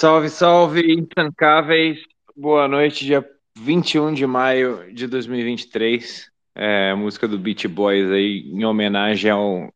[0.00, 2.00] Salve, salve, intancáveis.
[2.34, 3.22] Boa noite, dia
[3.54, 6.30] 21 de maio de 2023.
[6.54, 9.70] É, música do Beach Boys aí, em homenagem ao.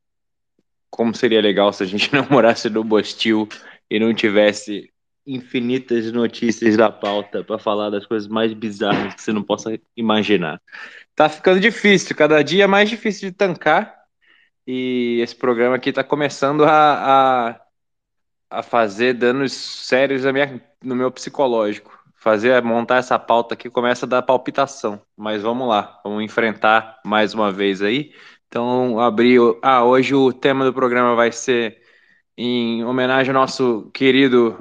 [0.88, 3.46] Como seria legal se a gente não morasse no Bostil
[3.90, 4.90] e não tivesse
[5.26, 10.58] infinitas notícias da pauta para falar das coisas mais bizarras que você não possa imaginar.
[11.14, 13.94] Tá ficando difícil, cada dia é mais difícil de tancar.
[14.66, 17.63] E esse programa aqui está começando a, a
[18.58, 21.92] a fazer danos sérios minha, no meu psicológico.
[22.16, 25.00] Fazer, montar essa pauta aqui começa a dar palpitação.
[25.16, 28.12] Mas vamos lá, vamos enfrentar mais uma vez aí.
[28.48, 29.36] Então, abri.
[29.62, 31.78] Ah, hoje o tema do programa vai ser
[32.36, 34.56] em homenagem ao nosso querido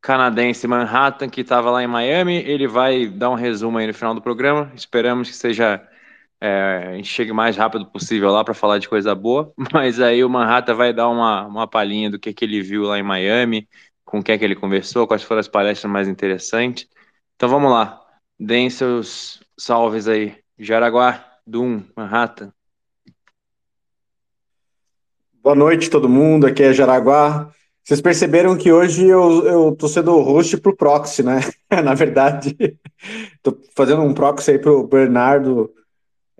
[0.00, 2.36] canadense Manhattan, que estava lá em Miami.
[2.38, 4.70] Ele vai dar um resumo aí no final do programa.
[4.74, 5.82] Esperamos que seja
[6.40, 10.00] é, a gente chegue o mais rápido possível lá para falar de coisa boa, mas
[10.00, 13.02] aí o Manhattan vai dar uma, uma palhinha do que, que ele viu lá em
[13.02, 13.68] Miami,
[14.04, 16.88] com quem é que ele conversou, quais foram as palestras mais interessantes.
[17.36, 18.00] Então vamos lá,
[18.38, 20.36] deem seus salves aí.
[20.58, 22.52] Jaraguá, Dum, Manhattan.
[25.42, 27.50] Boa noite todo mundo, aqui é Jaraguá.
[27.82, 31.40] Vocês perceberam que hoje eu, eu tô sendo host pro proxy, né?
[31.82, 32.56] Na verdade,
[33.42, 35.72] tô fazendo um proxy aí pro Bernardo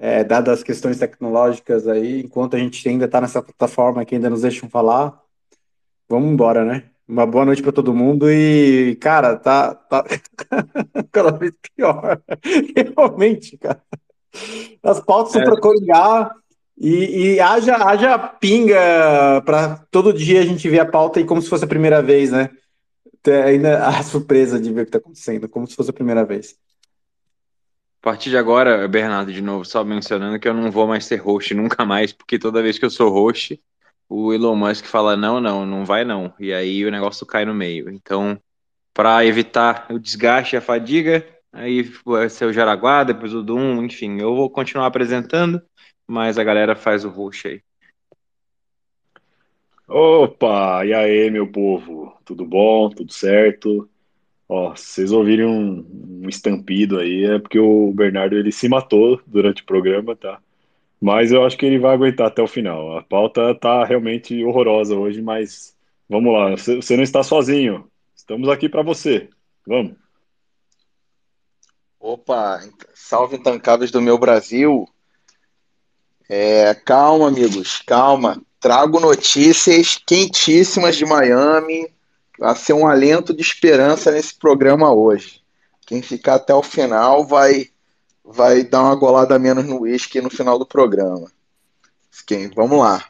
[0.01, 4.31] é, dadas as questões tecnológicas aí, enquanto a gente ainda está nessa plataforma que ainda
[4.31, 5.21] nos deixam falar,
[6.09, 6.85] vamos embora, né?
[7.07, 10.03] Uma boa noite para todo mundo e, cara, tá, tá
[11.13, 12.19] cada vez pior.
[12.97, 13.83] Realmente, cara.
[14.83, 15.45] As pautas são é.
[15.45, 16.35] para coringar
[16.79, 21.43] e, e, haja, haja pinga para todo dia a gente ver a pauta e como
[21.43, 22.49] se fosse a primeira vez, né?
[23.45, 26.57] Ainda a surpresa de ver o que está acontecendo, como se fosse a primeira vez.
[28.03, 31.17] A partir de agora, Bernardo, de novo, só mencionando que eu não vou mais ser
[31.17, 33.61] host nunca mais, porque toda vez que eu sou host,
[34.09, 36.33] o Elon Musk fala não, não, não vai não.
[36.41, 37.91] E aí o negócio cai no meio.
[37.91, 38.41] Então,
[38.95, 44.35] para evitar o desgaste e a fadiga, aí o Jaraguá, depois o Doom, enfim, eu
[44.35, 45.61] vou continuar apresentando,
[46.09, 47.63] mas a galera faz o host aí.
[49.87, 52.17] Opa, e aí, meu povo?
[52.25, 52.89] Tudo bom?
[52.89, 53.91] Tudo certo?
[54.53, 55.87] Ó, vocês ouvirem um,
[56.25, 60.41] um estampido aí, é porque o Bernardo ele se matou durante o programa, tá?
[61.01, 62.99] Mas eu acho que ele vai aguentar até o final.
[62.99, 65.73] A pauta tá realmente horrorosa hoje, mas
[66.09, 66.51] vamos lá.
[66.51, 67.89] Você não está sozinho.
[68.13, 69.29] Estamos aqui para você.
[69.65, 69.93] Vamos.
[72.01, 72.61] Opa,
[72.93, 74.85] salve intancáveis do meu Brasil.
[76.29, 78.43] É, calma, amigos, calma.
[78.59, 81.89] Trago notícias quentíssimas de Miami
[82.41, 85.43] vai ser um alento de esperança nesse programa hoje.
[85.87, 87.69] Quem ficar até o final vai
[88.25, 91.31] vai dar uma golada menos no uísque no final do programa.
[92.27, 93.05] Quem, vamos lá.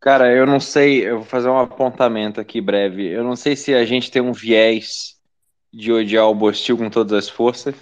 [0.00, 3.06] Cara, eu não sei, eu vou fazer um apontamento aqui breve.
[3.06, 5.18] Eu não sei se a gente tem um viés
[5.72, 7.74] de odiar o Bostil com todas as forças,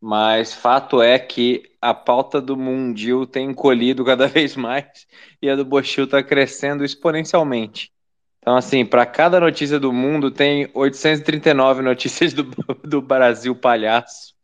[0.00, 5.06] mas fato é que a pauta do Mundil tem encolhido cada vez mais
[5.40, 7.92] e a do Bochil está crescendo exponencialmente.
[8.40, 12.44] Então, assim, para cada notícia do mundo tem 839 notícias do,
[12.82, 14.34] do Brasil palhaço.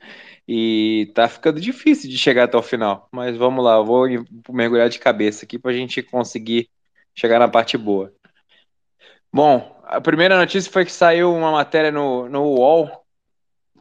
[0.46, 3.08] E tá ficando difícil de chegar até o final.
[3.10, 4.06] Mas vamos lá, eu vou
[4.50, 6.68] mergulhar de cabeça aqui para a gente conseguir
[7.14, 8.12] chegar na parte boa.
[9.32, 13.04] Bom, a primeira notícia foi que saiu uma matéria no, no UOL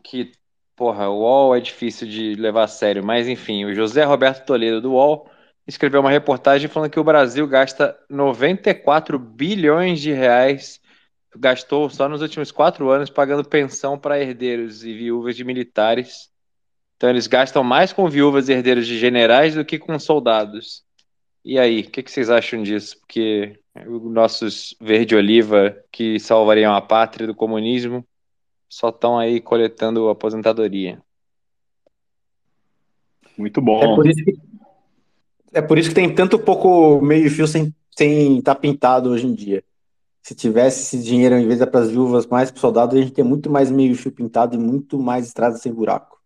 [0.04, 0.32] que
[0.76, 4.82] Porra, o UOL é difícil de levar a sério, mas enfim, o José Roberto Toledo
[4.82, 5.30] do UOL
[5.68, 10.82] escreveu uma reportagem falando que o Brasil gasta 94 bilhões de reais,
[11.36, 16.32] gastou só nos últimos quatro anos pagando pensão para herdeiros e viúvas de militares.
[16.98, 20.84] Então eles gastam mais com viúvas e herdeiros de generais do que com soldados.
[21.46, 22.98] E aí, o que, que, vocês acham disso?
[23.00, 28.06] Porque os nossos verde-oliva que salvariam a pátria do comunismo
[28.74, 31.00] só estão aí coletando aposentadoria.
[33.38, 33.84] Muito bom.
[33.84, 34.40] É por isso que,
[35.54, 39.36] é por isso que tem tanto pouco meio-fio sem sem estar tá pintado hoje em
[39.36, 39.64] dia.
[40.24, 43.14] Se tivesse esse dinheiro, em vez para as viúvas, mais para os soldados, a gente
[43.14, 46.20] tem muito mais meio-fio pintado e muito mais estradas sem buraco.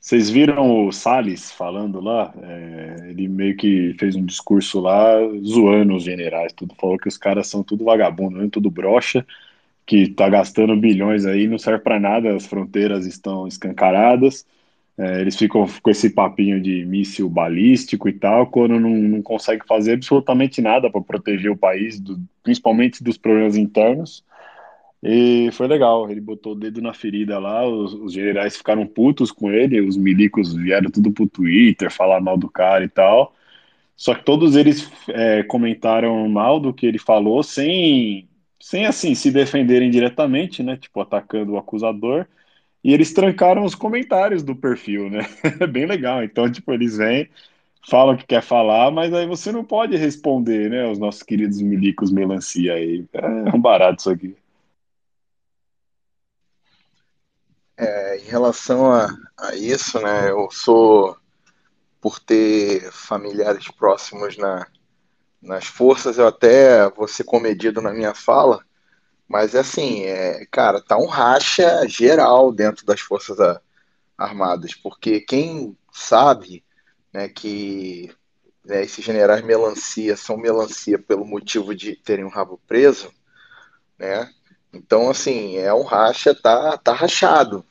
[0.00, 2.32] Vocês viram o Salles falando lá?
[2.40, 7.18] É, ele meio que fez um discurso lá zoando os generais, tudo falou que os
[7.18, 8.48] caras são tudo vagabundo, né?
[8.50, 9.26] tudo brocha,
[9.88, 14.46] que está gastando bilhões aí, não serve para nada, as fronteiras estão escancaradas,
[14.98, 19.64] é, eles ficam com esse papinho de míssil balístico e tal, quando não, não consegue
[19.66, 24.22] fazer absolutamente nada para proteger o país, do, principalmente dos problemas internos.
[25.02, 29.32] E foi legal, ele botou o dedo na ferida lá, os, os generais ficaram putos
[29.32, 33.34] com ele, os milicos vieram tudo pro Twitter falar mal do cara e tal.
[33.96, 38.28] Só que todos eles é, comentaram mal do que ele falou, sem,
[38.68, 40.76] sem assim se defenderem diretamente, né?
[40.76, 42.26] Tipo, atacando o acusador.
[42.84, 45.20] E eles trancaram os comentários do perfil, né?
[45.58, 46.22] É bem legal.
[46.22, 47.30] Então, tipo, eles vêm,
[47.88, 50.86] falam o que quer falar, mas aí você não pode responder, né?
[50.86, 53.06] Os nossos queridos milicos melancia aí.
[53.14, 54.36] É um barato isso aqui.
[57.74, 60.30] É, em relação a, a isso, né?
[60.30, 61.16] Eu sou
[62.02, 64.66] por ter familiares próximos na,
[65.40, 68.64] nas forças, eu até vou ser comedido na minha fala,
[69.28, 73.36] mas é assim, é, cara, tá um racha geral dentro das forças
[74.16, 76.64] armadas, porque quem sabe
[77.12, 78.10] né, que
[78.64, 83.12] né, esses generais melancia são melancia pelo motivo de terem um rabo preso,
[83.98, 84.30] né?
[84.72, 87.64] Então, assim, é um racha, tá, tá rachado.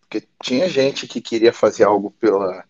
[0.00, 2.64] Porque tinha gente que queria fazer algo pela,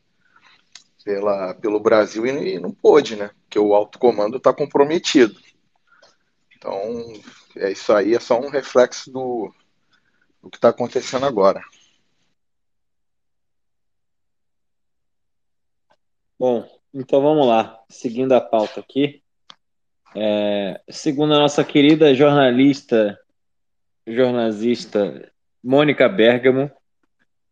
[1.05, 3.31] pela, pelo Brasil e, e não pôde, né?
[3.43, 5.39] Porque o alto comando está comprometido.
[6.57, 7.13] Então,
[7.57, 9.53] é isso aí, é só um reflexo do,
[10.43, 11.61] do que está acontecendo agora.
[16.39, 17.81] Bom, então vamos lá.
[17.89, 19.23] Seguindo a pauta aqui.
[20.15, 23.19] É, segundo a nossa querida jornalista,
[24.07, 25.33] jornalista
[25.63, 26.71] Mônica Bergamo,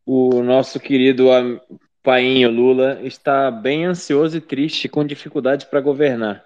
[0.04, 1.30] o nosso querido
[2.02, 6.44] painho Lula está bem ansioso e triste, com dificuldades para governar.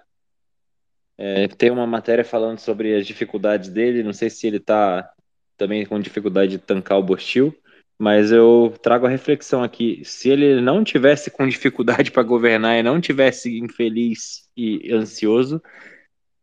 [1.17, 5.09] É, tem uma matéria falando sobre as dificuldades dele, não sei se ele está
[5.57, 7.55] também com dificuldade de tancar o Bostil,
[7.97, 12.83] mas eu trago a reflexão aqui: se ele não tivesse com dificuldade para governar e
[12.83, 15.61] não tivesse infeliz e ansioso,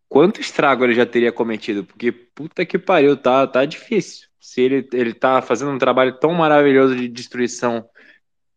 [0.08, 1.84] quanto estrago ele já teria cometido?
[1.84, 4.28] Porque puta que pariu, tá, tá difícil.
[4.40, 7.88] Se ele, ele tá fazendo um trabalho tão maravilhoso de destruição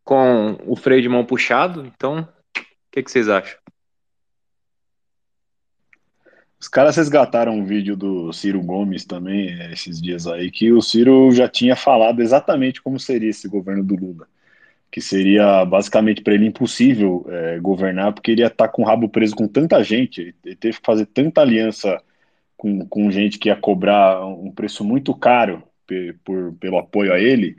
[0.06, 1.86] com o freio de mão puxado.
[1.86, 2.62] Então, o
[2.92, 3.58] que, que vocês acham?
[6.58, 10.82] Os caras resgataram um vídeo do Ciro Gomes também, é, esses dias aí, que o
[10.82, 14.28] Ciro já tinha falado exatamente como seria esse governo do Lula.
[14.90, 18.86] Que seria basicamente para ele impossível é, governar, porque ele ia estar tá com o
[18.86, 22.02] rabo preso com tanta gente, ele teve que fazer tanta aliança
[22.56, 25.62] com, com gente que ia cobrar um preço muito caro
[26.24, 27.58] por, pelo apoio a ele,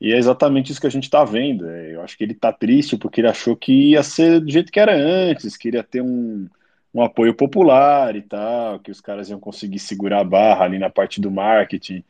[0.00, 1.68] e é exatamente isso que a gente está vendo.
[1.68, 4.72] É, eu acho que ele está triste porque ele achou que ia ser do jeito
[4.72, 6.48] que era antes, que iria ter um,
[6.92, 10.90] um apoio popular e tal, que os caras iam conseguir segurar a barra ali na
[10.90, 12.04] parte do marketing.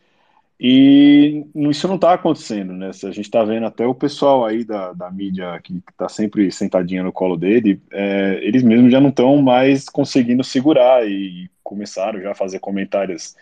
[0.59, 2.89] E isso não está acontecendo, né?
[2.89, 7.03] A gente está vendo até o pessoal aí da, da mídia que está sempre sentadinha
[7.03, 12.33] no colo dele, é, eles mesmos já não estão mais conseguindo segurar e começaram já
[12.33, 13.35] a fazer comentários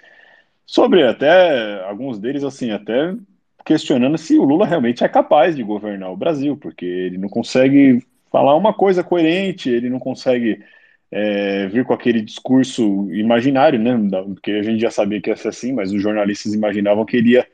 [0.66, 3.14] sobre até alguns deles, assim, até
[3.64, 8.04] questionando se o Lula realmente é capaz de governar o Brasil, porque ele não consegue
[8.30, 10.62] falar uma coisa coerente, ele não consegue
[11.10, 13.94] é, vir com aquele discurso imaginário, né?
[14.24, 17.32] Porque a gente já sabia que ia ser assim, mas os jornalistas imaginavam que ele
[17.32, 17.46] ia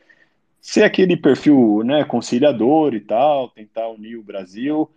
[0.61, 4.89] ser aquele perfil né, conciliador e tal, tentar unir o Brasil.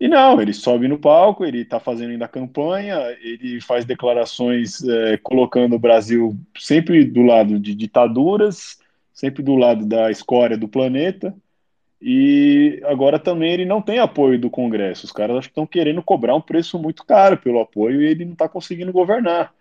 [0.00, 5.18] E não, ele sobe no palco, ele está fazendo ainda campanha, ele faz declarações é,
[5.18, 8.79] colocando o Brasil sempre do lado de ditaduras,
[9.20, 11.34] sempre do lado da escória do planeta.
[12.00, 15.04] E agora também ele não tem apoio do Congresso.
[15.04, 18.48] Os caras estão querendo cobrar um preço muito caro pelo apoio e ele não está
[18.48, 19.52] conseguindo governar.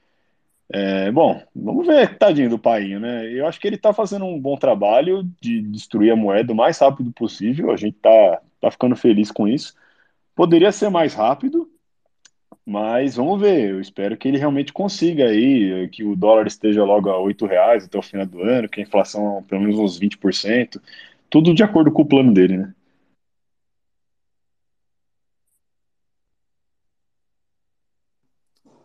[0.71, 3.29] É, bom, vamos ver, tadinho do painho, né?
[3.29, 6.77] Eu acho que ele está fazendo um bom trabalho de destruir a moeda o mais
[6.79, 7.71] rápido possível.
[7.71, 9.75] A gente está tá ficando feliz com isso.
[10.33, 11.69] Poderia ser mais rápido,
[12.69, 17.09] mas vamos ver, eu espero que ele realmente consiga aí, que o dólar esteja logo
[17.09, 20.79] a oito reais até o final do ano, que a inflação pelo menos uns 20%,
[21.31, 22.73] tudo de acordo com o plano dele, né?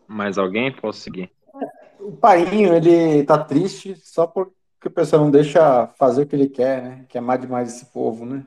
[0.07, 0.71] Mais alguém?
[0.71, 1.29] Posso seguir?
[1.99, 6.49] O Painho, ele tá triste só porque o pessoal não deixa fazer o que ele
[6.49, 7.05] quer, né?
[7.07, 8.43] Quer mais demais esse povo, né?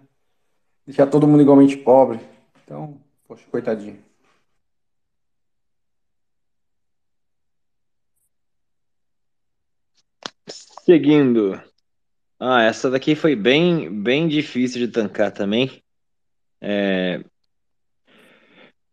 [0.85, 2.18] Deixar todo mundo igualmente pobre.
[2.64, 4.08] Então, poxa, coitadinho.
[10.88, 11.61] Seguindo.
[12.40, 15.83] Ah, essa daqui foi bem, bem difícil de tancar também.
[16.62, 17.23] É...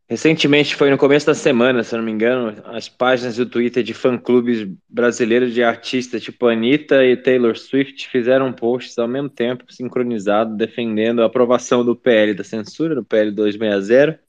[0.06, 3.94] Recentemente, foi no começo da semana, se não me engano, as páginas do Twitter de
[3.94, 10.58] fã-clubes brasileiros de artistas tipo Anitta e Taylor Swift fizeram posts ao mesmo tempo, sincronizados,
[10.58, 14.20] defendendo a aprovação do PL da censura, do PL 260,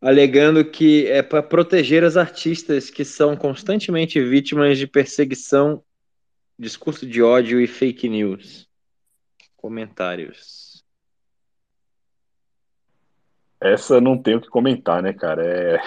[0.00, 5.80] alegando que é para proteger as artistas que são constantemente vítimas de perseguição
[6.58, 8.68] Discurso de ódio e fake news.
[9.56, 10.84] Comentários.
[13.60, 15.42] essa não tem o que comentar, né, cara?
[15.44, 15.80] É...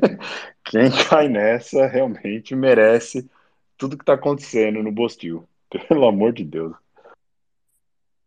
[0.64, 3.30] Quem cai nessa realmente merece
[3.78, 5.48] tudo que tá acontecendo no Bostil.
[5.88, 6.74] Pelo amor de Deus.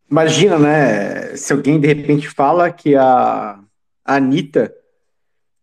[0.10, 1.36] Imagina, né?
[1.36, 3.60] Se alguém de repente fala que a,
[4.04, 4.74] a Anitta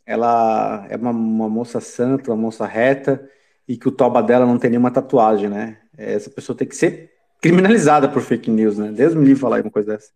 [0.04, 3.28] ela é uma, uma, moça santa, uma moça reta,
[3.66, 5.81] e que o toba dela não tem nenhuma tatuagem, né?
[5.96, 8.92] Essa pessoa tem que ser criminalizada por fake news, né?
[8.92, 10.12] Deus me livre falar uma coisa dessa.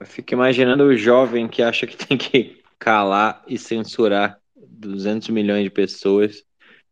[0.00, 5.64] Eu fico imaginando o jovem que acha que tem que calar e censurar 200 milhões
[5.64, 6.44] de pessoas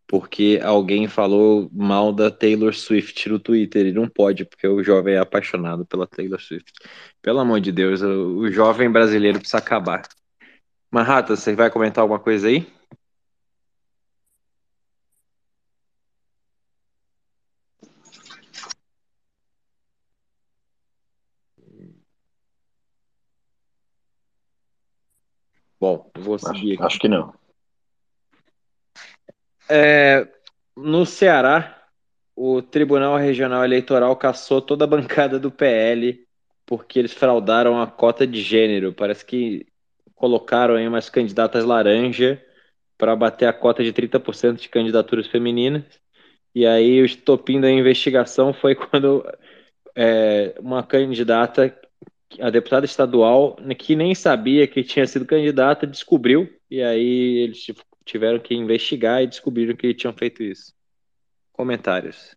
[0.06, 3.86] porque alguém falou mal da Taylor Swift no Twitter.
[3.86, 6.72] E não pode, porque o jovem é apaixonado pela Taylor Swift.
[7.22, 10.02] Pelo amor de Deus, o jovem brasileiro precisa acabar.
[10.94, 12.72] Marrata, você vai comentar alguma coisa aí?
[25.80, 26.84] Bom, vou seguir acho.
[26.84, 27.34] Acho que não.
[29.68, 30.28] É,
[30.76, 31.88] no Ceará,
[32.36, 36.24] o Tribunal Regional Eleitoral caçou toda a bancada do PL
[36.64, 38.92] porque eles fraudaram a cota de gênero.
[38.94, 39.66] Parece que
[40.24, 42.42] colocaram aí umas candidatas laranja
[42.96, 45.84] para bater a cota de 30% de candidaturas femininas.
[46.54, 49.22] E aí o estopim da investigação foi quando
[49.94, 51.78] é, uma candidata,
[52.40, 57.66] a deputada estadual, que nem sabia que tinha sido candidata, descobriu, e aí eles
[58.02, 60.72] tiveram que investigar e descobriram que tinham feito isso.
[61.52, 62.34] Comentários.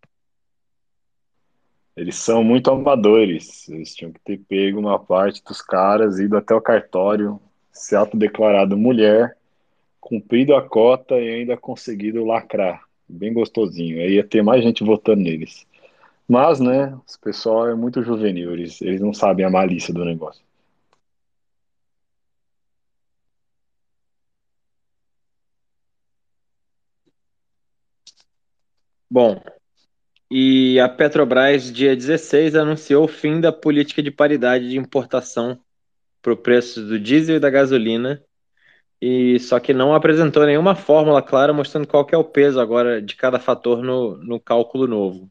[1.96, 3.66] Eles são muito amadores.
[3.66, 7.40] Eles tinham que ter pego uma parte dos caras, ido até o cartório,
[7.72, 9.36] se autodeclarado mulher,
[10.00, 12.82] cumprido a cota e ainda conseguido lacrar.
[13.08, 13.98] Bem gostosinho.
[14.00, 15.66] Aí ia ter mais gente votando neles.
[16.28, 20.42] Mas, né, o pessoal é muito juvenil, eles, eles não sabem a malícia do negócio.
[29.10, 29.40] Bom,
[30.30, 35.58] e a Petrobras, dia 16, anunciou o fim da política de paridade de importação
[36.22, 38.22] para o preço do diesel e da gasolina,
[39.00, 43.14] e só que não apresentou nenhuma fórmula clara mostrando qual é o peso agora de
[43.14, 45.30] cada fator no, no cálculo novo.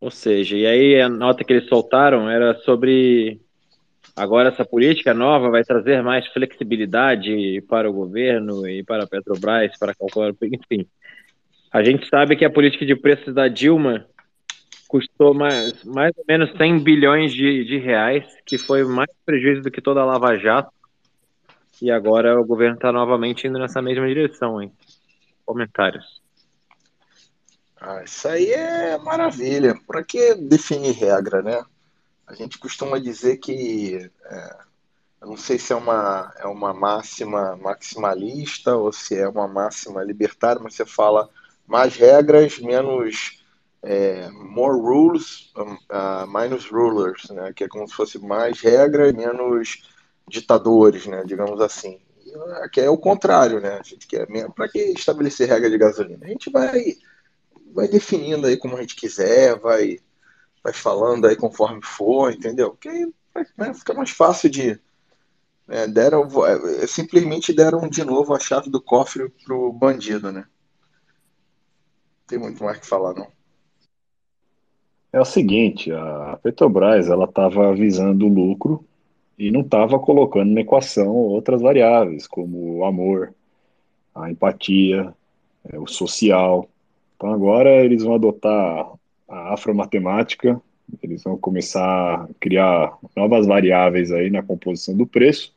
[0.00, 3.40] Ou seja, e aí a nota que eles soltaram era sobre
[4.14, 9.76] agora essa política nova vai trazer mais flexibilidade para o governo e para a Petrobras
[9.78, 10.86] para calcular, enfim.
[11.72, 14.06] A gente sabe que a política de preços da Dilma
[14.94, 19.70] custou mais, mais ou menos 100 bilhões de, de reais, que foi mais prejuízo do
[19.70, 20.72] que toda a Lava Jato.
[21.82, 24.62] E agora o governo está novamente indo nessa mesma direção.
[24.62, 24.72] Hein?
[25.44, 26.22] Comentários.
[27.80, 29.74] Ah, isso aí é maravilha.
[29.84, 31.64] Para que definir regra, né?
[32.24, 34.56] A gente costuma dizer que é,
[35.22, 40.04] eu não sei se é uma, é uma máxima maximalista ou se é uma máxima
[40.04, 41.28] libertária, mas você fala
[41.66, 43.43] mais regras, menos
[43.84, 47.52] é, more rules, uh, minus rulers, né?
[47.52, 49.82] Que é como se fosse mais regras, menos
[50.28, 51.22] ditadores, né?
[51.24, 52.00] Digamos assim.
[52.62, 53.78] Aqui é o contrário, né?
[53.78, 56.24] A gente quer para que estabelecer regra de gasolina?
[56.24, 56.96] A gente vai
[57.72, 59.98] vai definindo aí como a gente quiser, vai
[60.62, 62.70] vai falando aí conforme for, entendeu?
[62.70, 62.90] Porque
[63.56, 64.80] né, fica mais fácil de
[65.66, 70.46] né, deram é, simplesmente deram de novo a chave do cofre pro bandido, né?
[72.26, 73.30] tem muito mais que falar, não.
[75.14, 78.84] É o seguinte, a Petrobras ela estava visando o lucro
[79.38, 83.32] e não estava colocando na equação outras variáveis, como o amor,
[84.12, 85.14] a empatia,
[85.72, 86.68] é, o social.
[87.14, 88.90] Então agora eles vão adotar
[89.28, 90.60] a afromatemática,
[91.00, 95.54] eles vão começar a criar novas variáveis aí na composição do preço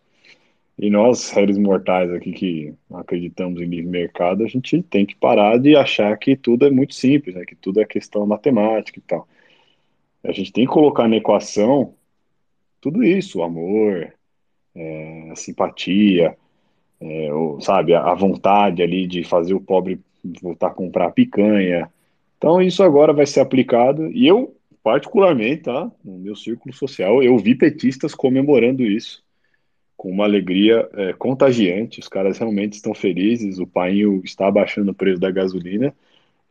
[0.77, 5.57] e nós, réis mortais aqui que acreditamos em livre mercado, a gente tem que parar
[5.57, 7.43] de achar que tudo é muito simples, né?
[7.43, 9.27] que tudo é questão matemática e tal.
[10.23, 11.93] A gente tem que colocar na equação
[12.81, 14.13] tudo isso, o amor,
[14.75, 16.37] é, a simpatia,
[16.99, 19.99] é, o, sabe, a, vontade ali de fazer o pobre
[20.41, 21.91] voltar a comprar picanha.
[22.37, 27.37] Então isso agora vai ser aplicado e eu, particularmente, tá, no meu círculo social, eu
[27.37, 29.23] vi petistas comemorando isso
[29.97, 31.99] com uma alegria é, contagiante.
[31.99, 33.57] Os caras realmente estão felizes.
[33.57, 35.93] O painho está abaixando o preço da gasolina.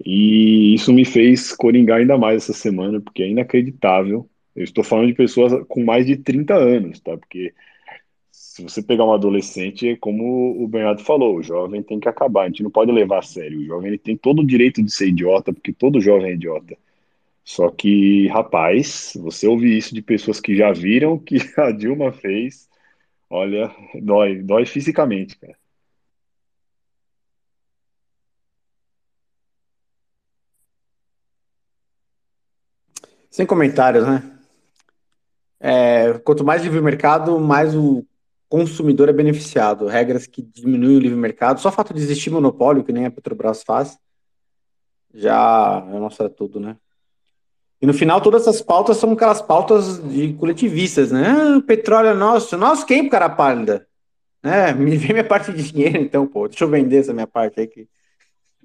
[0.05, 4.29] E isso me fez coringar ainda mais essa semana, porque é inacreditável.
[4.55, 7.17] Eu estou falando de pessoas com mais de 30 anos, tá?
[7.17, 7.55] Porque
[8.31, 12.45] se você pegar um adolescente, é como o Bernardo falou, o jovem tem que acabar.
[12.45, 13.61] A gente não pode levar a sério.
[13.61, 16.77] O jovem ele tem todo o direito de ser idiota, porque todo jovem é idiota.
[17.45, 22.13] Só que, rapaz, você ouvir isso de pessoas que já viram o que a Dilma
[22.13, 22.69] fez,
[23.31, 23.71] olha,
[24.03, 25.57] dói, dói fisicamente, cara.
[33.37, 34.23] Sem comentários, né?
[35.61, 38.03] É, quanto mais livre mercado, mais o
[38.49, 39.87] consumidor é beneficiado.
[39.87, 41.61] Regras que diminuem o livre mercado.
[41.61, 43.99] Só o fato de existir monopólio, que nem a Petrobras faz,
[45.13, 46.79] já mostra tudo, né?
[47.79, 51.27] E no final, todas essas pautas são aquelas pautas de coletivistas, né?
[51.29, 52.57] Ah, petróleo é nosso.
[52.57, 53.87] Nosso quem, cara pálida?
[54.43, 54.73] Né?
[54.73, 56.49] Me vem minha parte de dinheiro, então, pô.
[56.49, 57.87] Deixa eu vender essa minha parte aí que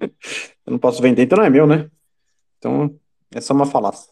[0.00, 1.90] eu não posso vender, então não é meu, né?
[2.56, 2.98] Então,
[3.34, 4.11] é só uma falácia.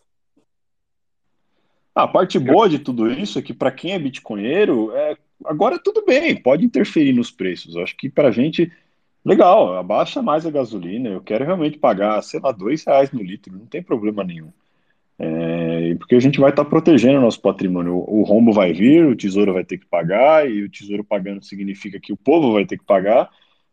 [2.03, 6.05] A parte boa de tudo isso é que para quem é bitcoinheiro, é, agora tudo
[6.05, 7.77] bem, pode interferir nos preços.
[7.77, 8.71] Acho que para a gente,
[9.25, 11.09] legal, abaixa mais a gasolina.
[11.09, 14.51] Eu quero realmente pagar, sei lá, dois reais no litro, não tem problema nenhum.
[15.19, 17.95] É, porque a gente vai estar tá protegendo o nosso patrimônio.
[17.95, 21.45] O, o, rombo vai vir, o tesouro vai ter que pagar, e o tesouro pagando
[21.45, 23.29] significa que o povo vai ter que pagar,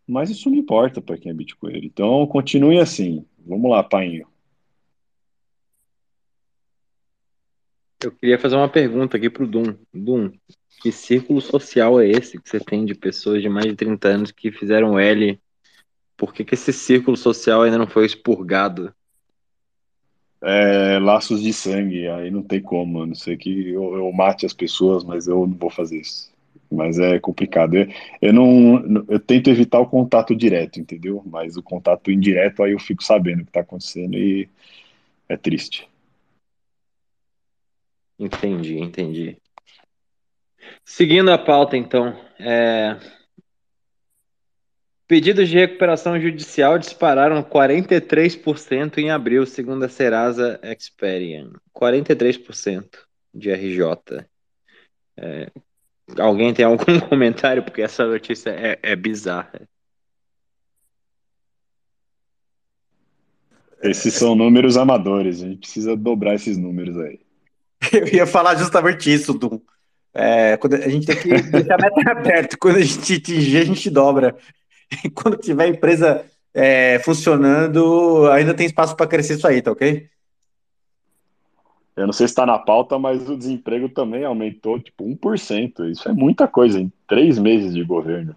[0.05, 1.79] mas isso não importa para quem é Bitcoin.
[1.83, 3.25] Então, continue assim.
[3.45, 4.27] Vamos lá, painho.
[8.03, 9.75] Eu queria fazer uma pergunta aqui para o Dum.
[9.93, 10.31] Dum,
[10.81, 14.31] que círculo social é esse que você tem de pessoas de mais de 30 anos
[14.31, 15.39] que fizeram L?
[16.15, 18.93] Por que, que esse círculo social ainda não foi expurgado?
[20.41, 24.45] é, laços de sangue, aí não tem como, a não sei que eu, eu, mate
[24.45, 26.31] as pessoas, mas eu não vou fazer isso.
[26.69, 27.75] Mas é complicado.
[27.75, 27.87] Eu,
[28.21, 31.23] eu não, eu tento evitar o contato direto, entendeu?
[31.25, 34.47] Mas o contato indireto aí eu fico sabendo o que está acontecendo e
[35.29, 35.87] é triste.
[38.19, 39.37] Entendi, entendi.
[40.83, 42.97] Seguindo a pauta, então, é,
[45.07, 51.53] Pedidos de recuperação judicial dispararam 43% em abril, segundo a Serasa Experian.
[51.73, 54.25] 43% de RJ.
[55.15, 55.49] É,
[56.19, 57.63] alguém tem algum comentário?
[57.63, 59.61] Porque essa notícia é, é bizarra.
[63.81, 67.21] Esses são números amadores, a gente precisa dobrar esses números aí.
[67.91, 69.61] Eu ia falar justamente isso, Dum.
[70.13, 73.65] É, quando a gente tem que deixar a meta aberta, quando a gente atingir, a
[73.65, 74.35] gente dobra.
[75.03, 79.71] E quando tiver a empresa é, funcionando, ainda tem espaço para crescer isso aí, tá
[79.71, 80.09] ok?
[81.95, 85.91] Eu não sei se está na pauta, mas o desemprego também aumentou tipo 1%.
[85.91, 88.35] Isso é muita coisa em três meses de governo.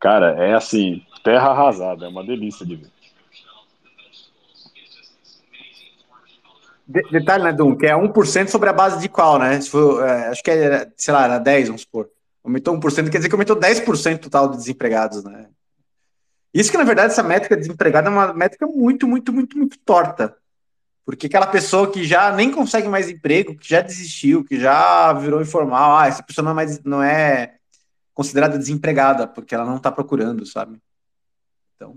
[0.00, 2.97] Cara, é assim, terra arrasada, é uma delícia de ver.
[6.88, 9.60] Detalhe, né, Dum, que é 1% sobre a base de qual, né?
[9.60, 12.08] For, é, acho que é, sei lá, era 10, vamos supor.
[12.42, 15.46] Aumentou 1%, quer dizer que aumentou 10% total de desempregados, né?
[16.52, 19.78] Isso que, na verdade, essa métrica de desempregado é uma métrica muito, muito, muito, muito
[19.80, 20.34] torta.
[21.04, 25.42] Porque aquela pessoa que já nem consegue mais emprego, que já desistiu, que já virou
[25.42, 27.54] informal, ah, essa pessoa não é, mais, não é
[28.14, 30.78] considerada desempregada, porque ela não está procurando, sabe?
[31.76, 31.94] Então.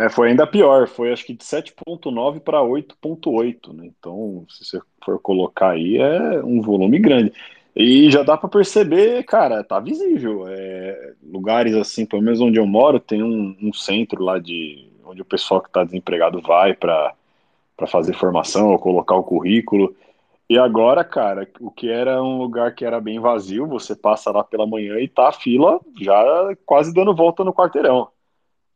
[0.00, 3.84] É, foi ainda pior, foi acho que de 7,9 para 8,8, né?
[3.86, 7.34] Então, se você for colocar aí, é um volume grande.
[7.76, 10.46] E já dá para perceber, cara, tá visível.
[10.48, 15.20] É, lugares assim, pelo menos onde eu moro, tem um, um centro lá de onde
[15.20, 17.14] o pessoal que está desempregado vai para
[17.86, 19.94] fazer formação ou colocar o currículo.
[20.48, 24.42] E agora, cara, o que era um lugar que era bem vazio, você passa lá
[24.42, 28.08] pela manhã e tá a fila já quase dando volta no quarteirão.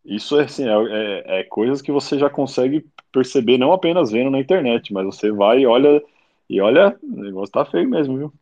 [0.04, 4.38] Isso assim, é, é, é coisas que você já consegue perceber não apenas vendo na
[4.40, 6.02] internet, mas você vai e olha
[6.48, 8.32] e olha, o negócio tá feio mesmo, viu?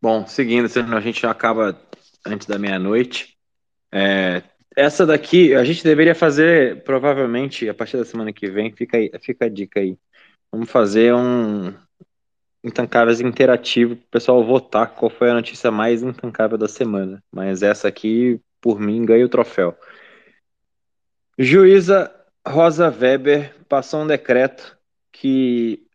[0.00, 1.80] Bom, seguindo, senão a gente acaba
[2.26, 3.36] antes da meia-noite.
[3.92, 4.42] É,
[4.76, 8.72] essa daqui a gente deveria fazer provavelmente a partir da semana que vem.
[8.72, 9.98] Fica, aí, fica a dica aí.
[10.52, 11.74] Vamos fazer um
[12.64, 17.22] Intancáveis interativo para o pessoal votar qual foi a notícia mais intancável da semana.
[17.32, 19.76] Mas essa aqui, por mim, ganha o troféu.
[21.38, 22.14] Juíza
[22.46, 24.76] Rosa Weber passou um decreto
[25.10, 25.86] que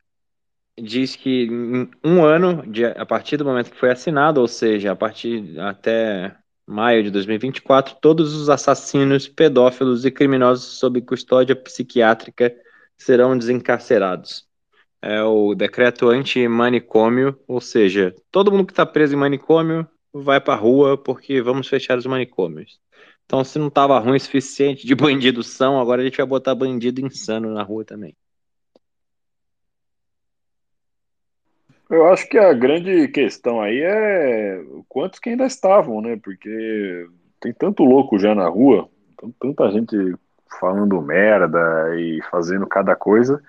[0.79, 4.91] diz que em um ano, de, a partir do momento que foi assinado, ou seja,
[4.91, 12.53] a partir até maio de 2024, todos os assassinos, pedófilos e criminosos sob custódia psiquiátrica
[12.97, 14.46] serão desencarcerados.
[15.01, 20.55] É o decreto anti-manicômio, ou seja, todo mundo que está preso em manicômio vai para
[20.55, 22.79] a rua porque vamos fechar os manicômios.
[23.25, 26.55] Então, se não estava ruim o suficiente de bandido são, agora a gente vai botar
[26.55, 28.15] bandido insano na rua também.
[31.89, 36.19] Eu acho que a grande questão aí é quantos que ainda estavam, né?
[36.21, 37.07] Porque
[37.39, 38.89] tem tanto louco já na rua,
[39.39, 39.95] tanta gente
[40.59, 43.41] falando merda e fazendo cada coisa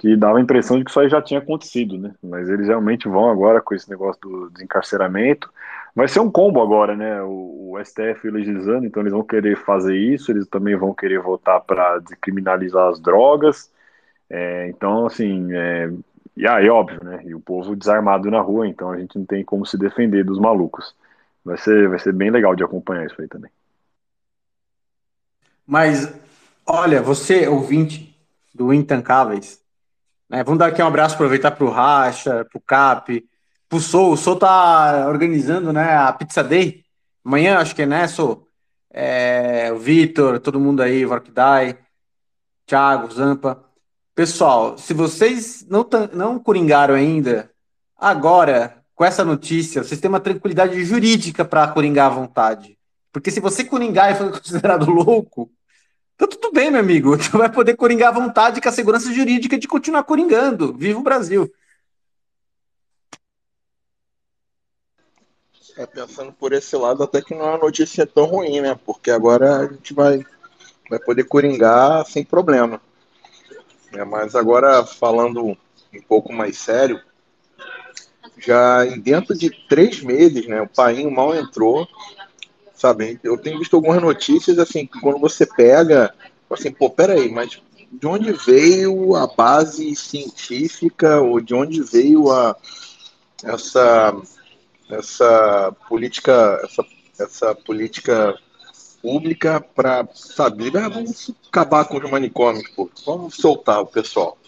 [0.00, 2.14] que dava a impressão de que isso aí já tinha acontecido, né?
[2.22, 5.52] Mas eles realmente vão agora com esse negócio do desencarceramento.
[5.94, 7.20] Vai ser um combo agora, né?
[7.22, 11.60] O, o STF legislando, então eles vão querer fazer isso, eles também vão querer votar
[11.60, 13.70] para descriminalizar as drogas.
[14.30, 15.92] É, então, assim, é,
[16.34, 17.20] e aí, óbvio, né?
[17.26, 20.38] E o povo desarmado na rua, então a gente não tem como se defender dos
[20.38, 20.96] malucos.
[21.44, 23.50] Vai ser, vai ser bem legal de acompanhar isso aí também.
[25.66, 26.10] Mas,
[26.66, 28.18] olha, você, ouvinte
[28.54, 29.60] do Intancáveis,
[30.30, 33.28] né, vamos dar aqui um abraço, aproveitar para o Racha, para o Cap,
[33.68, 34.12] para o Sou.
[34.12, 36.84] O Sou tá organizando né, a Pizza Day.
[37.24, 38.46] Amanhã, acho que é, né, Sou?
[38.92, 41.78] É, o Vitor, todo mundo aí, Vorkdai,
[42.64, 43.64] Thiago, Zampa.
[44.14, 47.50] Pessoal, se vocês não, não coringaram ainda,
[47.96, 52.78] agora, com essa notícia, vocês têm uma tranquilidade jurídica para coringar à vontade.
[53.12, 55.50] Porque se você coringar e for considerado louco,
[56.20, 57.16] então tudo bem, meu amigo.
[57.16, 60.74] Você vai poder coringar à vontade com a segurança jurídica de continuar coringando.
[60.74, 61.50] Viva o Brasil!
[65.78, 68.78] É, pensando por esse lado, até que não é uma notícia tão ruim, né?
[68.84, 70.22] Porque agora a gente vai,
[70.90, 72.82] vai poder coringar sem problema.
[73.94, 77.00] É, mas agora, falando um pouco mais sério,
[78.36, 80.60] já dentro de três meses, né?
[80.60, 81.88] O Painho mal entrou,
[82.80, 83.20] sabe?
[83.22, 86.14] Eu tenho visto algumas notícias, assim, que quando você pega,
[86.48, 87.60] assim, pô, peraí, mas
[87.92, 92.56] de onde veio a base científica ou de onde veio a,
[93.44, 94.16] essa,
[94.88, 96.84] essa política, essa,
[97.18, 98.34] essa política
[99.02, 104.38] pública para saber, ah, vamos acabar com os manicômios, pô, vamos soltar o pessoal,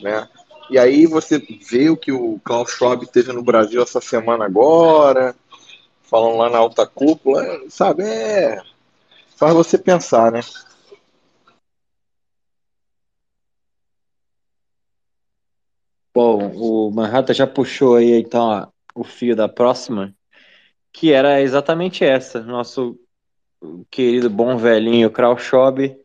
[0.00, 0.26] né?
[0.70, 5.34] E aí você vê o que o Klaus Schwab teve no Brasil essa semana agora,
[6.08, 8.02] falando lá na alta cúpula, sabe?
[8.02, 8.62] É,
[9.36, 10.40] faz você pensar, né?
[16.14, 20.12] Bom, o Manhattan já puxou aí então o fio da próxima,
[20.92, 22.40] que era exatamente essa.
[22.40, 22.98] Nosso
[23.90, 25.96] querido bom velhinho Krauschob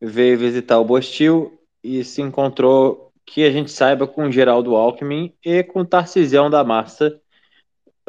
[0.00, 5.62] veio visitar o Bostil e se encontrou, que a gente saiba, com Geraldo Alckmin e
[5.62, 7.20] com Tarcisião da Massa.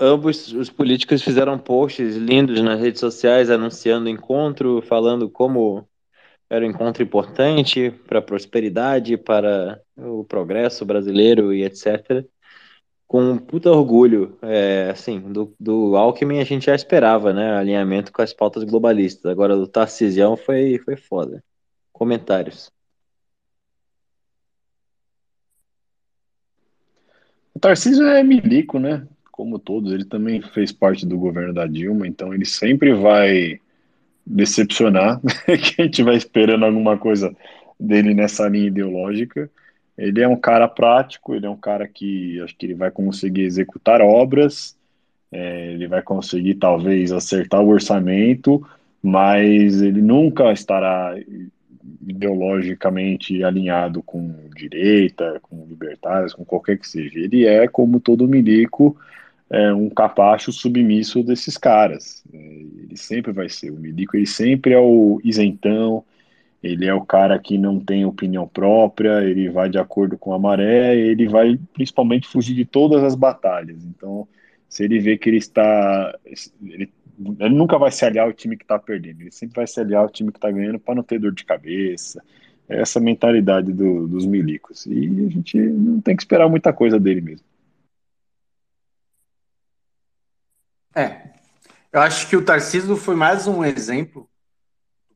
[0.02, 5.88] Ambos os políticos fizeram posts lindos nas redes sociais anunciando o encontro, falando como
[6.50, 12.26] era um encontro importante para a prosperidade, para o progresso brasileiro e etc
[13.12, 18.22] com puta orgulho, é, assim, do, do Alckmin a gente já esperava, né, alinhamento com
[18.22, 21.44] as pautas globalistas, agora do Tarcisião foi, foi foda.
[21.92, 22.72] Comentários.
[27.54, 32.08] O Tarcísio é milico, né, como todos, ele também fez parte do governo da Dilma,
[32.08, 33.60] então ele sempre vai
[34.26, 37.36] decepcionar, que a gente vai esperando alguma coisa
[37.80, 39.50] dele nessa linha ideológica,
[39.98, 43.42] ele é um cara prático, ele é um cara que acho que ele vai conseguir
[43.42, 44.76] executar obras,
[45.32, 48.66] é, ele vai conseguir talvez acertar o orçamento,
[49.02, 51.16] mas ele nunca estará
[52.08, 57.20] ideologicamente alinhado com direita, com libertários, com qualquer que seja.
[57.20, 58.98] Ele é, como todo milico,
[59.52, 62.24] é, um capacho submisso desses caras.
[62.34, 63.70] É, ele sempre vai ser.
[63.70, 66.04] O milico ele sempre é o isentão,
[66.64, 70.40] ele é o cara que não tem opinião própria, ele vai de acordo com a
[70.40, 73.84] maré, ele vai principalmente fugir de todas as batalhas.
[73.84, 74.28] Então,
[74.70, 76.18] se ele vê que ele está.
[76.64, 76.90] Ele,
[77.40, 80.02] ele nunca vai se aliar ao time que está perdendo, ele sempre vai se aliar
[80.02, 82.24] ao time que está ganhando para não ter dor de cabeça.
[82.70, 84.86] É essa mentalidade do, dos milicos.
[84.86, 87.51] E a gente não tem que esperar muita coisa dele mesmo.
[90.96, 91.30] É.
[91.92, 94.30] Eu acho que o Tarcísio foi mais um exemplo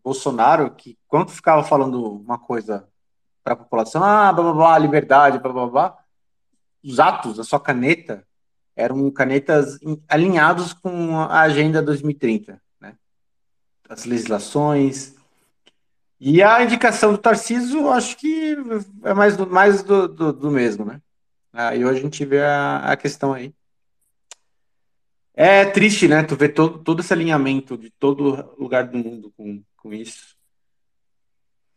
[0.03, 2.87] Bolsonaro, que quando ficava falando uma coisa
[3.43, 5.97] para a população, ah, blá, blá, blá, liberdade, blá, blá, blá,
[6.83, 8.25] os atos da sua caneta
[8.75, 12.95] eram canetas alinhados com a Agenda 2030, né?
[13.89, 15.15] As legislações.
[16.19, 18.55] E a indicação do Tarcísio, acho que
[19.03, 21.01] é mais do, mais do, do, do mesmo, né?
[21.51, 23.53] Aí hoje a gente vê a, a questão aí.
[25.35, 26.23] É triste, né?
[26.23, 30.35] Tu vê todo, todo esse alinhamento de todo lugar do mundo com, com isso.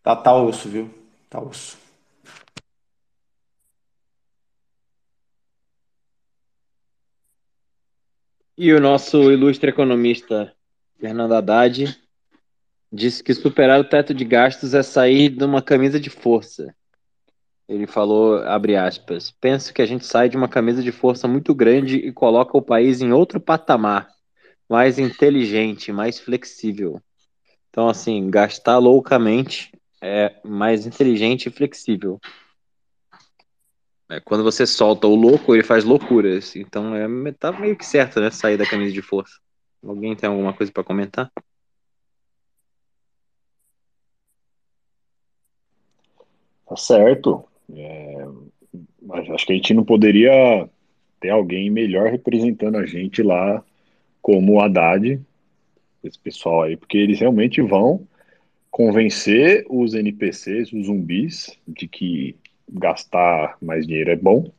[0.02, 0.88] Tá, tá osso, viu?
[1.28, 1.76] Tá osso.
[8.56, 10.54] E o nosso ilustre economista
[10.98, 11.96] Fernando Haddad
[12.92, 16.74] disse que superar o teto de gastos é sair de uma camisa de força.
[17.68, 21.54] Ele falou, abre aspas, penso que a gente sai de uma camisa de força muito
[21.54, 24.08] grande e coloca o país em outro patamar,
[24.68, 27.00] mais inteligente, mais flexível.
[27.68, 29.70] Então, assim, gastar loucamente
[30.02, 32.18] é mais inteligente e flexível.
[34.10, 36.56] É, quando você solta o louco, ele faz loucuras.
[36.56, 38.30] Então, é, tá meio que certo, né?
[38.30, 39.34] Sair da camisa de força.
[39.84, 41.30] Alguém tem alguma coisa para comentar?
[46.66, 47.44] Tá certo.
[47.74, 48.26] É,
[49.02, 50.68] mas acho que a gente não poderia
[51.20, 53.64] ter alguém melhor representando a gente lá
[54.22, 55.20] como o Haddad,
[56.04, 58.06] esse pessoal aí, porque eles realmente vão
[58.70, 62.36] convencer os NPCs, os zumbis, de que
[62.70, 64.50] gastar mais dinheiro é bom,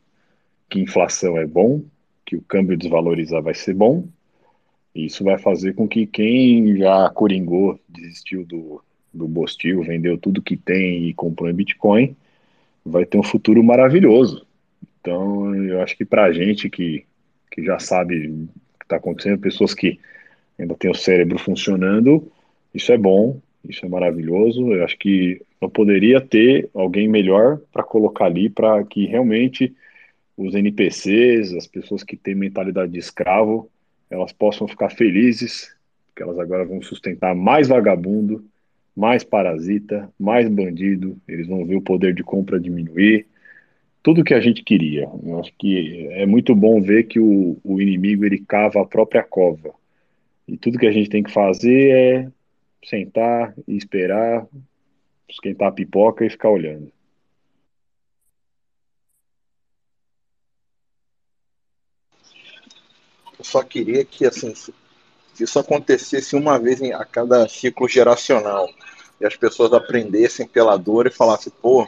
[0.70, 1.84] que inflação é bom,
[2.26, 4.08] que o câmbio desvalorizar vai ser bom.
[4.94, 10.42] E isso vai fazer com que quem já coringou, desistiu do, do Bostil, vendeu tudo
[10.42, 12.16] que tem e comprou em Bitcoin,
[12.90, 14.46] vai ter um futuro maravilhoso.
[15.00, 17.06] Então, eu acho que para a gente que,
[17.52, 18.48] que já sabe o
[18.80, 20.00] que está acontecendo, pessoas que
[20.58, 22.30] ainda têm o cérebro funcionando,
[22.74, 24.74] isso é bom, isso é maravilhoso.
[24.74, 29.74] Eu acho que não poderia ter alguém melhor para colocar ali para que realmente
[30.38, 33.70] os NPCs, as pessoas que têm mentalidade de escravo,
[34.10, 35.76] elas possam ficar felizes,
[36.08, 38.44] porque elas agora vão sustentar mais vagabundo,
[39.00, 43.26] mais parasita, mais bandido, eles vão ver o poder de compra diminuir,
[44.04, 45.10] tudo que a gente queria.
[45.24, 49.24] Eu acho que é muito bom ver que o, o inimigo ele cava a própria
[49.24, 49.74] cova.
[50.46, 52.32] E tudo que a gente tem que fazer é
[52.84, 54.46] sentar e esperar,
[55.30, 56.92] esquentar a pipoca e ficar olhando.
[63.38, 64.54] Eu só queria que assim,
[65.40, 68.68] isso acontecesse uma vez a cada ciclo geracional
[69.20, 71.88] e as pessoas aprendessem pela dor e falassem, pô,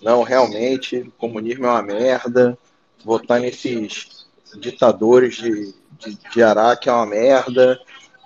[0.00, 2.56] não, realmente, o comunismo é uma merda,
[3.04, 7.80] votar nesses ditadores de, de, de Araque é uma merda,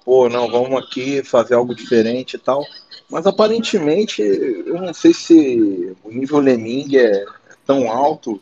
[0.04, 2.64] pô, não, vamos aqui fazer algo diferente e tal.
[3.10, 7.24] Mas aparentemente, eu não sei se o nível Lemming é
[7.66, 8.40] tão alto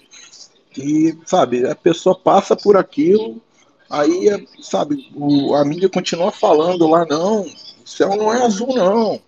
[0.70, 3.40] que, sabe, a pessoa passa por aquilo,
[3.88, 7.48] aí, sabe, o, a mídia continua falando lá, não, o
[7.84, 9.20] céu não é azul, não,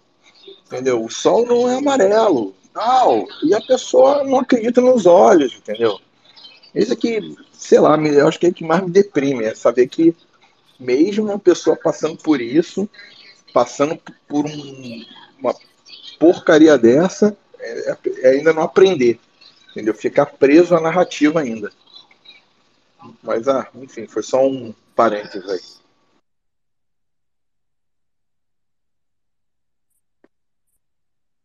[0.73, 1.05] entendeu?
[1.05, 6.01] O sol não é amarelo, tal, e a pessoa não acredita nos olhos, entendeu?
[6.75, 9.87] Isso aqui, sei lá, eu acho que é o que mais me deprime, é saber
[9.89, 10.17] que
[10.81, 12.89] mesmo uma pessoa passando por isso,
[13.53, 15.05] passando por um,
[15.39, 15.55] uma
[16.19, 19.21] porcaria dessa, é, é ainda não aprender,
[19.71, 19.93] entendeu?
[19.93, 21.71] Ficar preso à narrativa ainda.
[23.23, 25.82] Mas, ah, enfim, foi só um parênteses aí.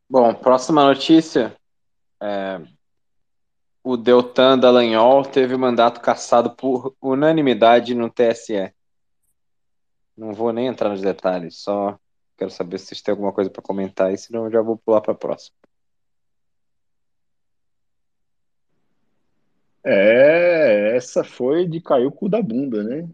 [0.09, 1.55] Bom, próxima notícia.
[2.21, 2.61] É,
[3.83, 8.73] o Deltan Dallagnol teve mandato cassado por unanimidade no TSE.
[10.15, 11.97] Não vou nem entrar nos detalhes, só
[12.37, 15.01] quero saber se vocês têm alguma coisa para comentar aí, senão eu já vou pular
[15.01, 15.55] para a próxima.
[19.83, 23.07] É, essa foi de cair o cu da bunda, né?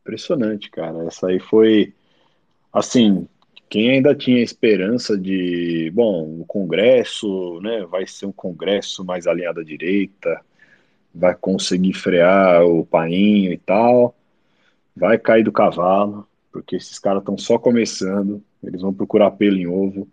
[0.00, 1.06] Impressionante, cara.
[1.06, 1.94] Essa aí foi,
[2.72, 3.28] assim,
[3.68, 9.60] quem ainda tinha esperança de, bom, o Congresso, né, vai ser um Congresso mais alinhado
[9.60, 10.40] à direita,
[11.14, 14.16] vai conseguir frear o painho e tal,
[14.96, 16.28] vai cair do cavalo
[16.58, 20.08] porque esses caras estão só começando, eles vão procurar pelo em ovo.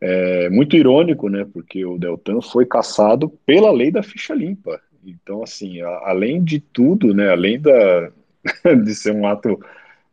[0.00, 1.46] É muito irônico, né?
[1.52, 4.80] Porque o Deltan foi caçado pela lei da ficha limpa.
[5.04, 7.30] Então, assim, a, além de tudo, né?
[7.30, 8.10] Além da,
[8.84, 9.60] de ser um ato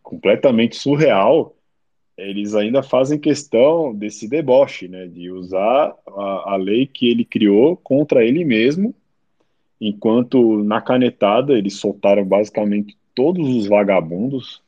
[0.01, 1.55] completamente surreal,
[2.19, 5.07] eles ainda fazem questão desse deboche, né?
[5.07, 8.93] De usar a, a lei que ele criou contra ele mesmo,
[9.79, 14.61] enquanto na canetada eles soltaram basicamente todos os vagabundos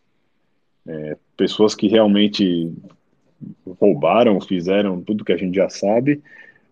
[0.88, 2.72] é, pessoas que realmente
[3.80, 6.22] roubaram, fizeram tudo que a gente já sabe.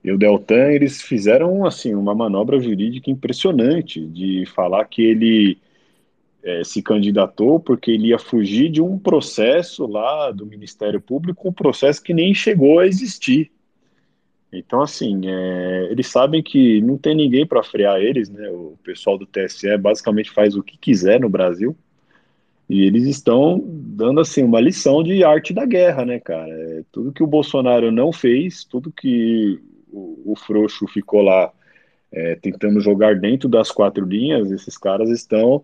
[0.03, 5.57] E o Deltan, eles fizeram assim uma manobra jurídica impressionante de falar que ele
[6.43, 11.53] é, se candidatou porque ele ia fugir de um processo lá do Ministério Público, um
[11.53, 13.51] processo que nem chegou a existir.
[14.51, 18.49] Então, assim, é, eles sabem que não tem ninguém para frear eles, né?
[18.49, 21.75] O pessoal do TSE basicamente faz o que quiser no Brasil.
[22.67, 26.51] E eles estão dando assim uma lição de arte da guerra, né, cara?
[26.51, 29.59] É, tudo que o Bolsonaro não fez, tudo que
[29.91, 31.51] o, o Frouxo ficou lá
[32.11, 35.63] é, tentando jogar dentro das quatro linhas, esses caras estão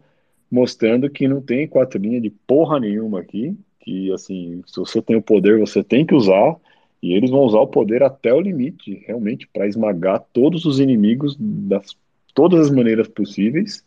[0.51, 5.15] mostrando que não tem quatro linhas de porra nenhuma aqui, que assim, se você tem
[5.15, 6.55] o poder, você tem que usar,
[7.01, 11.35] e eles vão usar o poder até o limite, realmente, para esmagar todos os inimigos
[11.39, 11.95] das
[12.33, 13.83] todas as maneiras possíveis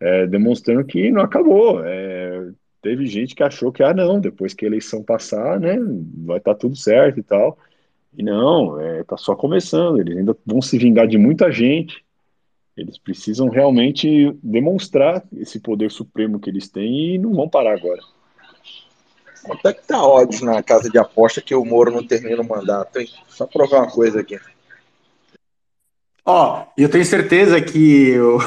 [0.00, 1.84] é, demonstrando que não acabou.
[1.84, 2.50] É,
[2.82, 5.76] teve gente que achou que, ah, não, depois que a eleição passar, né,
[6.24, 7.58] vai estar tá tudo certo e tal.
[8.16, 12.04] E não, é, tá só começando, eles ainda vão se vingar de muita gente.
[12.78, 18.00] Eles precisam realmente demonstrar esse poder supremo que eles têm e não vão parar agora.
[19.42, 22.48] Quanto é que tá odds na casa de aposta que o Moro não termina o
[22.48, 23.08] mandato, hein?
[23.26, 24.38] Só provar uma coisa aqui.
[26.24, 28.38] Ó, oh, eu tenho certeza que eu...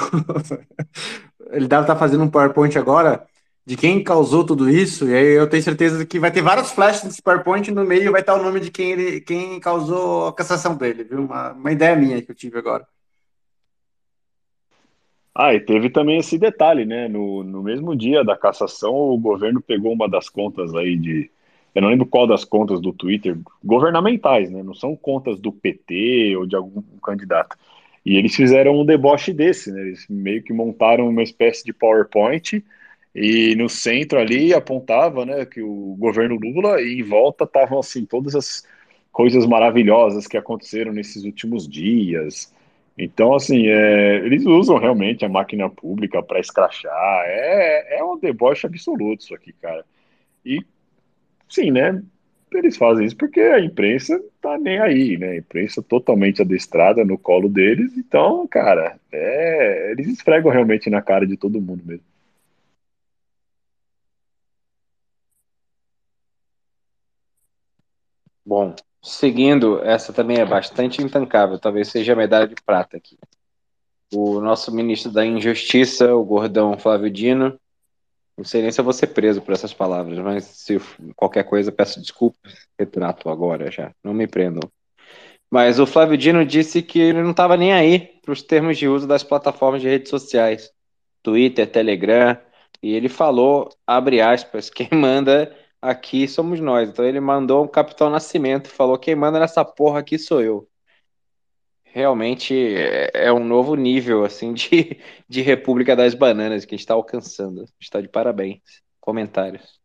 [1.52, 3.28] ele deve estar tá fazendo um PowerPoint agora
[3.66, 7.04] de quem causou tudo isso, e aí eu tenho certeza que vai ter vários flashes
[7.04, 10.34] desse PowerPoint e no meio vai estar o nome de quem ele, quem causou a
[10.34, 11.20] cassação dele, viu?
[11.26, 12.88] Uma, uma ideia minha que eu tive agora.
[15.34, 17.08] Ah, e teve também esse detalhe, né?
[17.08, 21.32] No, no mesmo dia da cassação, o governo pegou uma das contas aí de.
[21.74, 24.62] Eu não lembro qual das contas do Twitter, governamentais, né?
[24.62, 27.58] Não são contas do PT ou de algum candidato.
[28.06, 29.82] E eles fizeram um deboche desse, né?
[29.82, 32.64] Eles meio que montaram uma espécie de PowerPoint
[33.14, 38.06] e no centro ali apontava, né, que o governo Lula e em volta estavam assim
[38.06, 38.66] todas as
[39.12, 42.54] coisas maravilhosas que aconteceram nesses últimos dias.
[42.98, 47.24] Então, assim, é, eles usam realmente a máquina pública para escrachar.
[47.26, 49.84] É, é um deboche absoluto isso aqui, cara.
[50.46, 50.60] E,
[51.50, 52.02] sim, né?
[52.54, 55.30] Eles fazem isso porque a imprensa tá nem aí, né?
[55.32, 57.98] A imprensa totalmente adestrada no colo deles.
[57.98, 62.04] Então, cara, é, eles esfregam realmente na cara de todo mundo mesmo.
[68.46, 73.18] Bom, seguindo, essa também é bastante intancável, talvez seja a medalha de prata aqui.
[74.14, 77.60] O nosso ministro da Injustiça, o gordão Flávio Dino,
[78.38, 80.80] não sei nem se eu vou ser preso por essas palavras, mas se
[81.16, 84.70] qualquer coisa, peço desculpas, retrato agora já, não me prendam.
[85.50, 88.88] Mas o Flávio Dino disse que ele não estava nem aí para os termos de
[88.88, 90.72] uso das plataformas de redes sociais,
[91.22, 92.38] Twitter, Telegram,
[92.82, 96.90] e ele falou, abre aspas, quem manda aqui somos nós.
[96.90, 100.68] Então ele mandou um Capitão Nascimento, falou: quem manda nessa porra aqui sou eu.
[101.84, 106.86] Realmente é, é um novo nível assim de, de República das Bananas que a gente
[106.86, 107.66] está alcançando.
[107.80, 108.62] Está de parabéns.
[109.00, 109.80] Comentários.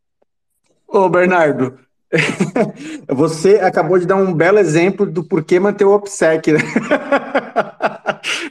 [0.87, 1.79] Ô, Bernardo,
[3.09, 6.61] você acabou de dar um belo exemplo do porquê manter o OPSEC, né?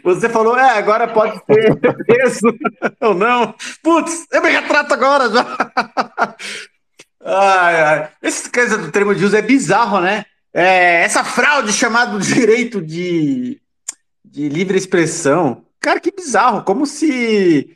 [0.03, 2.55] Você falou, é, agora pode ser preso
[3.01, 3.55] ou não.
[3.81, 5.57] Putz, eu me retrato agora já.
[7.25, 8.11] Ai, ai.
[8.21, 10.25] Essa coisa do termo de uso é bizarro, né?
[10.53, 13.59] É, essa fraude chamada direito de,
[14.23, 15.65] de livre expressão.
[15.79, 16.63] Cara, que bizarro.
[16.63, 17.75] Como se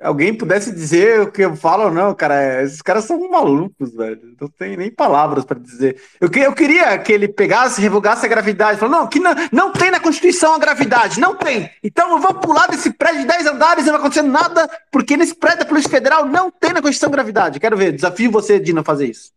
[0.00, 2.62] alguém pudesse dizer o que eu falo ou não, cara.
[2.62, 4.34] Esses caras são malucos, velho.
[4.40, 6.00] Não tem nem palavras para dizer.
[6.20, 8.78] Eu, que, eu queria que ele pegasse, revogasse a gravidade.
[8.78, 11.70] Falou, não, que não, não tem na Constituição a gravidade, não tem.
[11.82, 15.16] Então eu vou pular desse prédio de 10 andares e não vai acontecer nada, porque
[15.16, 17.60] nesse prédio da Polícia Federal não tem na Constituição gravidade.
[17.60, 19.32] Quero ver, desafio você, Dina, a fazer isso.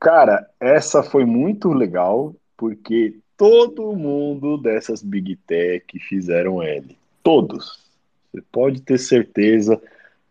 [0.00, 6.96] Cara, essa foi muito legal, porque todo mundo dessas Big Tech fizeram L.
[7.22, 7.89] Todos
[8.32, 9.80] você pode ter certeza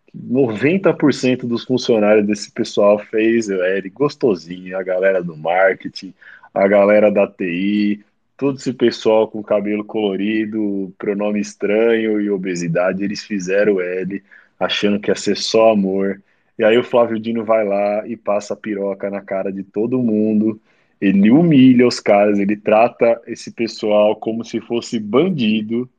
[0.08, 6.14] que 90% dos funcionários desse pessoal fez o L gostosinho, a galera do marketing,
[6.54, 8.04] a galera da TI,
[8.38, 14.24] todo esse pessoal com cabelo colorido, pronome estranho e obesidade, eles fizeram o L
[14.60, 16.22] achando que ia ser só amor.
[16.58, 20.02] E aí o Flávio Dino vai lá e passa a piroca na cara de todo
[20.02, 20.60] mundo.
[21.00, 25.90] Ele humilha os caras, ele trata esse pessoal como se fosse bandido,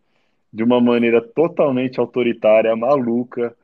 [0.52, 3.54] de uma maneira totalmente autoritária, maluca.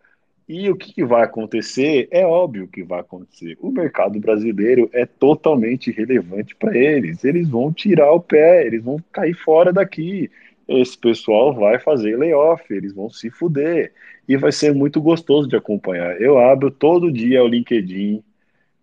[0.48, 2.06] E o que, que vai acontecer?
[2.10, 3.56] É óbvio que vai acontecer.
[3.60, 7.24] O mercado brasileiro é totalmente relevante para eles.
[7.24, 10.30] Eles vão tirar o pé, eles vão cair fora daqui.
[10.68, 13.92] Esse pessoal vai fazer layoff, eles vão se fuder.
[14.28, 16.20] E vai ser muito gostoso de acompanhar.
[16.20, 18.22] Eu abro todo dia o LinkedIn,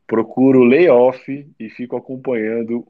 [0.06, 2.86] procuro layoff e fico acompanhando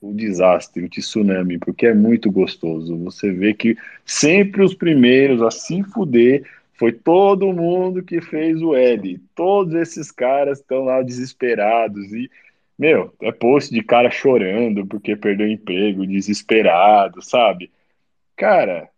[0.00, 2.96] o desastre, o tsunami, porque é muito gostoso.
[3.04, 6.44] Você vê que sempre os primeiros a se fuder
[6.74, 9.18] foi todo mundo que fez o L.
[9.34, 12.30] Todos esses caras estão lá desesperados e
[12.78, 17.70] meu, é post de cara chorando porque perdeu emprego, desesperado, sabe?
[18.34, 18.88] Cara,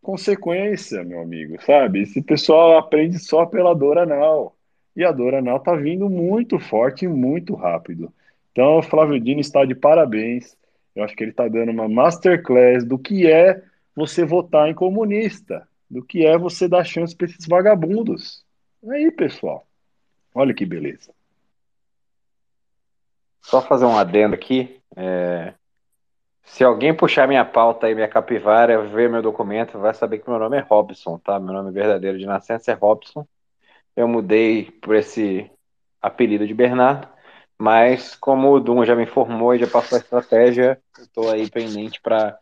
[0.00, 2.02] consequência, meu amigo, sabe?
[2.02, 4.56] Esse pessoal aprende só pela dor anal.
[4.94, 8.12] E a dor anal tá vindo muito forte e muito rápido.
[8.54, 10.56] Então, o Flávio Dino está de parabéns.
[10.94, 13.60] Eu acho que ele está dando uma masterclass do que é
[13.96, 18.44] você votar em comunista, do que é você dar chance para esses vagabundos.
[18.88, 19.66] Aí, pessoal,
[20.32, 21.12] olha que beleza.
[23.42, 24.80] Só fazer um adendo aqui.
[24.94, 25.52] É...
[26.44, 30.38] Se alguém puxar minha pauta e minha capivara, ver meu documento, vai saber que meu
[30.38, 31.40] nome é Robson, tá?
[31.40, 33.26] Meu nome verdadeiro de nascença é Robson.
[33.96, 35.50] eu mudei por esse
[36.00, 37.13] apelido de Bernardo.
[37.58, 41.48] Mas como o Dum já me informou e já passou a estratégia, eu tô aí
[41.48, 42.38] pendente para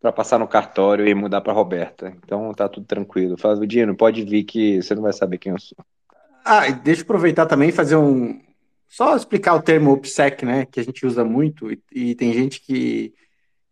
[0.00, 2.14] para passar no cartório e mudar para Roberta.
[2.22, 3.36] Então tá tudo tranquilo.
[3.36, 5.76] Fala, Dino, pode vir que você não vai saber quem eu sou.
[6.44, 8.40] Ah, deixa eu aproveitar também e fazer um.
[8.88, 10.64] Só explicar o termo OPSEC, né?
[10.64, 13.12] Que a gente usa muito, e, e tem gente que,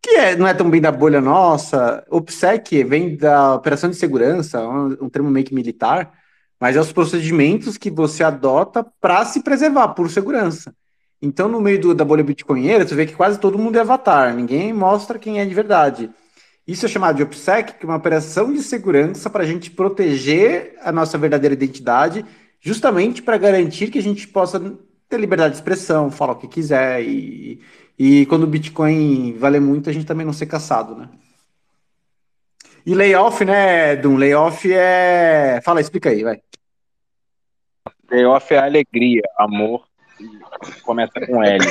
[0.02, 2.04] que é, não é tão bem da bolha nossa.
[2.10, 6.12] OPSEC vem da Operação de Segurança, um, um termo meio que militar,
[6.64, 10.74] mas é os procedimentos que você adota para se preservar por segurança.
[11.20, 14.34] Então, no meio do, da bolha bitcoinheira, você vê que quase todo mundo é avatar,
[14.34, 16.08] ninguém mostra quem é de verdade.
[16.66, 20.78] Isso é chamado de OPSEC, que é uma operação de segurança para a gente proteger
[20.82, 22.24] a nossa verdadeira identidade,
[22.62, 24.58] justamente para garantir que a gente possa
[25.06, 27.60] ter liberdade de expressão, falar o que quiser, e,
[27.98, 31.10] e quando o Bitcoin vale muito, a gente também não ser caçado, né?
[32.86, 34.16] E layoff, né, Dum?
[34.16, 35.60] Layoff é.
[35.64, 36.40] Fala, explica aí, vai.
[38.10, 39.86] Layoff é alegria, amor,
[40.82, 41.64] começa com L.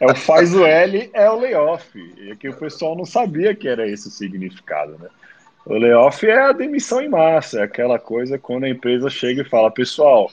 [0.00, 1.86] é o faz o L é o layoff.
[2.16, 5.08] E aqui o pessoal não sabia que era esse o significado, né?
[5.64, 9.48] O layoff é a demissão em massa, é aquela coisa quando a empresa chega e
[9.48, 10.30] fala, pessoal,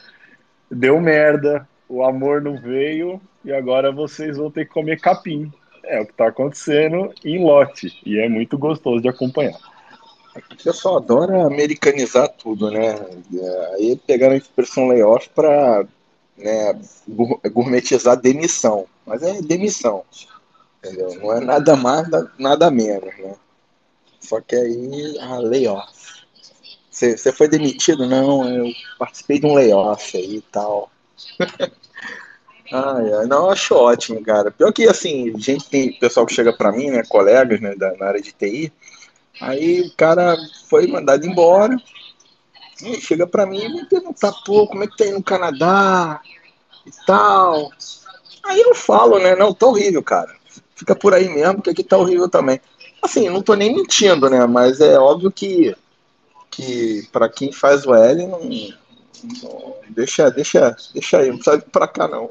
[0.71, 5.51] deu merda, o amor não veio e agora vocês vão ter que comer capim.
[5.89, 9.59] É o que está acontecendo em lote e é muito gostoso de acompanhar.
[10.35, 12.95] O pessoal adora americanizar tudo, né?
[13.73, 15.85] Aí pegaram a expressão layoff para
[16.37, 16.79] né,
[17.51, 18.85] gourmetizar demissão.
[19.05, 20.03] Mas é demissão.
[20.77, 21.19] Entendeu?
[21.19, 23.35] Não é nada mais, nada menos, né?
[24.19, 26.23] Só que aí, a layoff.
[26.91, 28.05] Você foi demitido?
[28.05, 30.91] Não, eu participei de um layoff aí e tal.
[32.71, 33.25] ah, é.
[33.25, 34.51] Não, acho ótimo, cara.
[34.51, 38.07] Pior que, assim, gente tem pessoal que chega para mim, né, colegas, né, da, na
[38.07, 38.71] área de TI,
[39.41, 40.37] aí o cara
[40.69, 41.75] foi mandado embora,
[42.83, 46.21] e chega para mim e me perguntar, pô, como é que tá aí no Canadá
[46.85, 47.71] e tal.
[48.45, 50.33] Aí eu falo, né, não, tá horrível, cara.
[50.75, 52.61] Fica por aí mesmo, que aqui tá horrível também.
[53.01, 55.75] Assim, não tô nem mentindo, né, mas é óbvio que,
[56.51, 58.39] que para quem faz o L, não,
[59.89, 62.29] deixa, deixa, deixa aí, não vir pra cá, não.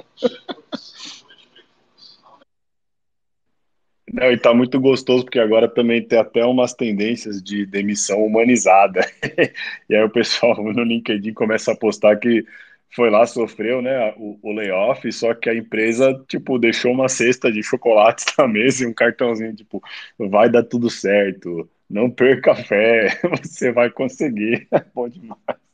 [4.13, 9.01] Não, e tá muito gostoso porque agora também tem até umas tendências de demissão humanizada.
[9.89, 12.45] e aí o pessoal no LinkedIn começa a postar que
[12.91, 17.53] foi lá, sofreu, né, o, o, layoff, só que a empresa, tipo, deixou uma cesta
[17.53, 19.83] de chocolates na mesa e um cartãozinho, tipo,
[20.19, 24.67] vai dar tudo certo, não perca fé, você vai conseguir.
[24.95, 25.68] bom demais.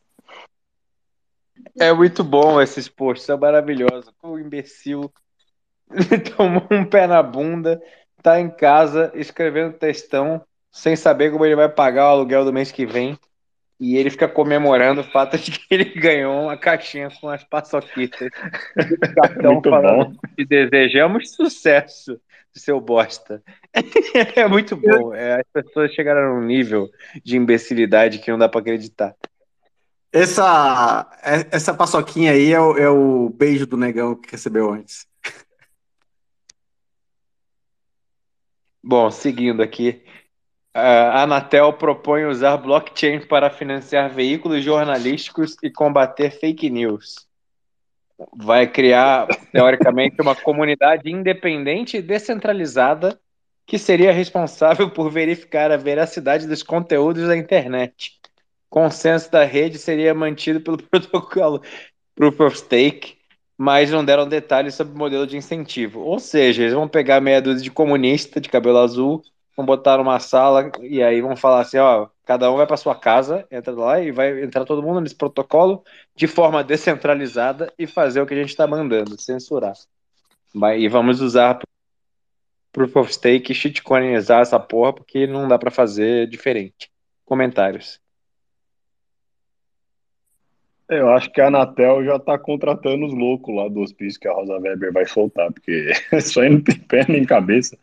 [1.78, 4.12] É muito bom esses posts, são maravilhosos.
[4.22, 5.12] O imbecil
[6.36, 7.82] tomou um pé na bunda,
[8.22, 12.72] tá em casa escrevendo textão, sem saber como ele vai pagar o aluguel do mês
[12.72, 13.18] que vem.
[13.78, 18.30] E ele fica comemorando o fato de que ele ganhou uma caixinha com as paçoquitas.
[19.42, 20.18] muito falando bom.
[20.36, 22.20] que desejamos sucesso,
[22.52, 23.42] seu bosta.
[24.36, 25.12] É muito bom.
[25.12, 26.88] É, as pessoas chegaram num nível
[27.24, 29.14] de imbecilidade que não dá para acreditar.
[30.14, 31.10] Essa,
[31.50, 35.08] essa paçoquinha aí é o, é o beijo do negão que recebeu antes.
[38.80, 40.04] Bom, seguindo aqui,
[40.72, 47.26] a Anatel propõe usar blockchain para financiar veículos jornalísticos e combater fake news.
[48.36, 53.18] Vai criar, teoricamente, uma comunidade independente e descentralizada
[53.66, 58.20] que seria responsável por verificar a veracidade dos conteúdos da internet.
[58.75, 61.62] Consenso da rede seria mantido pelo protocolo
[62.12, 63.16] Proof of Stake,
[63.57, 66.01] mas não deram detalhes sobre o modelo de incentivo.
[66.01, 69.22] Ou seja, eles vão pegar meia dúzia de comunista de cabelo azul,
[69.57, 72.97] vão botar numa sala e aí vão falar assim, ó, cada um vai para sua
[72.97, 75.85] casa, entra lá e vai entrar todo mundo nesse protocolo
[76.16, 79.75] de forma descentralizada e fazer o que a gente está mandando, censurar.
[80.77, 81.61] E vamos usar
[82.72, 86.91] Proof of Stake e shitcoinizar essa porra porque não dá para fazer diferente.
[87.25, 88.03] Comentários.
[90.89, 94.32] Eu acho que a Anatel já está contratando os loucos lá do hospício que a
[94.32, 97.78] Rosa Weber vai soltar, porque isso aí não tem pé nem cabeça.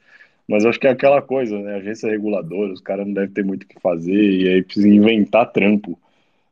[0.48, 1.76] Mas acho que é aquela coisa, né?
[1.76, 5.52] Agência reguladora, os caras não devem ter muito o que fazer, e aí precisa inventar
[5.52, 5.98] trampo.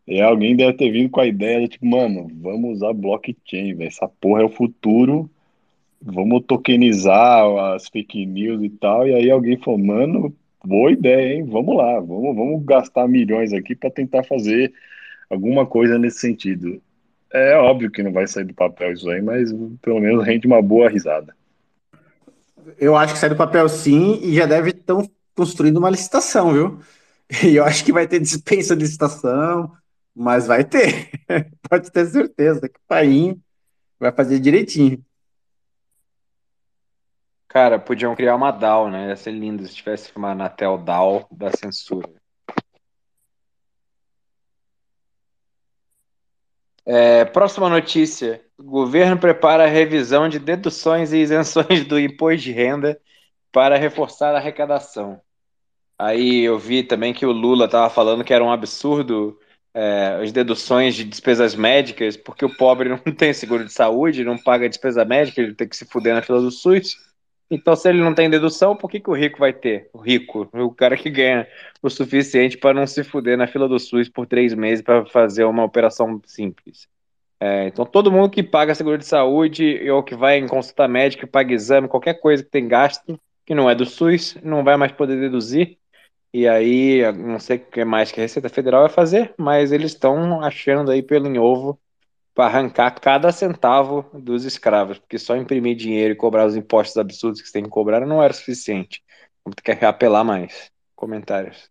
[0.07, 3.87] E alguém deve ter vindo com a ideia de, tipo, mano, vamos usar blockchain, velho.
[3.87, 5.29] Essa porra é o futuro.
[6.01, 7.45] Vamos tokenizar
[7.75, 9.07] as fake news e tal.
[9.07, 11.43] E aí alguém falou, mano, boa ideia, hein?
[11.45, 14.73] Vamos lá, vamos, vamos gastar milhões aqui para tentar fazer
[15.29, 16.81] alguma coisa nesse sentido.
[17.31, 19.51] É óbvio que não vai sair do papel isso aí, mas
[19.81, 21.35] pelo menos rende uma boa risada.
[22.77, 24.95] Eu acho que sai do papel sim e já deve estar
[25.35, 26.79] construindo uma licitação, viu?
[27.43, 29.71] E eu acho que vai ter dispensa de licitação.
[30.15, 31.11] mas vai ter.
[31.69, 33.39] Pode ter certeza que o Painho
[33.99, 35.03] vai fazer direitinho.
[37.47, 39.09] Cara, podiam criar uma DAO, né?
[39.09, 42.09] Ia ser lindo se tivesse uma Anatel DAO da censura.
[46.85, 48.41] É, próxima notícia.
[48.57, 52.99] O governo prepara a revisão de deduções e isenções do imposto de renda
[53.51, 55.21] para reforçar a arrecadação.
[55.97, 59.37] Aí eu vi também que o Lula estava falando que era um absurdo
[59.73, 64.37] é, as deduções de despesas médicas, porque o pobre não tem seguro de saúde, não
[64.37, 66.95] paga despesa médica, ele tem que se fuder na fila do SUS.
[67.51, 69.89] Então, se ele não tem dedução, por que, que o rico vai ter?
[69.91, 71.47] O rico, o cara que ganha
[71.81, 75.45] o suficiente para não se fuder na fila do SUS por três meses para fazer
[75.45, 76.87] uma operação simples.
[77.39, 81.25] É, então, todo mundo que paga seguro de saúde ou que vai em consulta médica,
[81.25, 84.91] paga exame, qualquer coisa que tem gasto, que não é do SUS, não vai mais
[84.91, 85.77] poder deduzir.
[86.31, 89.91] E aí, não sei o que mais que a Receita Federal vai fazer, mas eles
[89.93, 91.79] estão achando aí pelo em ovo
[92.39, 97.41] para arrancar cada centavo dos escravos, porque só imprimir dinheiro e cobrar os impostos absurdos
[97.41, 99.03] que você tem que cobrar não era suficiente.
[99.43, 100.71] Vamos ter apelar mais.
[100.95, 101.69] Comentários.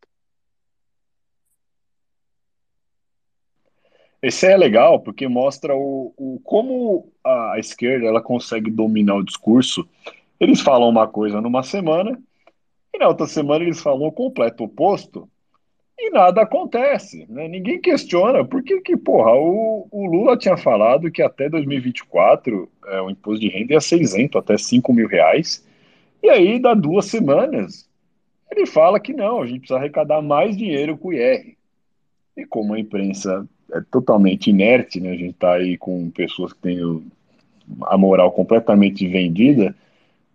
[4.20, 9.88] Esse é legal porque mostra o, o como a esquerda ela consegue dominar o discurso.
[10.38, 12.22] Eles falam uma coisa numa semana
[12.92, 15.30] e na outra semana eles falam o completo oposto
[15.98, 17.48] e nada acontece, né?
[17.48, 23.10] Ninguém questiona por que, porra, o, o, Lula tinha falado que até 2024 é, o
[23.10, 25.66] imposto de renda ia ser isento até 5 mil reais,
[26.22, 27.88] e aí dá duas semanas
[28.50, 31.56] ele fala que não, a gente precisa arrecadar mais dinheiro com o IR.
[32.36, 35.10] E como a imprensa é totalmente inerte, né?
[35.10, 36.78] A gente está aí com pessoas que têm
[37.82, 39.74] a moral completamente vendida,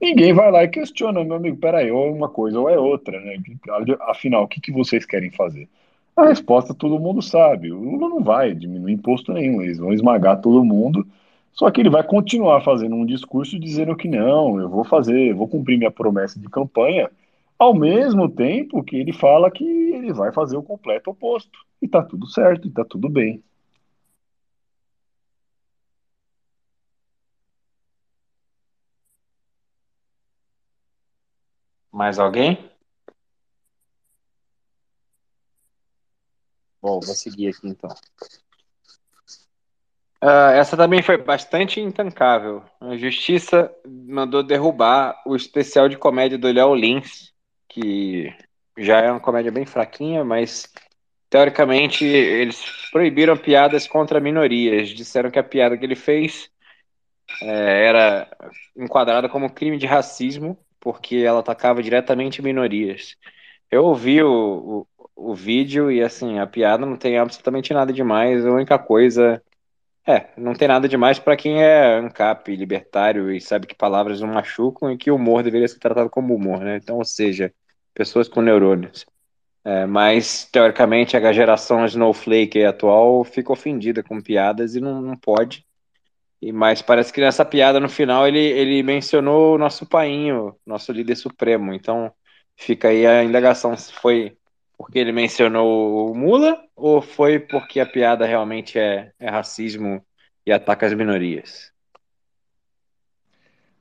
[0.01, 3.19] ninguém vai lá e questiona, meu amigo, peraí, ou é uma coisa ou é outra,
[3.19, 3.37] né?
[4.01, 5.67] Afinal, o que, que vocês querem fazer?
[6.15, 7.71] A resposta todo mundo sabe.
[7.71, 11.05] O Lula não vai diminuir imposto nenhum, eles vão esmagar todo mundo.
[11.53, 15.35] Só que ele vai continuar fazendo um discurso dizendo que não, eu vou fazer, eu
[15.35, 17.09] vou cumprir minha promessa de campanha,
[17.57, 21.57] ao mesmo tempo que ele fala que ele vai fazer o completo oposto.
[21.81, 23.43] E tá tudo certo, e tá tudo bem.
[31.93, 32.71] Mais alguém?
[36.81, 37.89] Bom, vou seguir aqui então.
[40.23, 42.63] Uh, essa também foi bastante intancável.
[42.81, 47.31] A justiça mandou derrubar o especial de comédia do Léo Lins,
[47.69, 48.33] que
[48.77, 50.73] já é uma comédia bem fraquinha, mas
[51.29, 54.89] teoricamente eles proibiram piadas contra minorias.
[54.89, 56.49] Disseram que a piada que ele fez
[57.41, 58.37] é, era
[58.75, 63.15] enquadrada como crime de racismo porque ela atacava diretamente minorias.
[63.71, 68.45] Eu ouvi o, o, o, vídeo e, assim, a piada não tem absolutamente nada demais.
[68.45, 69.41] A única coisa.
[70.05, 74.27] É, não tem nada demais para quem é ANCAP, libertário e sabe que palavras não
[74.27, 76.77] machucam e que humor deveria ser tratado como humor, né?
[76.77, 77.53] Então, ou seja,
[77.93, 79.05] pessoas com neurônios.
[79.65, 85.65] É, mas, teoricamente, a geração Snowflake atual fica ofendida com piadas e não, não pode.
[86.43, 90.91] E, mas parece que nessa piada no final ele, ele mencionou o nosso painho, nosso
[90.91, 91.73] líder supremo.
[91.73, 92.11] Então
[92.57, 94.35] fica aí a indagação se foi
[94.77, 100.05] porque ele mencionou o Mula ou foi porque a piada realmente é, é racismo
[100.45, 101.71] e ataca as minorias?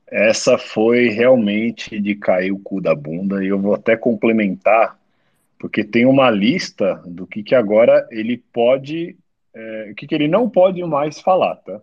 [0.07, 4.97] Essa foi realmente de cair o cu da bunda e eu vou até complementar
[5.59, 9.17] porque tem uma lista do que, que agora ele pode,
[9.53, 11.81] é, o que, que ele não pode mais falar, tá?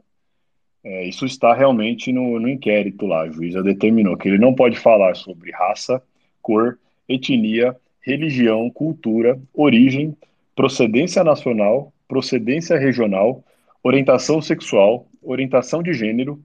[0.82, 3.22] É, isso está realmente no, no inquérito lá.
[3.22, 6.02] A juíza determinou que ele não pode falar sobre raça,
[6.40, 6.78] cor,
[7.08, 10.16] etnia, religião, cultura, origem,
[10.56, 13.44] procedência nacional, procedência regional,
[13.82, 16.42] orientação sexual, orientação de gênero,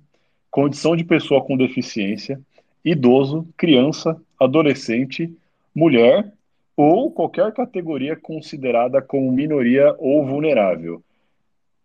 [0.51, 2.39] condição de pessoa com deficiência,
[2.83, 5.33] idoso, criança, adolescente,
[5.73, 6.31] mulher
[6.77, 11.01] ou qualquer categoria considerada como minoria ou vulnerável,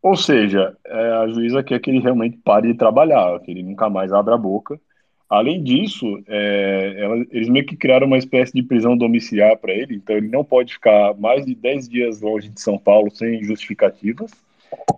[0.03, 3.90] ou seja, é, a juíza quer que ele realmente pare de trabalhar, que ele nunca
[3.90, 4.80] mais abra a boca.
[5.28, 9.94] Além disso, é, ela, eles meio que criaram uma espécie de prisão domiciliar para ele,
[9.94, 14.30] então ele não pode ficar mais de 10 dias longe de São Paulo sem justificativas.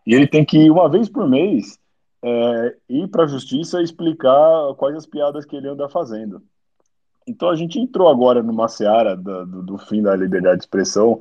[0.07, 1.79] E ele tem que ir uma vez por mês
[2.23, 6.43] é, ir para a justiça explicar quais as piadas que ele anda fazendo.
[7.27, 11.21] Então a gente entrou agora numa seara do, do, do fim da liberdade de expressão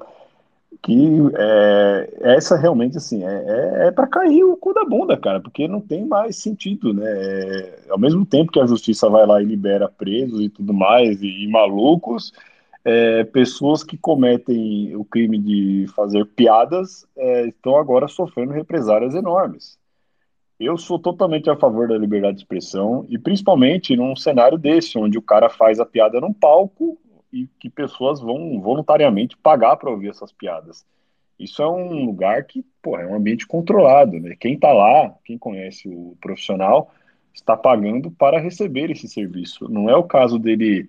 [0.81, 5.39] que é, essa realmente assim é, é, é para cair o cu da bunda, cara,
[5.39, 7.05] porque não tem mais sentido, né?
[7.05, 11.21] É, ao mesmo tempo que a justiça vai lá e libera presos e tudo mais
[11.21, 12.33] e, e malucos,
[12.83, 19.79] é, pessoas que cometem o crime de fazer piadas é, estão agora sofrendo represárias enormes.
[20.59, 25.17] Eu sou totalmente a favor da liberdade de expressão e principalmente num cenário desse, onde
[25.17, 26.97] o cara faz a piada num palco
[27.31, 30.85] e que pessoas vão voluntariamente pagar para ouvir essas piadas.
[31.39, 34.35] Isso é um lugar que, pô, é um ambiente controlado, né?
[34.39, 36.91] Quem está lá, quem conhece o profissional,
[37.33, 39.67] está pagando para receber esse serviço.
[39.67, 40.87] Não é o caso dele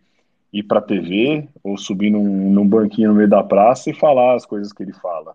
[0.53, 4.35] ir para a TV ou subir num, num, banquinho no meio da praça e falar
[4.35, 5.35] as coisas que ele fala.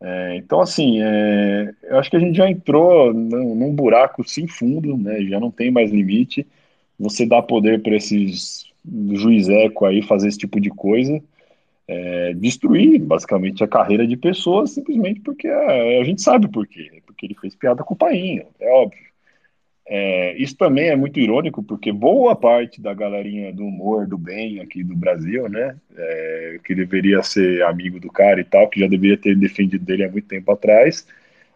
[0.00, 4.46] É, então, assim, é, eu acho que a gente já entrou num, num, buraco sem
[4.46, 5.22] fundo, né?
[5.24, 6.46] Já não tem mais limite.
[6.98, 8.72] Você dá poder para esses
[9.12, 11.20] juiz eco aí fazer esse tipo de coisa,
[11.88, 17.02] é, destruir basicamente a carreira de pessoas simplesmente porque a, a gente sabe por quê,
[17.06, 19.06] porque ele fez piada com o painho, é óbvio.
[19.88, 24.58] É, isso também é muito irônico, porque boa parte da galerinha do humor, do bem
[24.58, 28.88] aqui do Brasil, né, é, que deveria ser amigo do cara e tal, que já
[28.88, 31.06] deveria ter defendido dele há muito tempo atrás,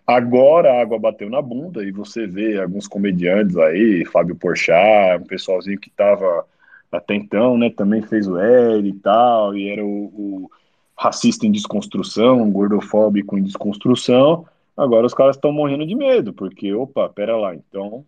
[0.06, 5.26] agora a água bateu na bunda e você vê alguns comediantes aí, Fábio Porchat, um
[5.26, 6.46] pessoalzinho que tava
[6.90, 10.50] até então, né, também fez o L e tal, e era o, o
[10.98, 14.44] racista em desconstrução, gordofóbico em desconstrução,
[14.76, 18.04] agora os caras estão morrendo de medo, porque, opa, pera lá, então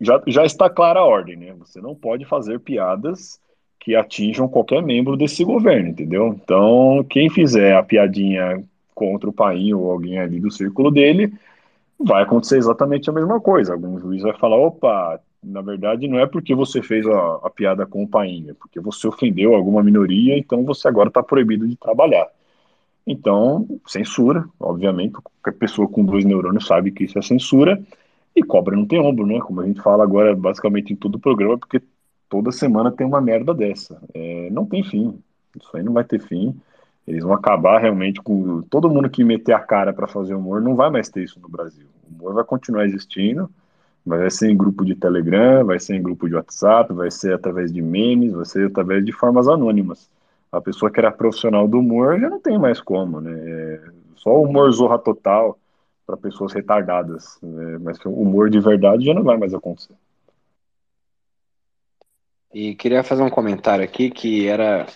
[0.00, 1.54] já, já está clara a ordem, né?
[1.58, 3.40] Você não pode fazer piadas
[3.80, 6.28] que atinjam qualquer membro desse governo, entendeu?
[6.28, 8.62] Então, quem fizer a piadinha
[8.94, 11.32] contra o painho ou alguém ali do círculo dele,
[11.98, 13.72] vai acontecer exatamente a mesma coisa.
[13.72, 17.86] Algum juiz vai falar: opa, na verdade não é porque você fez a, a piada
[17.86, 21.76] com o painho, é porque você ofendeu alguma minoria, então você agora está proibido de
[21.76, 22.28] trabalhar.
[23.06, 27.82] Então, censura, obviamente, qualquer pessoa com dois neurônios sabe que isso é censura,
[28.34, 29.38] e cobra não tem ombro, né?
[29.40, 31.80] Como a gente fala agora basicamente em todo o programa, porque
[32.28, 34.00] toda semana tem uma merda dessa.
[34.12, 35.18] É, não tem fim.
[35.60, 36.54] Isso aí não vai ter fim.
[37.06, 40.74] Eles vão acabar realmente com todo mundo que meter a cara para fazer humor, não
[40.74, 41.86] vai mais ter isso no Brasil.
[42.02, 43.50] O humor vai continuar existindo,
[44.04, 47.72] vai ser em grupo de Telegram, vai ser em grupo de WhatsApp, vai ser através
[47.72, 50.10] de memes, vai ser através de formas anônimas.
[50.52, 53.32] A pessoa que era profissional do humor já não tem mais como, né?
[53.34, 53.80] É
[54.16, 55.58] só humor zorra total
[56.06, 57.78] para pessoas retardadas, né?
[57.78, 59.94] mas o humor de verdade já não vai mais acontecer.
[62.52, 64.86] E queria fazer um comentário aqui que era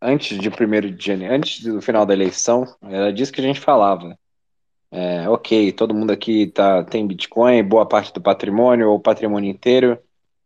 [0.00, 3.60] antes de 1 de janeiro, antes do final da eleição, era disso que a gente
[3.60, 4.18] falava.
[4.90, 9.98] É, ok, todo mundo aqui tá, tem Bitcoin, boa parte do patrimônio, ou patrimônio inteiro,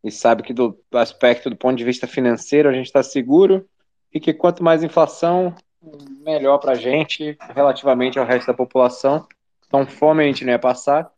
[0.02, 3.68] e sabe que do aspecto do ponto de vista financeiro a gente está seguro,
[4.12, 5.54] e que quanto mais inflação,
[6.24, 9.26] melhor para a gente, relativamente ao resto da população.
[9.66, 11.10] Então, fome a gente não ia passar.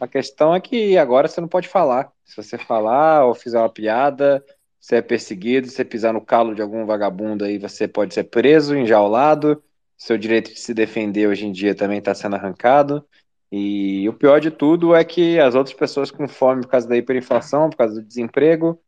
[0.00, 2.12] A questão é que agora você não pode falar.
[2.24, 4.44] Se você falar ou fizer uma piada,
[4.78, 5.66] você é perseguido.
[5.66, 9.62] Se você pisar no calo de algum vagabundo aí, você pode ser preso, enjaulado.
[9.96, 13.06] Seu direito de se defender hoje em dia também está sendo arrancado.
[13.50, 16.96] E o pior de tudo é que as outras pessoas com fome por causa da
[16.96, 18.80] hiperinflação, por causa do desemprego,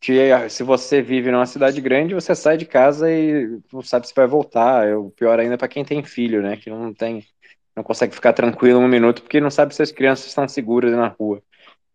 [0.00, 4.14] que se você vive numa cidade grande, você sai de casa e não sabe se
[4.14, 4.96] vai voltar.
[4.96, 6.56] O pior ainda é para quem tem filho, né?
[6.56, 7.24] Que não tem
[7.74, 11.08] não consegue ficar tranquilo um minuto porque não sabe se as crianças estão seguras na
[11.08, 11.40] rua.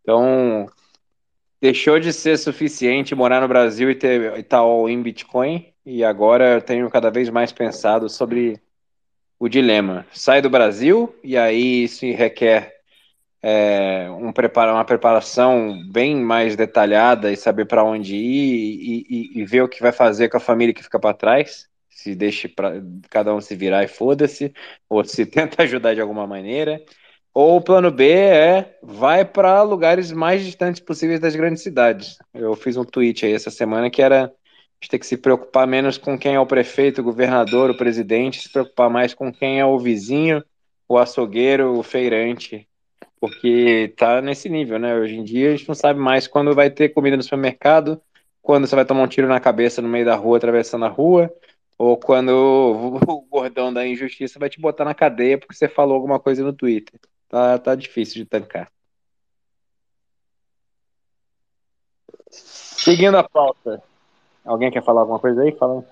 [0.02, 0.66] Então,
[1.62, 6.56] deixou de ser suficiente morar no Brasil e ter e tá em Bitcoin, e agora
[6.56, 8.60] eu tenho cada vez mais pensado sobre
[9.40, 10.06] o dilema.
[10.12, 12.74] Sai do Brasil, e aí isso requer
[13.42, 19.42] é, um prepara, uma preparação bem mais detalhada e saber para onde ir e, e,
[19.42, 21.68] e ver o que vai fazer com a família que fica para trás
[22.04, 24.54] se deixe para cada um se virar e foda-se,
[24.90, 26.82] ou se tenta ajudar de alguma maneira.
[27.34, 32.18] Ou o plano B é vai para lugares mais distantes possíveis das grandes cidades.
[32.34, 34.32] Eu fiz um tweet aí essa semana que era
[34.84, 38.42] gente tem que se preocupar menos com quem é o prefeito, o governador, o presidente,
[38.42, 40.44] se preocupar mais com quem é o vizinho,
[40.88, 42.68] o açougueiro, o feirante,
[43.20, 44.94] porque tá nesse nível, né?
[44.94, 48.02] Hoje em dia a gente não sabe mais quando vai ter comida no supermercado,
[48.42, 51.34] quando você vai tomar um tiro na cabeça no meio da rua, atravessando a rua,
[51.78, 52.30] ou quando
[53.08, 56.52] o gordão da injustiça vai te botar na cadeia porque você falou alguma coisa no
[56.52, 57.00] Twitter.
[57.30, 58.70] Tá, tá difícil de tancar.
[62.30, 63.82] Seguindo a pauta.
[64.46, 65.52] Alguém quer falar alguma coisa aí?
[65.54, 65.84] Fala.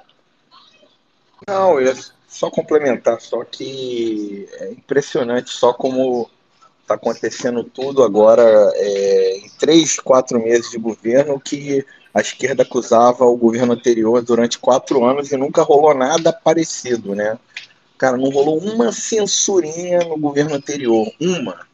[1.48, 1.96] Não, eu ia
[2.28, 6.30] só complementar, só que é impressionante só como
[6.82, 8.44] está acontecendo tudo agora
[8.76, 14.60] é, em três, quatro meses de governo que a esquerda acusava o governo anterior durante
[14.60, 17.40] quatro anos e nunca rolou nada parecido, né?
[17.98, 21.66] Cara, não rolou uma censurinha no governo anterior, uma.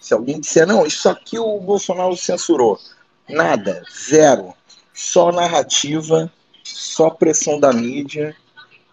[0.00, 2.78] Se alguém disser, não, isso aqui o Bolsonaro censurou.
[3.28, 4.54] Nada, zero.
[4.96, 6.32] Só narrativa
[6.74, 8.34] só pressão da mídia,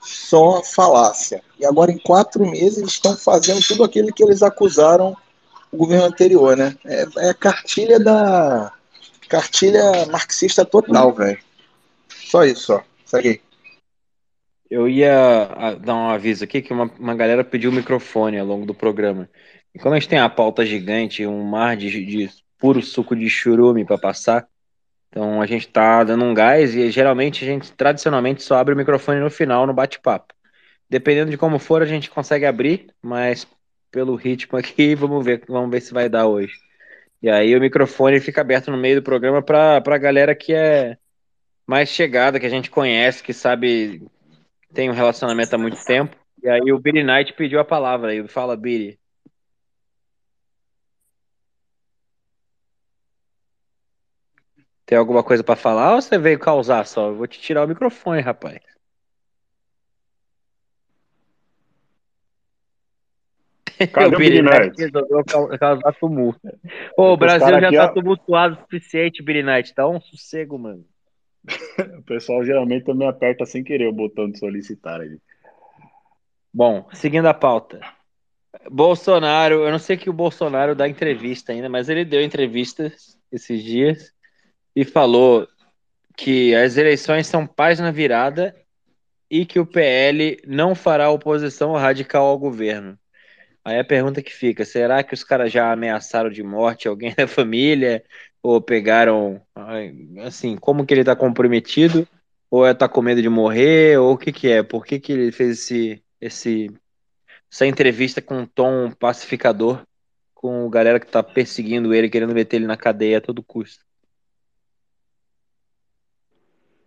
[0.01, 1.41] só falácia.
[1.59, 5.15] E agora, em quatro meses, eles estão fazendo tudo aquilo que eles acusaram
[5.71, 6.77] o governo anterior, né?
[6.85, 8.71] É, é cartilha da.
[9.27, 11.39] Cartilha marxista total, velho.
[12.07, 12.81] Só isso, ó.
[13.05, 13.41] Segue
[14.69, 18.65] Eu ia dar um aviso aqui que uma, uma galera pediu o microfone ao longo
[18.65, 19.27] do programa.
[19.73, 22.29] E como a gente tem a pauta gigante, um mar de, de
[22.59, 24.47] puro suco de churume para passar,
[25.13, 28.77] então a gente tá dando um gás e geralmente a gente tradicionalmente só abre o
[28.77, 30.33] microfone no final, no bate-papo.
[30.89, 33.47] Dependendo de como for, a gente consegue abrir, mas
[33.91, 36.55] pelo ritmo aqui, vamos ver, vamos ver se vai dar hoje.
[37.21, 40.97] E aí o microfone fica aberto no meio do programa para a galera que é
[41.67, 44.01] mais chegada, que a gente conhece, que sabe,
[44.73, 46.17] tem um relacionamento há muito tempo.
[46.41, 48.27] E aí o Billy Knight pediu a palavra aí.
[48.27, 48.99] Fala, Billy.
[54.85, 57.07] Tem alguma coisa para falar ou você veio causar só?
[57.07, 58.59] Eu vou te tirar o microfone, rapaz.
[63.91, 64.77] Cadê o Billy Knight?
[64.77, 65.23] Resolveu
[65.59, 66.39] causar tumulto.
[66.97, 67.87] Ô, o Brasil já tá ó...
[67.93, 69.73] tumultuado o suficiente, Knight.
[69.75, 70.85] Dá um sossego, mano.
[71.97, 75.17] o pessoal geralmente também aperta sem querer o botão de solicitar aí.
[76.53, 77.81] Bom, seguindo a pauta.
[78.69, 83.63] Bolsonaro, eu não sei que o Bolsonaro dá entrevista ainda, mas ele deu entrevistas esses
[83.63, 84.13] dias
[84.75, 85.47] e falou
[86.15, 88.55] que as eleições são paz na virada
[89.29, 92.97] e que o PL não fará oposição radical ao governo.
[93.65, 97.27] Aí a pergunta que fica: será que os caras já ameaçaram de morte alguém da
[97.27, 98.03] família?
[98.41, 99.41] Ou pegaram,
[100.25, 102.05] assim, como que ele tá comprometido?
[102.51, 103.97] Ou é tá com medo de morrer?
[103.97, 104.61] Ou o que que é?
[104.61, 106.71] Por que que ele fez esse, esse,
[107.51, 109.81] essa entrevista com um tom pacificador
[110.35, 113.85] com galera que tá perseguindo ele, querendo meter ele na cadeia a todo custo?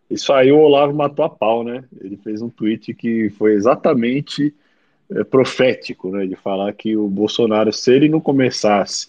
[0.08, 1.84] Isso aí o Olavo matou a pau, né?
[2.00, 4.54] Ele fez um tweet que foi exatamente
[5.10, 6.26] é, profético, né?
[6.26, 9.08] De falar que o Bolsonaro, se ele não começasse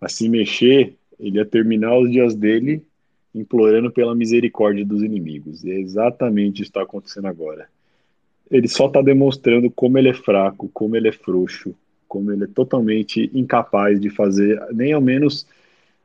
[0.00, 2.82] a se mexer, ele ia terminar os dias dele
[3.34, 5.64] implorando pela misericórdia dos inimigos.
[5.64, 7.68] E é exatamente isso que está acontecendo agora.
[8.50, 11.74] Ele só está demonstrando como ele é fraco, como ele é frouxo,
[12.06, 15.46] como ele é totalmente incapaz de fazer nem ao menos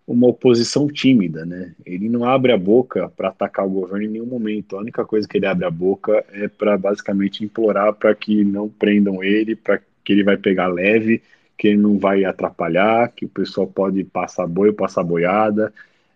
[0.06, 1.74] uma oposição tímida, né?
[1.86, 4.76] Ele não abre a boca para atacar o governo em nenhum momento.
[4.76, 8.68] A única coisa que ele abre a boca é para basicamente implorar para que não
[8.68, 11.22] prendam ele, para que ele vai pegar leve,
[11.58, 15.74] que ele não vai atrapalhar, que o pessoal pode passar boi, passar boiada.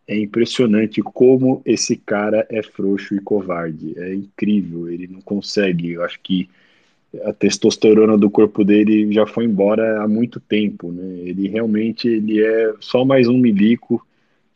[0.08, 3.94] É impressionante como esse cara é frouxo e covarde.
[3.98, 5.92] É incrível, ele não consegue.
[5.92, 6.50] Eu acho que
[7.24, 11.04] a testosterona do corpo dele já foi embora há muito tempo, né?
[11.20, 14.06] Ele realmente ele é só mais um milico,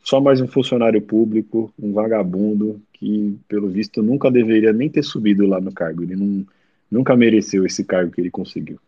[0.02, 5.46] só mais um funcionário público, um vagabundo que, pelo visto, nunca deveria nem ter subido
[5.46, 6.02] lá no cargo.
[6.02, 6.46] Ele não,
[6.90, 8.78] nunca mereceu esse cargo que ele conseguiu.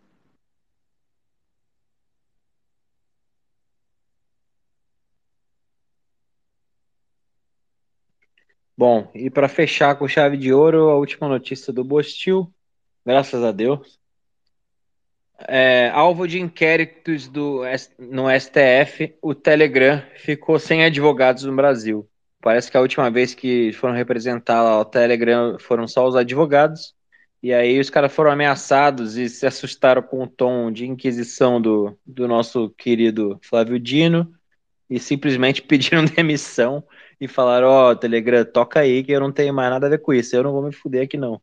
[8.76, 12.52] Bom, e para fechar com chave de ouro, a última notícia do Bostil,
[13.04, 13.98] graças a Deus.
[15.48, 17.62] É, alvo de inquéritos do,
[17.98, 22.08] no STF, o Telegram ficou sem advogados no Brasil.
[22.40, 26.94] Parece que a última vez que foram representar lá o Telegram foram só os advogados.
[27.42, 31.98] E aí os caras foram ameaçados e se assustaram com o tom de inquisição do,
[32.06, 34.32] do nosso querido Flávio Dino
[34.88, 36.84] e simplesmente pediram demissão
[37.20, 39.98] e falaram: Ó, oh, Telegram, toca aí que eu não tenho mais nada a ver
[39.98, 41.40] com isso, eu não vou me fuder aqui não.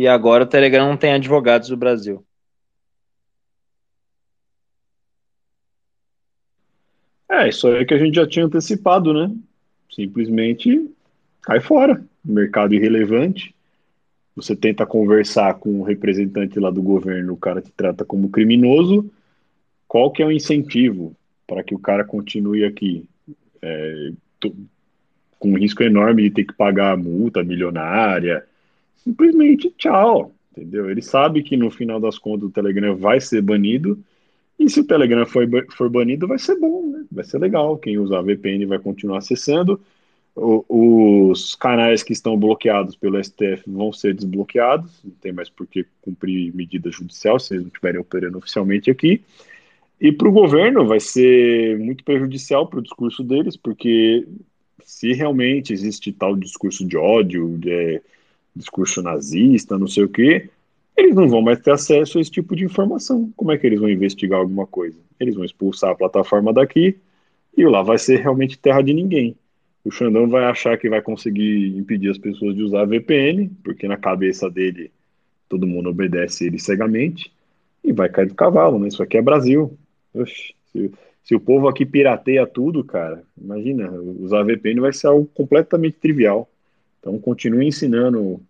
[0.00, 2.24] E agora o Telegram não tem advogados do Brasil.
[7.28, 9.30] É, isso aí que a gente já tinha antecipado, né?
[9.94, 10.90] Simplesmente
[11.42, 12.02] cai fora.
[12.24, 13.54] Mercado irrelevante.
[14.34, 19.12] Você tenta conversar com o representante lá do governo, o cara te trata como criminoso.
[19.86, 21.14] Qual que é o incentivo
[21.46, 23.06] para que o cara continue aqui?
[23.60, 24.12] É,
[25.38, 28.46] com um risco enorme de ter que pagar multa milionária,
[29.04, 30.90] simplesmente tchau, entendeu?
[30.90, 34.02] Ele sabe que no final das contas o Telegram vai ser banido,
[34.60, 37.06] e se o Telegram for, for banido, vai ser bom, né?
[37.10, 37.78] Vai ser legal.
[37.78, 39.80] Quem usar VPN vai continuar acessando.
[40.36, 45.66] O, os canais que estão bloqueados pelo STF vão ser desbloqueados, não tem mais por
[45.66, 49.22] que cumprir medida judicial se eles não estiverem operando oficialmente aqui.
[49.98, 54.28] E para o governo vai ser muito prejudicial para o discurso deles, porque
[54.82, 58.02] se realmente existe tal discurso de ódio, de,
[58.60, 60.48] discurso nazista, não sei o quê,
[60.96, 63.32] eles não vão mais ter acesso a esse tipo de informação.
[63.36, 64.98] Como é que eles vão investigar alguma coisa?
[65.18, 66.96] Eles vão expulsar a plataforma daqui
[67.56, 69.36] e lá vai ser realmente terra de ninguém.
[69.84, 73.96] O Xandão vai achar que vai conseguir impedir as pessoas de usar VPN, porque na
[73.96, 74.90] cabeça dele
[75.48, 77.32] todo mundo obedece ele cegamente,
[77.82, 78.88] e vai cair do cavalo, né?
[78.88, 79.76] Isso aqui é Brasil.
[80.14, 80.92] Oxi, se,
[81.24, 86.48] se o povo aqui pirateia tudo, cara, imagina, usar VPN vai ser algo completamente trivial.
[87.00, 88.40] Então continue ensinando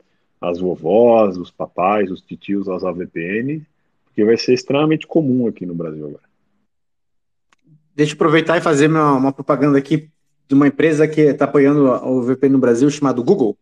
[0.40, 3.62] as vovós, os papais, os titios a usar VPN,
[4.04, 6.30] porque vai ser extremamente comum aqui no Brasil agora.
[7.94, 10.08] Deixa eu aproveitar e fazer uma, uma propaganda aqui
[10.48, 13.56] de uma empresa que está apoiando o VPN no Brasil, chamado Google.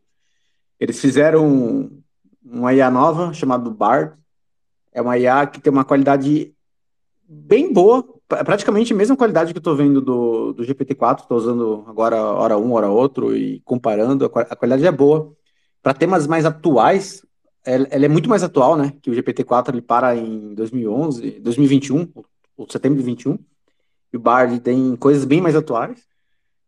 [0.79, 2.03] Eles fizeram um,
[2.45, 4.13] uma IA nova, chamada Bard.
[4.93, 6.55] É uma IA que tem uma qualidade
[7.29, 11.85] bem boa, praticamente a mesma qualidade que eu estou vendo do, do GPT-4, estou usando
[11.87, 15.37] agora hora um, hora outro, e comparando, a, a qualidade é boa.
[15.83, 17.25] Para temas mais atuais,
[17.65, 18.93] ela, é muito mais atual, né?
[19.03, 22.09] Que o GPT-4 ele para em 2011, 2021,
[22.57, 23.39] ou setembro de 21,
[24.13, 26.07] e o Bard tem coisas bem mais atuais.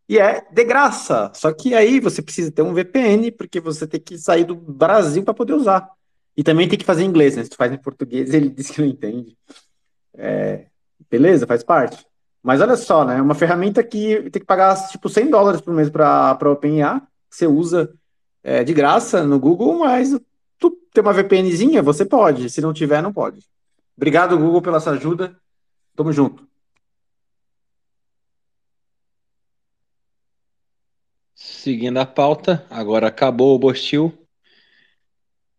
[0.07, 1.31] E é de graça.
[1.33, 5.23] Só que aí você precisa ter um VPN, porque você tem que sair do Brasil
[5.23, 5.89] para poder usar.
[6.35, 7.43] E também tem que fazer em inglês, né?
[7.43, 9.37] Se tu faz em português, ele diz que não entende.
[10.13, 10.65] É,
[11.09, 12.05] beleza, faz parte.
[12.43, 13.17] Mas olha só, né?
[13.17, 17.01] É uma ferramenta que tem que pagar tipo 100 dólares por mês para a OpenIA,
[17.29, 17.93] que você usa
[18.43, 20.17] é, de graça no Google, mas
[20.57, 22.49] tu tem uma VPNzinha, você pode.
[22.49, 23.45] Se não tiver, não pode.
[23.95, 25.39] Obrigado, Google, pela sua ajuda.
[25.95, 26.47] Tamo junto.
[31.35, 34.17] Seguindo a pauta, agora acabou o Bostil.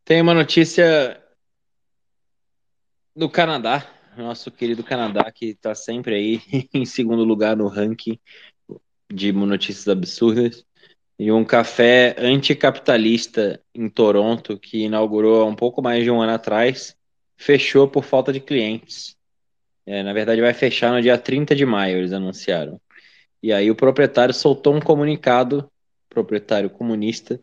[0.04, 1.22] Tem uma notícia
[3.14, 8.18] do Canadá, nosso querido Canadá, que está sempre aí em segundo lugar no ranking
[9.12, 10.64] de notícias absurdas.
[11.18, 16.32] E um café anticapitalista em Toronto, que inaugurou há um pouco mais de um ano
[16.32, 16.96] atrás,
[17.36, 19.16] fechou por falta de clientes.
[19.84, 22.80] É, na verdade, vai fechar no dia 30 de maio, eles anunciaram.
[23.42, 25.70] E aí o proprietário soltou um comunicado,
[26.08, 27.40] proprietário comunista,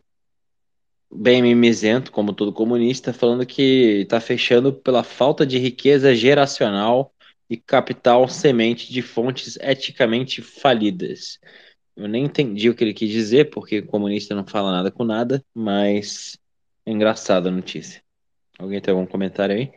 [1.12, 7.12] bem mimizento, como todo comunista, falando que está fechando pela falta de riqueza geracional
[7.48, 11.38] e capital semente de fontes eticamente falidas.
[11.96, 15.44] Eu nem entendi o que ele quis dizer, porque comunista não fala nada com nada,
[15.54, 16.38] mas
[16.86, 18.02] é engraçada a notícia.
[18.58, 19.72] Alguém tem algum comentário aí?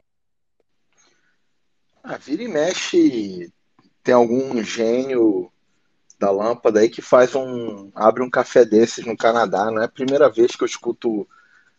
[2.03, 3.51] Ah, vira e mexe,
[4.03, 5.49] tem algum gênio
[6.19, 7.91] da lâmpada aí que faz um.
[7.95, 9.71] abre um café desses no Canadá.
[9.71, 11.27] Não é a primeira vez que eu escuto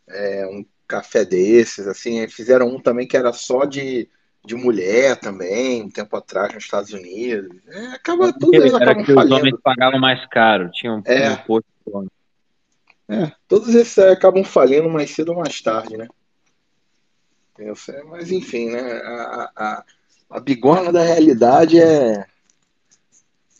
[0.08, 1.86] é, um café desses.
[1.86, 4.08] Assim, fizeram um também que era só de,
[4.44, 7.56] de mulher também, um tempo atrás nos Estados Unidos.
[7.66, 9.34] É, acaba tudo eles era que falindo.
[9.34, 11.30] os homens pagavam mais caro, tinham é.
[11.30, 11.64] um posto.
[13.08, 16.06] É, todos esses acabam falindo mais cedo ou mais tarde, né?
[18.08, 18.80] Mas enfim, né?
[18.80, 19.84] A, a,
[20.30, 22.26] a bigorna da realidade é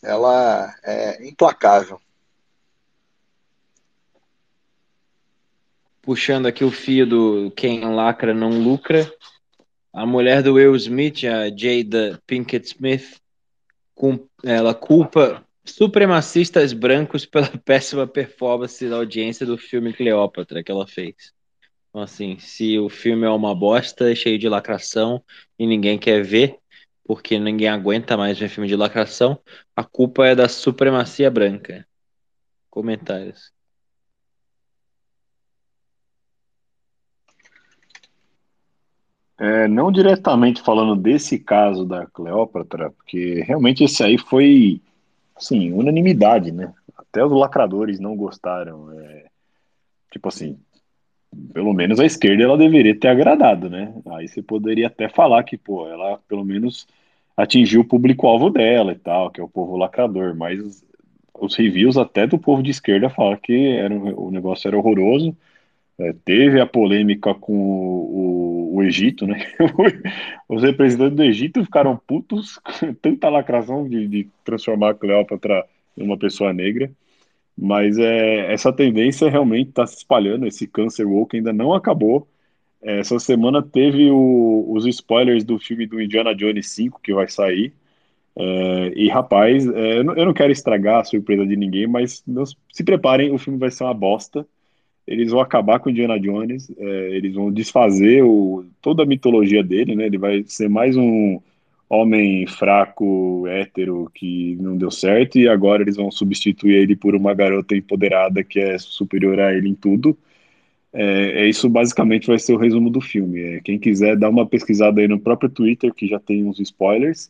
[0.03, 1.99] ela é implacável.
[6.01, 9.11] Puxando aqui o fio do quem lacra não lucra,
[9.95, 13.17] a mulher do Will Smith, a Jada Pinkett Smith,
[14.43, 21.33] ela culpa supremacistas brancos pela péssima performance da audiência do filme Cleópatra que ela fez.
[21.89, 25.23] Então, assim, se o filme é uma bosta, cheio de lacração
[25.57, 26.59] e ninguém quer ver,
[27.05, 29.39] porque ninguém aguenta mais ver filme de lacração,
[29.73, 31.87] a culpa é da supremacia branca.
[32.69, 33.54] Comentários.
[39.37, 44.81] É, não diretamente falando desse caso da Cleópatra, porque realmente esse aí foi,
[45.35, 46.73] assim, unanimidade, né?
[46.97, 48.91] Até os lacradores não gostaram.
[48.93, 49.25] É,
[50.11, 50.57] tipo assim,
[51.53, 53.93] pelo menos a esquerda ela deveria ter agradado, né?
[54.11, 56.87] Aí você poderia até falar que, pô, ela pelo menos
[57.35, 60.83] atingiu o público-alvo dela e tal, que é o povo lacrador, mas
[61.39, 65.35] os reviews até do povo de esquerda falam que era, o negócio era horroroso.
[65.97, 68.44] É, teve a polêmica com o,
[68.77, 69.45] o, Egito, né?
[70.49, 75.65] Os representantes do Egito ficaram putos com tanta lacração de, de transformar Cleópatra
[75.97, 76.91] em uma pessoa negra.
[77.57, 82.27] Mas é, essa tendência realmente está se espalhando, esse câncer woke ainda não acabou.
[82.81, 87.73] Essa semana teve o, os spoilers do filme do Indiana Jones 5 que vai sair.
[88.37, 92.23] É, e rapaz, é, eu, não, eu, não, quero estragar a surpresa de ninguém, mas
[92.71, 94.45] se preparem, o filme vai ser uma bosta.
[95.07, 99.95] Eles vão acabar com Indiana Jones, é, eles vão desfazer o, toda a mitologia dele,
[99.95, 100.05] né?
[100.07, 101.39] Ele vai ser mais um
[101.89, 107.33] homem fraco, hétero, que não deu certo, e agora eles vão substituir ele por uma
[107.33, 110.17] garota empoderada que é superior a ele em tudo.
[110.93, 113.41] É, é isso basicamente vai ser o resumo do filme.
[113.41, 117.29] É, quem quiser dar uma pesquisada aí no próprio Twitter, que já tem uns spoilers,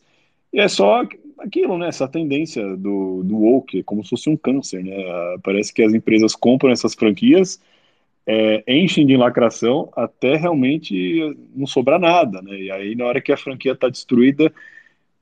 [0.56, 1.02] E é só
[1.38, 1.88] aquilo, né?
[1.88, 4.96] Essa tendência do, do woke, como se fosse um câncer, né?
[5.44, 7.60] Parece que as empresas compram essas franquias,
[8.26, 12.58] é, enchem de lacração até realmente não sobrar nada, né?
[12.58, 14.50] E aí, na hora que a franquia está destruída,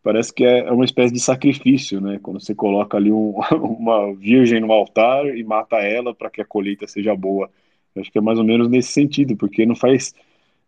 [0.04, 2.20] parece que é uma espécie de sacrifício, né?
[2.22, 6.44] Quando você coloca ali um, uma virgem no altar e mata ela para que a
[6.44, 7.50] colheita seja boa.
[7.96, 10.14] Acho que é mais ou menos nesse sentido, porque não faz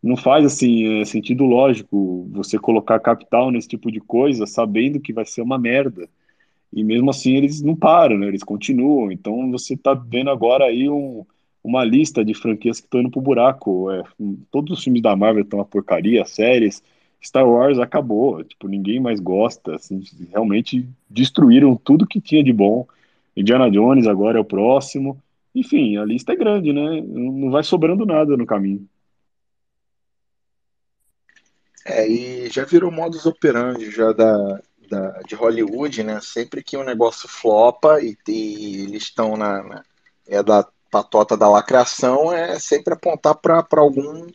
[0.03, 5.13] não faz assim é, sentido lógico você colocar capital nesse tipo de coisa sabendo que
[5.13, 6.09] vai ser uma merda.
[6.73, 8.29] E mesmo assim eles não param, né?
[8.29, 9.11] Eles continuam.
[9.11, 11.25] Então você está vendo agora aí um,
[11.63, 13.91] uma lista de franquias que estão indo pro buraco.
[13.91, 14.03] É,
[14.51, 16.83] todos os filmes da Marvel estão uma porcaria, séries.
[17.23, 22.87] Star Wars acabou, tipo, ninguém mais gosta, assim, realmente destruíram tudo que tinha de bom.
[23.37, 25.19] Indiana Jones agora é o próximo.
[25.55, 27.01] Enfim, a lista é grande, né?
[27.03, 28.87] Não vai sobrando nada no caminho.
[31.89, 34.61] É, e já virou modus operandi já da,
[34.91, 36.20] da, de Hollywood, né?
[36.20, 39.84] Sempre que um negócio flopa e, e eles estão na, na,
[40.26, 44.26] é da patota da lacração, é sempre apontar para algum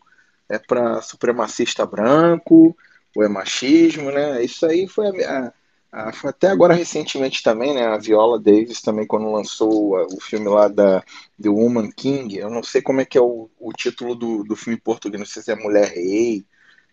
[0.47, 2.75] é para supremacista branco,
[3.15, 4.43] ou é machismo, né?
[4.43, 5.53] Isso aí foi, a,
[5.91, 7.85] a, até agora recentemente também, né?
[7.85, 11.01] A Viola Davis também quando lançou o, o filme lá da
[11.41, 14.55] The Woman King, eu não sei como é que é o, o título do, do
[14.55, 16.45] filme em português, não sei se é Mulher Rei,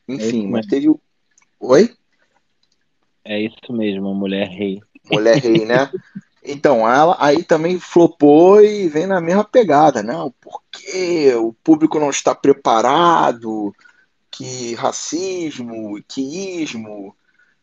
[0.09, 1.01] enfim, é mas teve o.
[1.61, 1.95] Oi?
[3.25, 4.81] É isso mesmo, Mulher Rei.
[5.11, 5.91] Mulher Rei, né?
[6.51, 12.09] Então, ela aí também flopou e vem na mesma pegada, não, porque o público não
[12.09, 13.75] está preparado,
[14.31, 17.15] que racismo, que ismo,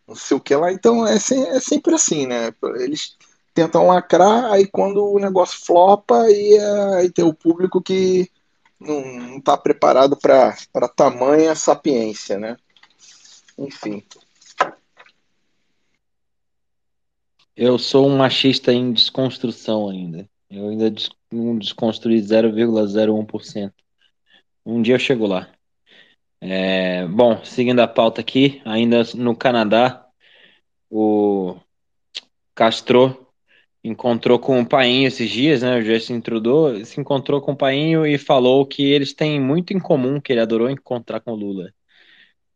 [0.08, 0.72] não sei o que lá.
[0.72, 2.54] Então é, é sempre assim, né?
[2.76, 3.18] Eles
[3.56, 6.60] tentam lacrar, aí quando o negócio flopa, aí,
[6.98, 8.30] aí tem o público que
[8.86, 12.58] não está preparado para tamanha sapiência, né?
[13.58, 14.04] Enfim.
[17.56, 20.30] Eu sou um machista em desconstrução ainda.
[20.50, 20.94] Eu ainda
[21.32, 23.74] não desconstruí 0,01%.
[24.66, 25.50] Um dia eu chego lá.
[26.42, 30.06] É, bom, seguindo a pauta aqui, ainda no Canadá,
[30.90, 31.58] o
[32.54, 33.25] Castro
[33.88, 35.78] encontrou com o Painho esses dias, né?
[35.78, 39.80] O Justin Trudeau se encontrou com o Painho e falou que eles têm muito em
[39.80, 41.72] comum, que ele adorou encontrar com o Lula.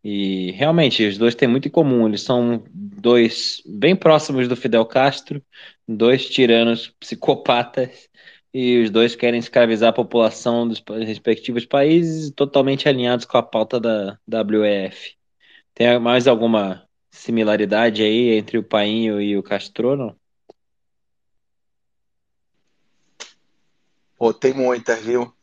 [0.03, 2.07] E realmente, os dois têm muito em comum.
[2.07, 5.43] Eles são dois bem próximos do Fidel Castro,
[5.87, 8.09] dois tiranos psicopatas,
[8.53, 13.79] e os dois querem escravizar a população dos respectivos países, totalmente alinhados com a pauta
[13.79, 15.15] da WEF.
[15.73, 20.18] Tem mais alguma similaridade aí entre o Painho e o Castro, não?
[24.39, 25.33] Tem muitas, viu?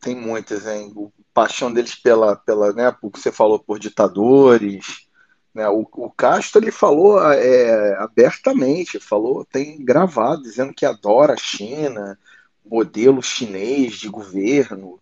[0.00, 0.92] Tem muitas, hein?
[0.94, 5.06] O paixão deles pela, pela né, o que você falou, por ditadores.
[5.54, 5.68] Né?
[5.68, 12.18] O, o Castro ele falou é, abertamente, falou, tem gravado, dizendo que adora a China,
[12.64, 15.00] modelo chinês de governo.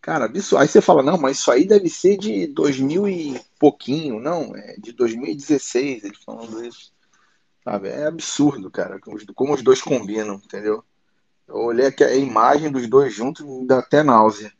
[0.00, 4.20] Cara, isso, aí você fala, não, mas isso aí deve ser de 2000 e pouquinho.
[4.20, 6.92] Não, é de 2016, ele falando isso.
[7.64, 7.88] Sabe?
[7.88, 9.00] É absurdo, cara,
[9.34, 10.84] como os dois combinam, entendeu?
[11.48, 14.52] Eu olhei aqui a imagem dos dois juntos, dá até náusea.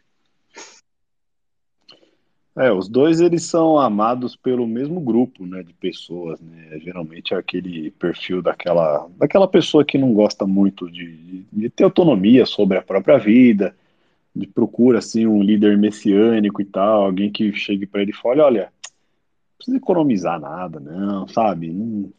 [2.57, 6.79] É, os dois eles são amados pelo mesmo grupo, né, de pessoas, né?
[6.79, 12.47] Geralmente é aquele perfil daquela, daquela pessoa que não gosta muito de, de ter autonomia
[12.47, 13.77] sobre a própria vida,
[14.35, 18.41] de procura assim um líder messiânico e tal, alguém que chegue para ele e fale,
[18.41, 21.71] olha, não precisa economizar nada, não, sabe?
[21.71, 22.11] Não,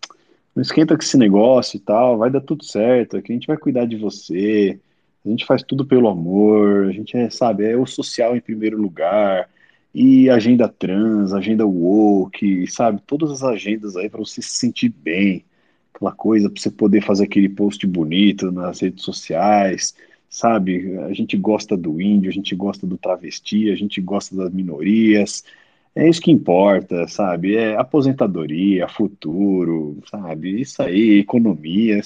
[0.57, 3.57] não esquenta com esse negócio e tal, vai dar tudo certo, aqui a gente vai
[3.57, 4.79] cuidar de você,
[5.23, 8.75] a gente faz tudo pelo amor, a gente é, sabe, é o social em primeiro
[8.75, 9.47] lugar,
[9.93, 15.45] e agenda trans, agenda woke, sabe, todas as agendas aí para você se sentir bem,
[15.93, 19.93] aquela coisa para você poder fazer aquele post bonito nas redes sociais,
[20.27, 24.51] sabe, a gente gosta do índio, a gente gosta do travesti, a gente gosta das
[24.51, 25.43] minorias,
[25.97, 27.55] é isso que importa, sabe?
[27.55, 30.61] É aposentadoria, futuro, sabe?
[30.61, 32.01] Isso aí, economia, é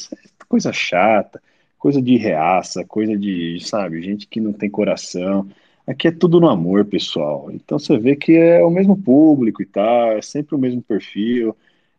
[0.47, 1.41] coisa chata,
[1.77, 5.47] coisa de reaça, coisa de, sabe, gente que não tem coração.
[5.85, 7.49] Aqui é tudo no amor, pessoal.
[7.51, 11.55] Então você vê que é o mesmo público e tal, é sempre o mesmo perfil.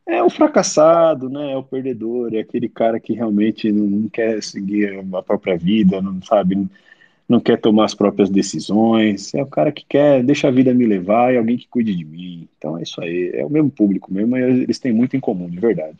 [0.06, 1.52] É o fracassado, né?
[1.52, 6.00] É o perdedor, é aquele cara que realmente não, não quer seguir a própria vida,
[6.00, 6.68] não sabe,
[7.28, 10.86] não quer tomar as próprias decisões, é o cara que quer, deixa a vida me
[10.86, 12.48] levar e alguém que cuide de mim.
[12.58, 15.48] Então é isso aí, é o mesmo público mesmo, mas eles têm muito em comum,
[15.48, 15.98] de verdade.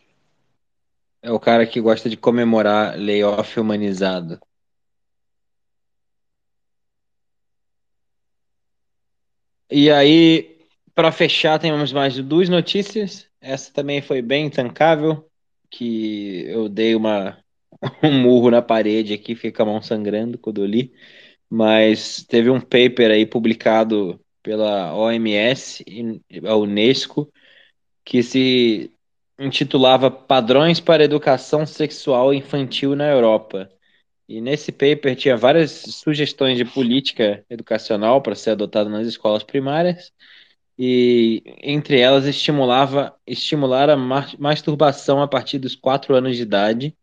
[1.21, 4.39] É o cara que gosta de comemorar layoff humanizado.
[9.69, 10.57] E aí,
[10.93, 13.27] para fechar, temos mais duas notícias.
[13.41, 15.27] essa também foi bem intancável,
[15.69, 17.42] que eu dei uma,
[18.03, 20.93] um murro na parede aqui, fica a mão sangrando quando eu li,
[21.49, 27.31] mas teve um paper aí publicado pela OMS e a Unesco
[28.05, 28.91] que se
[29.39, 33.69] intitulava Padrões para Educação Sexual Infantil na Europa.
[34.27, 40.11] E nesse paper tinha várias sugestões de política educacional para ser adotada nas escolas primárias,
[40.77, 46.97] e entre elas estimulava estimular a masturbação a partir dos 4 anos de idade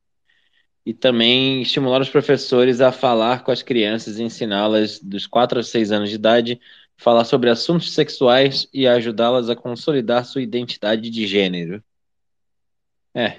[0.85, 5.63] e também estimular os professores a falar com as crianças e ensiná-las dos 4 a
[5.63, 6.61] 6 anos de idade,
[6.97, 11.83] falar sobre assuntos sexuais e ajudá-las a consolidar sua identidade de gênero.
[13.15, 13.39] É,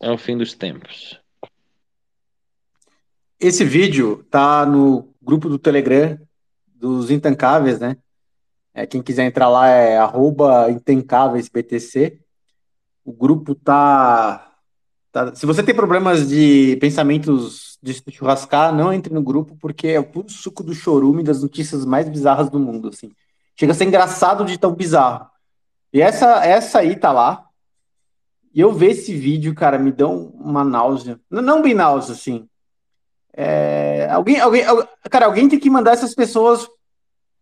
[0.00, 1.20] é o fim dos tempos.
[3.38, 6.18] Esse vídeo tá no grupo do Telegram
[6.66, 7.96] dos Intancáveis, né?
[8.72, 12.20] É, quem quiser entrar lá é arroba intancáveisbtc.
[13.04, 14.45] O grupo tá,
[15.24, 15.34] tá.
[15.34, 20.04] Se você tem problemas de pensamentos de churrascar, não entre no grupo, porque é o
[20.04, 22.88] puro suco do chorume das notícias mais bizarras do mundo.
[22.88, 23.10] Assim.
[23.58, 25.26] Chega a ser engraçado de tão bizarro.
[25.92, 27.44] E essa, essa aí tá lá.
[28.52, 31.20] E eu ver esse vídeo, cara, me dá uma náusea.
[31.30, 32.48] Não, não bem náusea, assim.
[33.32, 34.64] É, alguém, alguém,
[35.10, 36.66] cara, alguém tem que mandar essas pessoas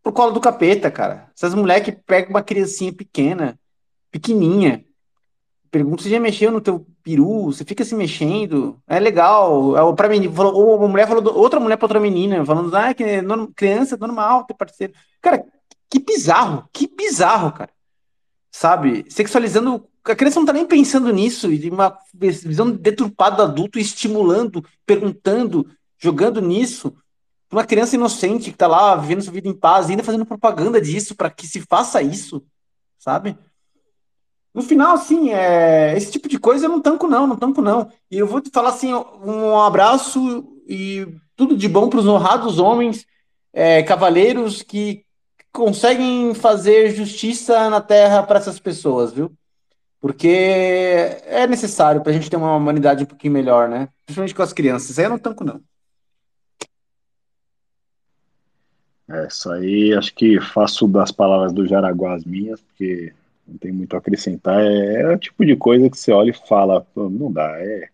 [0.02, 1.30] pro colo do capeta, cara.
[1.36, 3.58] Essas mulheres que pegam uma criancinha pequena,
[4.10, 4.84] pequenininha,
[5.74, 9.76] pergunta se já mexeu no teu peru, você fica se mexendo, é legal.
[9.76, 12.94] É, pra menina, falou, ou uma mulher falou, outra mulher pra outra menina, falando, ah,
[12.94, 13.20] que é
[13.56, 14.92] criança, normal ter parceiro.
[15.20, 15.44] Cara,
[15.90, 17.70] que bizarro, que bizarro, cara.
[18.52, 19.04] Sabe?
[19.08, 24.64] Sexualizando a criança não tá nem pensando nisso, e uma visão deturpada do adulto estimulando,
[24.86, 25.66] perguntando,
[25.98, 26.94] jogando nisso.
[27.50, 31.16] Uma criança inocente que tá lá vivendo sua vida em paz, ainda fazendo propaganda disso
[31.16, 32.44] para que se faça isso,
[32.96, 33.36] sabe?
[34.54, 35.96] No final, assim, é...
[35.96, 37.90] esse tipo de coisa eu não tanco, não, não tanco, não.
[38.10, 42.58] E eu vou te falar assim: um abraço e tudo de bom para os honrados
[42.58, 43.06] homens,
[43.52, 45.04] é, cavaleiros que
[45.52, 49.32] conseguem fazer justiça na terra para essas pessoas, viu?
[50.00, 53.88] Porque é necessário para a gente ter uma humanidade um pouquinho melhor, né?
[54.04, 54.98] Principalmente com as crianças.
[54.98, 55.60] Aí eu não tanco, não.
[59.08, 63.14] É, isso aí acho que faço das palavras do Jaraguá as minhas, porque
[63.46, 64.60] não tem muito a acrescentar.
[64.62, 67.88] É, é o tipo de coisa que você olha e fala, não dá, é.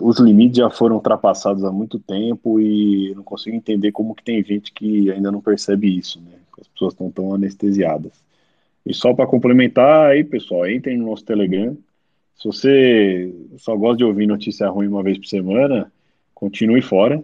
[0.00, 4.42] Os limites já foram ultrapassados há muito tempo e não consigo entender como que tem
[4.44, 6.32] gente que ainda não percebe isso, né?
[6.60, 8.12] As pessoas estão tão anestesiadas.
[8.84, 11.76] E só para complementar aí, pessoal, entrem no nosso Telegram.
[12.36, 15.92] Se você só gosta de ouvir notícia ruim uma vez por semana,
[16.34, 17.22] continue fora,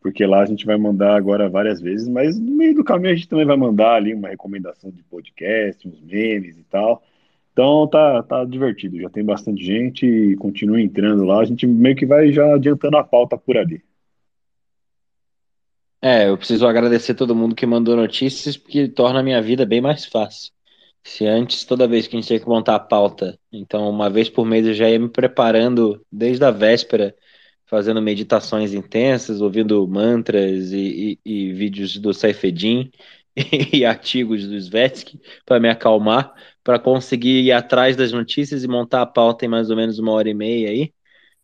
[0.00, 3.16] porque lá a gente vai mandar agora várias vezes, mas no meio do caminho a
[3.16, 7.02] gente também vai mandar ali uma recomendação de podcast, uns memes e tal.
[7.52, 11.40] Então tá, tá divertido, já tem bastante gente e continue entrando lá.
[11.40, 13.82] A gente meio que vai já adiantando a pauta por ali.
[16.00, 19.80] É, eu preciso agradecer todo mundo que mandou notícias, porque torna a minha vida bem
[19.80, 20.52] mais fácil.
[21.02, 24.28] Se antes, toda vez que a gente tinha que montar a pauta, então uma vez
[24.28, 27.16] por mês eu já ia me preparando desde a véspera,
[27.68, 32.90] fazendo meditações intensas, ouvindo mantras e, e, e vídeos do Saifedin
[33.72, 36.32] e, artigos do Svetsky para me acalmar,
[36.64, 40.12] para conseguir ir atrás das notícias e montar a pauta em mais ou menos uma
[40.12, 40.92] hora e meia aí.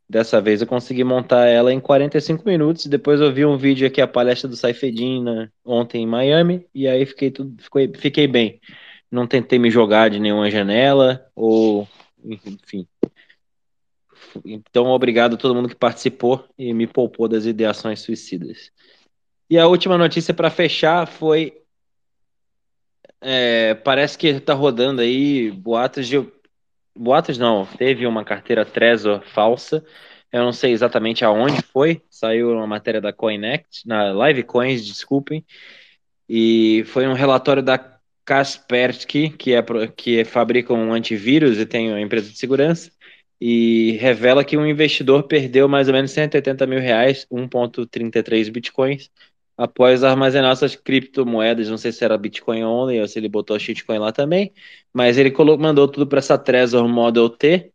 [0.09, 2.87] Dessa vez eu consegui montar ela em 45 minutos.
[2.87, 6.87] Depois eu vi um vídeo aqui, a palestra do Saifedin né, ontem em Miami, e
[6.87, 8.61] aí fiquei, tudo, fiquei, fiquei bem
[9.15, 11.89] não tentei me jogar de nenhuma janela, ou
[12.25, 12.87] enfim.
[14.45, 18.71] Então, obrigado a todo mundo que participou e me poupou das ideações suicidas.
[19.49, 21.61] E a última notícia para fechar foi.
[23.21, 26.27] É, parece que está rodando aí boatos de.
[26.97, 29.85] Boatos não, teve uma carteira Trezor falsa.
[30.33, 32.03] Eu não sei exatamente aonde foi.
[32.11, 35.45] Saiu uma matéria da CoinEct, na Live Coins, desculpem.
[36.29, 37.79] E foi um relatório da
[38.25, 39.63] Kaspersky, que, é,
[39.95, 42.91] que fabrica um antivírus e tem uma empresa de segurança,
[43.47, 49.11] e revela que um investidor perdeu mais ou menos 180 mil reais, 1,33 bitcoins,
[49.55, 51.69] após armazenar suas criptomoedas.
[51.69, 54.51] Não sei se era Bitcoin only ou se ele botou shitcoin lá também,
[54.95, 57.71] mas ele mandou tudo para essa Trezor Model T,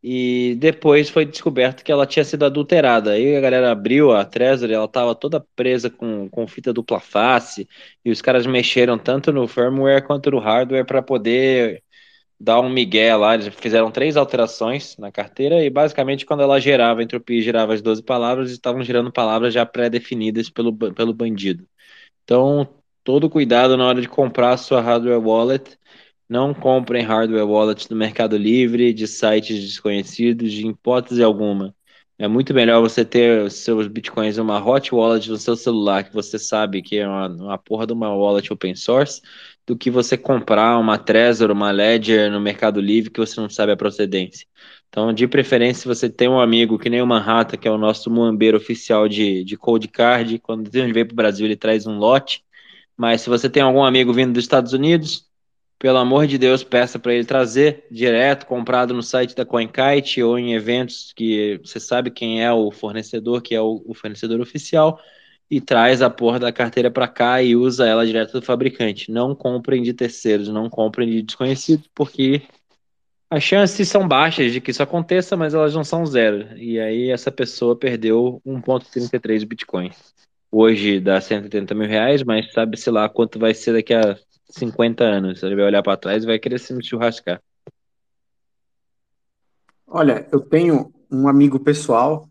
[0.00, 3.10] e depois foi descoberto que ela tinha sido adulterada.
[3.12, 7.68] Aí a galera abriu a Trezor, ela estava toda presa com, com fita dupla face,
[8.04, 11.82] e os caras mexeram tanto no firmware quanto no hardware para poder
[12.40, 13.34] dar um migué lá.
[13.34, 17.82] Eles fizeram três alterações na carteira, e basicamente quando ela gerava, a entropia gerava as
[17.82, 21.66] 12 palavras, estavam gerando palavras já pré-definidas pelo, pelo bandido.
[22.24, 22.68] Então,
[23.04, 25.78] todo cuidado na hora de comprar a sua hardware wallet
[26.28, 31.74] Não comprem hardware wallet no Mercado Livre, de sites desconhecidos, de hipótese alguma.
[32.18, 36.14] É muito melhor você ter seus bitcoins em uma hot wallet no seu celular, que
[36.14, 39.22] você sabe que é uma, uma porra de uma wallet open source,
[39.68, 43.70] do que você comprar uma Trezor, uma Ledger no Mercado Livre que você não sabe
[43.70, 44.46] a procedência.
[44.88, 47.76] Então, de preferência, se você tem um amigo que nem o Manhattan, que é o
[47.76, 51.86] nosso muambeiro oficial de, de Cold Card, quando ele vem para o Brasil, ele traz
[51.86, 52.42] um lote.
[52.96, 55.26] Mas se você tem algum amigo vindo dos Estados Unidos,
[55.78, 60.38] pelo amor de Deus, peça para ele trazer direto, comprado no site da CoinKite ou
[60.38, 64.98] em eventos que você sabe quem é o fornecedor, que é o, o fornecedor oficial,
[65.50, 69.10] e traz a porra da carteira para cá e usa ela direto do fabricante.
[69.10, 72.42] Não comprem de terceiros, não comprem de desconhecidos, porque
[73.30, 76.56] as chances são baixas de que isso aconteça, mas elas não são zero.
[76.56, 79.90] E aí essa pessoa perdeu 1,33 Bitcoin.
[80.50, 84.18] Hoje dá 180 mil reais, mas sabe-se lá quanto vai ser daqui a
[84.50, 85.42] 50 anos.
[85.42, 87.42] Ele vai olhar para trás e vai querer se churrascar.
[89.86, 92.28] Olha, eu tenho um amigo pessoal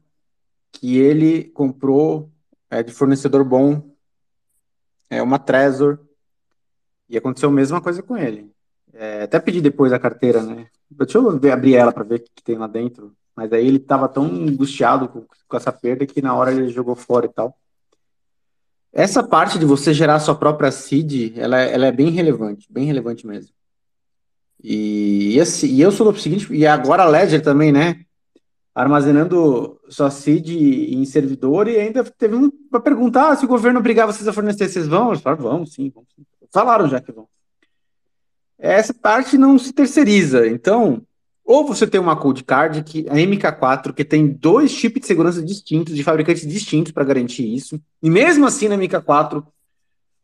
[0.72, 2.32] que ele comprou
[2.70, 3.96] é, de fornecedor bom
[5.10, 6.00] é uma Trezor
[7.10, 8.52] e aconteceu a mesma coisa com ele.
[8.94, 10.68] É, até pedi depois a carteira, né?
[10.90, 13.16] Deixa eu ver, abrir ela para ver o que, que, tem lá dentro.
[13.36, 16.96] Mas aí ele estava tão angustiado com, com essa perda que na hora ele jogou
[16.96, 17.58] fora e tal.
[18.92, 22.86] Essa parte de você gerar sua própria seed, ela, é, ela é bem relevante, bem
[22.86, 23.54] relevante mesmo.
[24.64, 28.07] E, e, assim, e eu sou do seguinte, e agora a Ledger também, né?
[28.78, 33.80] Armazenando sua seed em servidor e ainda teve um para perguntar ah, se o governo
[33.80, 35.10] obrigar vocês a fornecer, vocês vão?
[35.10, 36.24] Eles falaram, vamos sim, sim.
[36.52, 37.28] Falaram já que vão.
[38.60, 40.48] Essa parte não se terceiriza.
[40.48, 41.02] Então,
[41.44, 45.42] ou você tem uma cold card, que, a MK4, que tem dois chips de segurança
[45.42, 47.82] distintos, de fabricantes distintos para garantir isso.
[48.04, 49.44] E mesmo assim, na MK4,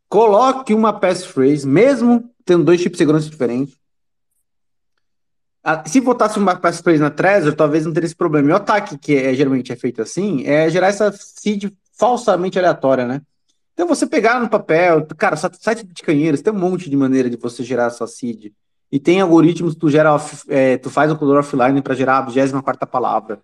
[0.08, 3.76] coloque uma passphrase, mesmo tendo dois chips de segurança diferentes.
[5.86, 8.50] Se botasse uma passphrase na Trezor, talvez não teria esse problema.
[8.50, 13.06] E o ataque, que é, geralmente é feito assim, é gerar essa seed falsamente aleatória,
[13.06, 13.22] né?
[13.74, 17.38] Então, você pegar no papel, cara, site de canheiros, tem um monte de maneira de
[17.38, 18.52] você gerar sua seed
[18.92, 22.20] e tem algoritmos que tu, gera off, é, tu faz o color offline para gerar
[22.20, 23.42] a 24 palavra.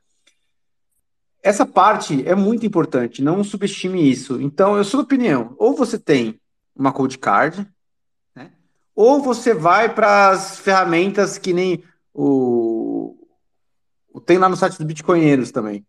[1.42, 4.40] Essa parte é muito importante, não subestime isso.
[4.40, 6.40] Então, eu sou da opinião, ou você tem
[6.76, 7.66] uma code card,
[8.36, 8.52] né?
[8.96, 11.84] ou você vai para as ferramentas que nem
[12.22, 15.86] o, tem lá no site dos bitcoinheiros também.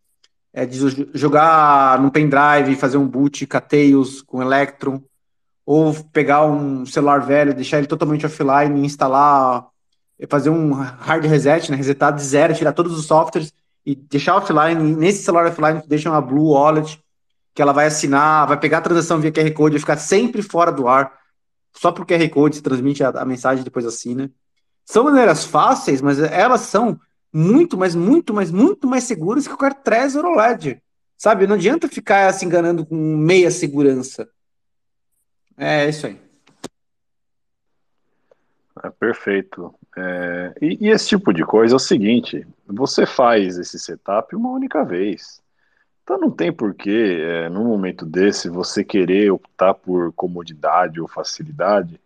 [0.53, 0.79] É de
[1.13, 5.03] jogar no pendrive, fazer um boot, Cateus com Electron,
[5.67, 9.67] ou pegar um celular velho, deixar ele totalmente offline, instalar,
[10.29, 13.53] fazer um hard reset, né, resetar de zero, tirar todos os softwares
[13.85, 14.97] e deixar offline.
[14.97, 17.01] Nesse celular offline, deixa uma Blue Wallet,
[17.55, 20.73] que ela vai assinar, vai pegar a transação via QR Code e ficar sempre fora
[20.73, 21.13] do ar.
[21.73, 24.31] Só por QR Code se transmite a, a mensagem depois assina.
[24.91, 26.99] São maneiras fáceis, mas elas são
[27.33, 30.83] muito, mas muito, mas muito mais seguras que qualquer Trezor ou Ledger.
[31.17, 31.47] Sabe?
[31.47, 34.29] Não adianta ficar se enganando com meia segurança.
[35.57, 36.21] É, é isso aí.
[38.83, 39.73] É, perfeito.
[39.97, 44.51] É, e, e, esse tipo de coisa é o seguinte: você faz esse setup uma
[44.51, 45.41] única vez.
[46.03, 52.01] Então não tem porquê, é, num momento desse, você querer optar por comodidade ou facilidade,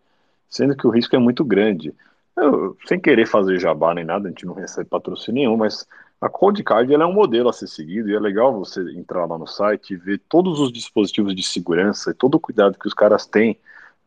[0.47, 1.91] sendo que o risco é muito grande.
[2.35, 5.87] Eu, sem querer fazer jabá nem nada, a gente não recebe patrocínio nenhum, mas
[6.19, 9.37] a Code Card é um modelo a ser seguido e é legal você entrar lá
[9.37, 12.93] no site e ver todos os dispositivos de segurança e todo o cuidado que os
[12.93, 13.57] caras têm,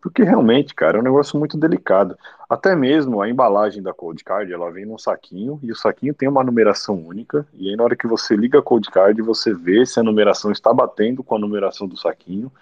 [0.00, 2.18] porque realmente, cara, é um negócio muito delicado.
[2.48, 6.28] Até mesmo a embalagem da Code Card, ela vem num saquinho e o saquinho tem
[6.28, 9.86] uma numeração única e aí na hora que você liga a Code Card, você vê
[9.86, 12.52] se a numeração está batendo com a numeração do saquinho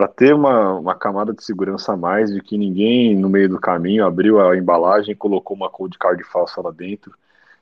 [0.00, 3.60] para ter uma, uma camada de segurança a mais de que ninguém no meio do
[3.60, 7.12] caminho abriu a embalagem e colocou uma Code Card falsa lá dentro.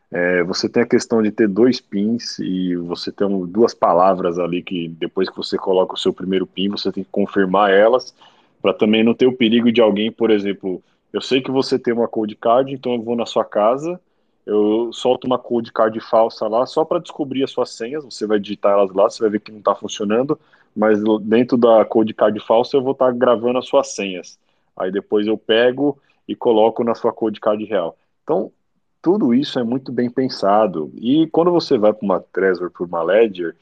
[0.09, 4.63] É, você tem a questão de ter dois pins e você tem duas palavras ali
[4.63, 8.15] que depois que você coloca o seu primeiro pin, você tem que confirmar elas
[8.63, 10.81] para também não ter o perigo de alguém, por exemplo,
[11.13, 14.01] eu sei que você tem uma code card, então eu vou na sua casa,
[14.47, 18.39] eu solto uma code card falsa lá só para descobrir as suas senhas, você vai
[18.39, 20.39] digitar elas lá, você vai ver que não está funcionando,
[20.75, 24.39] mas dentro da code card falsa eu vou estar tá gravando as suas senhas.
[24.77, 27.97] Aí depois eu pego e coloco na sua code card real.
[28.23, 28.53] Então,
[29.01, 30.93] tudo isso é muito bem pensado.
[30.97, 33.57] E quando você vai para uma Trezor, para uma Ledger,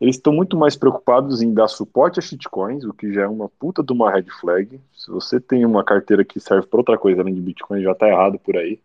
[0.00, 3.48] eles estão muito mais preocupados em dar suporte a shitcoins, o que já é uma
[3.48, 4.80] puta de uma red flag.
[4.94, 8.08] Se você tem uma carteira que serve para outra coisa além de Bitcoin, já está
[8.08, 8.78] errado por aí.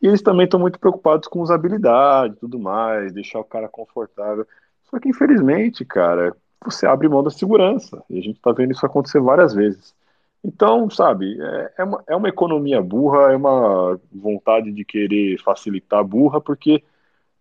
[0.00, 4.46] E eles também estão muito preocupados com usabilidade tudo mais, deixar o cara confortável.
[4.84, 8.02] Só que, infelizmente, cara, você abre mão da segurança.
[8.10, 9.94] E a gente está vendo isso acontecer várias vezes.
[10.42, 16.02] Então, sabe, é, é, uma, é uma economia burra, é uma vontade de querer facilitar
[16.04, 16.82] burra, porque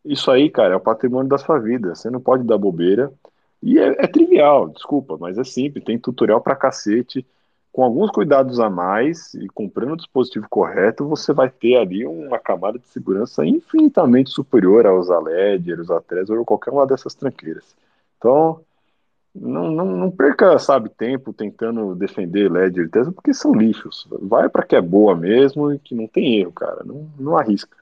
[0.03, 1.95] isso aí, cara, é o patrimônio da sua vida.
[1.95, 3.11] Você não pode dar bobeira.
[3.61, 5.83] E é, é trivial, desculpa, mas é simples.
[5.83, 7.25] Tem tutorial pra cacete.
[7.71, 12.39] Com alguns cuidados a mais e comprando o dispositivo correto, você vai ter ali uma
[12.39, 17.75] camada de segurança infinitamente superior aos Aled, os A3 ou qualquer uma dessas tranqueiras.
[18.17, 18.65] Então,
[19.39, 24.07] não, não, não perca, sabe, tempo tentando defender LED e Tesla, porque são lixos.
[24.21, 26.83] Vai para que é boa mesmo e que não tem erro, cara.
[26.83, 27.77] Não, não arrisca.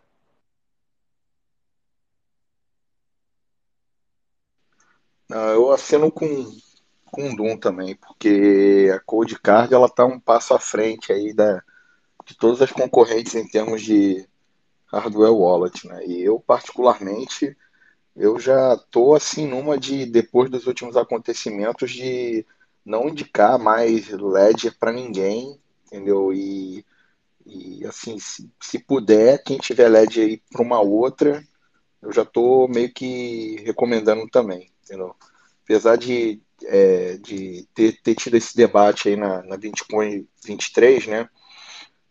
[5.30, 6.26] Não, eu assino com,
[7.12, 11.34] com o Doom também, porque a Cold Card ela tá um passo à frente aí
[11.34, 11.62] da,
[12.26, 14.28] de todas as concorrentes em termos de
[14.86, 16.06] hardware wallet, né?
[16.06, 17.58] E eu particularmente
[18.18, 22.45] eu já tô assim numa de depois dos últimos acontecimentos de
[22.84, 26.34] não indicar mais Ledger para ninguém, entendeu?
[26.34, 26.84] E,
[27.45, 31.44] e assim, se, se puder, quem tiver Ledger aí para uma outra,
[32.02, 35.15] eu já tô meio que recomendando também, entendeu?
[35.64, 41.30] Apesar de, é, de ter, ter tido esse debate aí na, na Bitcoin 23, né?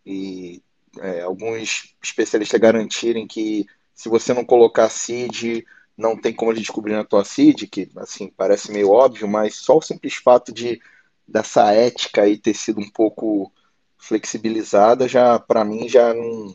[0.04, 0.62] E
[1.00, 5.64] é, alguns especialistas garantirem que se você não colocar seed
[5.96, 9.78] não tem como ele descobrir na tua CID, que assim parece meio óbvio, mas só
[9.78, 10.80] o simples fato de
[11.26, 13.52] dessa ética aí ter sido um pouco
[13.98, 16.54] flexibilizada já para mim já não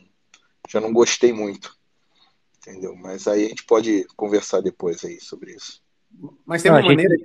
[0.70, 1.76] já não gostei muito.
[2.58, 2.96] Entendeu?
[2.96, 5.82] Mas aí a gente pode conversar depois aí sobre isso.
[6.46, 7.16] Mas tem uma maneira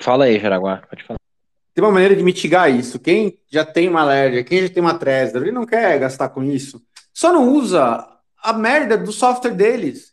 [0.00, 1.18] Fala aí, Jaraguá, pode falar.
[1.74, 2.98] Tem uma maneira de mitigar isso.
[2.98, 6.42] Quem já tem uma alergia, quem já tem uma Trezor, ele não quer gastar com
[6.42, 6.82] isso.
[7.12, 8.06] Só não usa
[8.42, 10.07] a merda do software deles.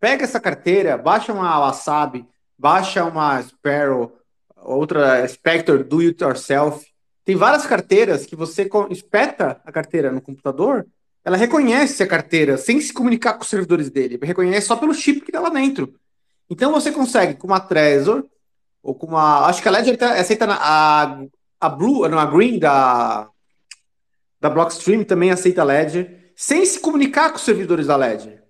[0.00, 2.26] Pega essa carteira, baixa uma Wasabi,
[2.56, 4.16] baixa uma Sparrow,
[4.56, 6.86] outra Spectre Do It Yourself.
[7.24, 10.86] Tem várias carteiras que você espeta a carteira no computador,
[11.24, 15.20] ela reconhece a carteira sem se comunicar com os servidores dele, reconhece só pelo chip
[15.20, 15.94] que está lá dentro.
[16.48, 18.24] Então você consegue com uma Trezor
[18.82, 21.20] ou com uma, acho que a Ledger aceita a,
[21.60, 23.28] a Blue, não, a Green da
[24.40, 28.42] da Blockstream também aceita a Ledger, sem se comunicar com os servidores da Ledger.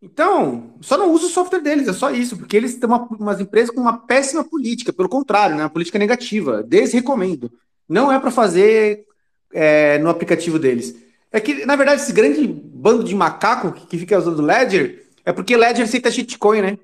[0.00, 3.40] Então, só não usa o software deles, é só isso, porque eles têm uma, umas
[3.40, 6.62] empresas com uma péssima política, pelo contrário, né, uma política negativa.
[6.62, 7.50] Desrecomendo.
[7.88, 9.06] Não é para fazer
[9.52, 10.94] é, no aplicativo deles.
[11.32, 15.32] É que, na verdade, esse grande bando de macaco que, que fica usando Ledger é
[15.32, 16.78] porque Ledger aceita shitcoin, né?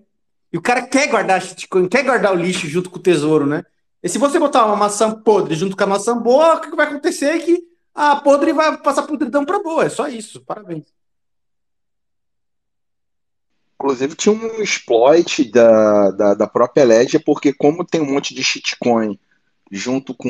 [0.52, 3.64] E o cara quer guardar shitcoin, quer guardar o lixo junto com o tesouro, né?
[4.02, 6.86] E se você botar uma maçã podre junto com a maçã boa, o que vai
[6.86, 7.62] acontecer é que
[7.94, 9.84] a podre vai passar podridão para boa.
[9.84, 10.40] É só isso.
[10.44, 10.84] Parabéns.
[13.82, 18.44] Inclusive tinha um exploit da, da, da, própria Ledger, porque como tem um monte de
[18.44, 19.18] shitcoin
[19.72, 20.28] junto com,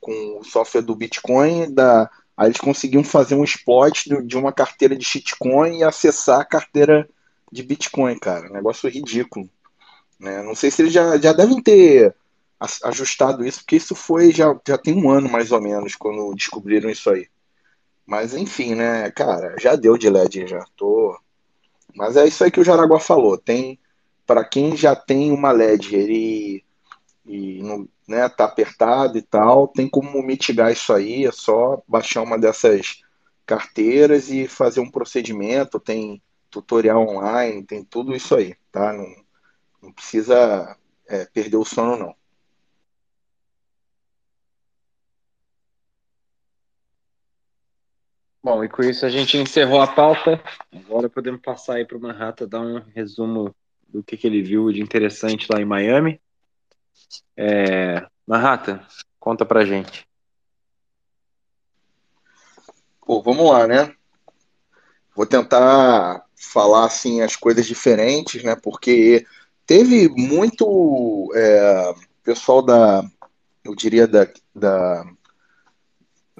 [0.00, 4.96] com o software do Bitcoin, da, aí eles conseguiam fazer um exploit de uma carteira
[4.96, 7.06] de shitcoin e acessar a carteira
[7.52, 8.48] de Bitcoin, cara.
[8.48, 9.50] Negócio ridículo.
[10.18, 10.42] Né?
[10.42, 12.14] Não sei se eles já, já devem ter
[12.84, 16.88] ajustado isso, porque isso foi já, já tem um ano mais ou menos quando descobriram
[16.88, 17.28] isso aí.
[18.06, 20.64] Mas enfim, né, cara, já deu de Ledger já.
[20.74, 21.14] Tô
[21.94, 23.38] mas é isso aí que o Jaraguá falou.
[23.38, 23.78] Tem
[24.26, 26.64] para quem já tem uma Ledger e,
[27.26, 32.22] e não, né, tá apertado e tal, tem como mitigar isso aí, é só baixar
[32.22, 33.02] uma dessas
[33.46, 38.92] carteiras e fazer um procedimento, tem tutorial online, tem tudo isso aí, tá?
[38.92, 39.06] Não,
[39.82, 40.76] não precisa
[41.06, 42.14] é, perder o sono não.
[48.44, 50.38] Bom, e com isso a gente encerrou a pauta.
[50.70, 53.56] Agora podemos passar aí para o Manhattan dar um resumo
[53.88, 56.20] do que, que ele viu de interessante lá em Miami.
[57.34, 58.06] É...
[58.26, 58.86] Manhattan,
[59.18, 60.06] conta pra gente.
[63.06, 63.94] Pô, vamos lá, né?
[65.16, 68.54] Vou tentar falar assim as coisas diferentes, né?
[68.54, 69.26] Porque
[69.64, 73.02] teve muito é, pessoal da,
[73.64, 75.02] eu diria da, da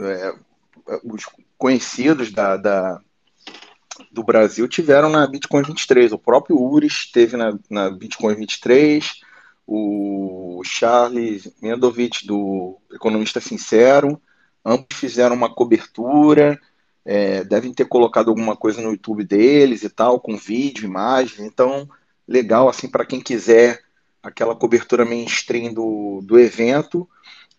[0.00, 0.34] é,
[1.02, 1.24] os
[1.58, 3.00] conhecidos da, da,
[4.10, 6.12] do Brasil tiveram na Bitcoin 23.
[6.12, 9.20] O próprio Uris teve na, na Bitcoin 23,
[9.66, 14.20] o Charles Mendovich, do Economista Sincero,
[14.64, 16.58] ambos fizeram uma cobertura,
[17.04, 21.40] é, devem ter colocado alguma coisa no YouTube deles e tal, com vídeo, imagens.
[21.40, 21.88] Então,
[22.26, 23.82] legal assim para quem quiser
[24.22, 27.08] aquela cobertura mainstream do, do evento,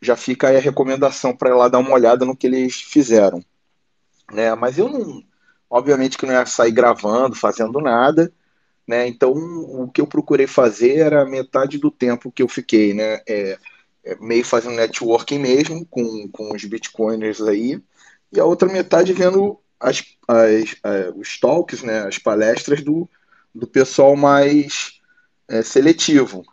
[0.02, 3.44] já fica aí a recomendação para ir lá dar uma olhada no que eles fizeram
[4.32, 4.54] né?
[4.56, 5.24] Mas eu não,
[5.70, 8.32] obviamente que não ia sair gravando, fazendo nada,
[8.88, 9.08] né?
[9.08, 13.22] Então o que eu procurei fazer era metade do tempo que eu fiquei, né?
[13.28, 13.58] É,
[14.06, 17.82] é, meio fazendo networking mesmo com, com os bitcoiners aí,
[18.32, 23.10] e a outra metade vendo as, as, as os talks, né, as palestras do,
[23.54, 25.00] do pessoal mais
[25.48, 26.44] é, seletivo.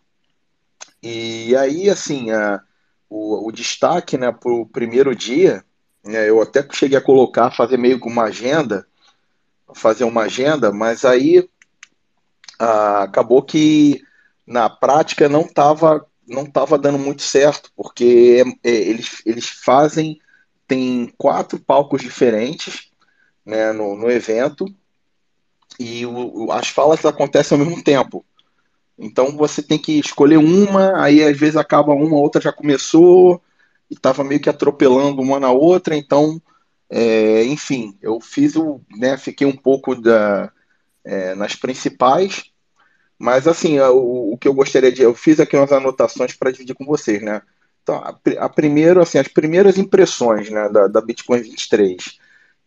[1.01, 2.61] E aí, assim, a,
[3.09, 5.63] o, o destaque né, para o primeiro dia,
[6.03, 8.85] né, eu até cheguei a colocar, fazer meio que uma agenda,
[9.73, 11.47] fazer uma agenda, mas aí
[12.59, 14.01] a, acabou que
[14.45, 20.19] na prática não estava não tava dando muito certo, porque é, é, eles, eles fazem,
[20.67, 22.89] tem quatro palcos diferentes
[23.45, 24.65] né, no, no evento,
[25.79, 28.25] e o, as falas acontecem ao mesmo tempo.
[28.97, 33.41] Então você tem que escolher uma, aí às vezes acaba uma, outra já começou,
[33.93, 36.41] e estava meio que atropelando uma na outra, então,
[36.89, 40.51] é, enfim, eu fiz o, né, fiquei um pouco da,
[41.05, 42.43] é, nas principais,
[43.19, 46.75] mas assim, o, o, que eu gostaria de, eu fiz aqui umas anotações para dividir
[46.75, 47.41] com vocês, né?
[47.83, 52.17] Então, a, a primeiro, assim, as primeiras impressões, né, da, da Bitcoin 23,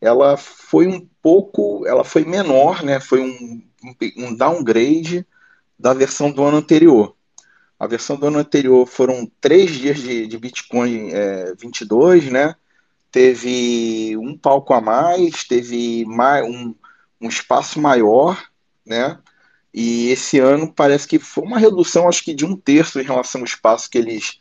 [0.00, 3.00] ela foi um pouco, ela foi menor, né?
[3.00, 3.62] Foi um,
[4.16, 5.26] um downgrade
[5.78, 7.15] da versão do ano anterior.
[7.78, 12.54] A versão do ano anterior foram três dias de, de Bitcoin é, 22, né?
[13.10, 16.74] Teve um palco a mais, teve mais, um,
[17.20, 18.42] um espaço maior,
[18.84, 19.18] né?
[19.74, 23.42] E esse ano parece que foi uma redução, acho que de um terço em relação
[23.42, 24.40] ao espaço que eles,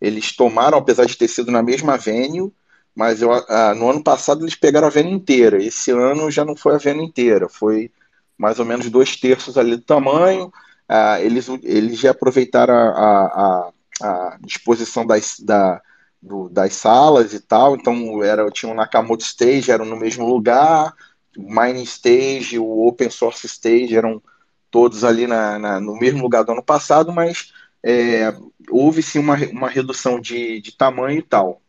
[0.00, 2.52] eles tomaram, apesar de ter sido na mesma venue.
[2.94, 3.30] Mas eu,
[3.76, 5.62] no ano passado eles pegaram a venue inteira.
[5.62, 7.90] Esse ano já não foi a venue inteira, foi
[8.36, 10.52] mais ou menos dois terços ali do tamanho
[10.88, 13.72] ah, eles, eles já aproveitaram a, a,
[14.02, 15.80] a disposição das, da,
[16.20, 20.94] do, das salas e tal, então era, tinha o Nakamoto Stage, eram no mesmo lugar,
[21.36, 24.22] o Mining Stage, o Open Source Stage eram
[24.70, 27.52] todos ali na, na no mesmo lugar do ano passado, mas
[27.82, 28.34] é,
[28.70, 31.60] houve sim uma, uma redução de, de tamanho e tal.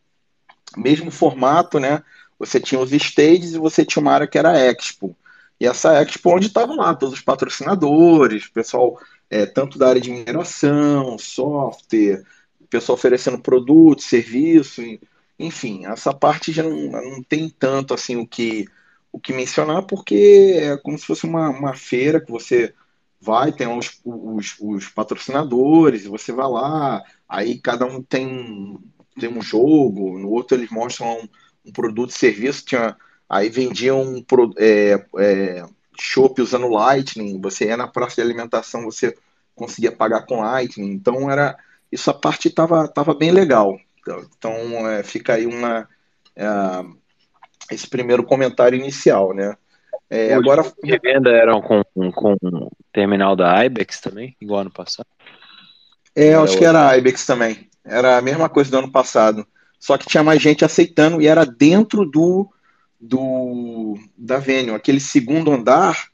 [0.76, 2.02] Mesmo formato, né?
[2.38, 5.16] Você tinha os stages e você tinha uma área que era Expo.
[5.60, 8.98] E essa Expo onde estavam lá todos os patrocinadores, pessoal
[9.30, 12.24] é, tanto da área de mineração, software,
[12.74, 14.82] pessoal oferecendo produtos, serviço,
[15.38, 18.66] enfim, essa parte já não, não tem tanto assim o que,
[19.12, 22.74] o que mencionar, porque é como se fosse uma, uma feira que você
[23.20, 28.78] vai, tem os, os, os patrocinadores, você vai lá, aí cada um tem,
[29.18, 31.28] tem um jogo, no outro eles mostram um,
[31.66, 32.96] um produto serviço, tinha,
[33.34, 34.24] aí vendiam um,
[34.56, 35.64] é, é,
[35.98, 39.12] chopp usando Lightning, você ia na praça de alimentação, você
[39.56, 41.56] conseguia pagar com Lightning, então era
[41.90, 43.76] isso a parte estava tava bem legal.
[44.38, 45.88] Então é, fica aí uma
[46.36, 46.46] é,
[47.72, 49.56] esse primeiro comentário inicial, né?
[50.08, 51.82] É, agora de venda eram com,
[52.12, 55.08] com o terminal da Ibex também, igual ano passado.
[56.14, 57.68] É, acho que era a Ibex também.
[57.84, 59.44] Era a mesma coisa do ano passado.
[59.80, 62.48] Só que tinha mais gente aceitando e era dentro do
[63.00, 64.74] do da Venue.
[64.74, 66.08] Aquele segundo andar,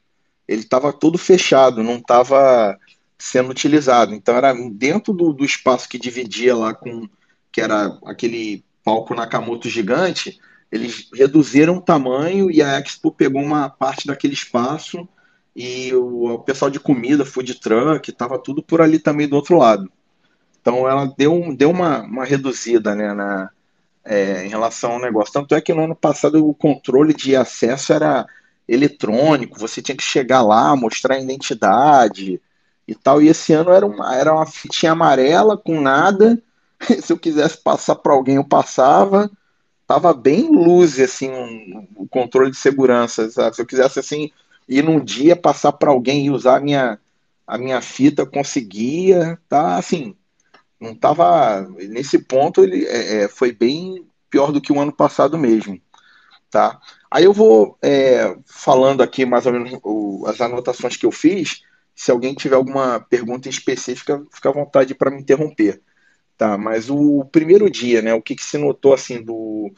[0.47, 2.77] ele estava todo fechado, não estava
[3.17, 4.13] sendo utilizado.
[4.13, 7.07] Então era dentro do, do espaço que dividia lá com
[7.51, 10.39] que era aquele palco Nakamoto gigante,
[10.71, 15.07] eles reduziram o tamanho e a Expo pegou uma parte daquele espaço
[15.55, 19.57] e o, o pessoal de comida, food truck, estava tudo por ali também do outro
[19.57, 19.91] lado.
[20.61, 23.49] Então ela deu, deu uma, uma reduzida né, na,
[24.03, 25.33] é, em relação ao negócio.
[25.33, 28.25] Tanto é que no ano passado o controle de acesso era
[28.67, 32.41] eletrônico, você tinha que chegar lá, mostrar a identidade
[32.87, 33.21] e tal.
[33.21, 36.41] E esse ano era uma, era uma fitinha amarela com nada.
[37.01, 39.29] Se eu quisesse passar para alguém, eu passava.
[39.87, 43.29] Tava bem luz assim um, o controle de segurança.
[43.29, 43.55] Sabe?
[43.55, 44.31] Se eu quisesse assim
[44.67, 46.99] ir num dia passar para alguém e usar a minha
[47.45, 49.37] a minha fita, conseguia.
[49.49, 50.15] Tá assim,
[50.81, 55.37] não estava nesse ponto ele é, é, foi bem pior do que o ano passado
[55.37, 55.79] mesmo,
[56.49, 56.79] tá?
[57.09, 61.61] Aí eu vou é, falando aqui mais ou menos o, as anotações que eu fiz.
[61.93, 65.81] Se alguém tiver alguma pergunta específica, fica à vontade para me interromper,
[66.37, 66.57] tá?
[66.57, 68.13] Mas o primeiro dia, né?
[68.13, 69.71] O que, que se notou assim do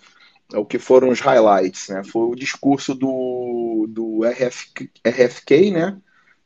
[0.53, 2.03] o que foram os highlights, né?
[2.03, 4.71] Foi o discurso do, do RF,
[5.05, 5.97] RFK, né?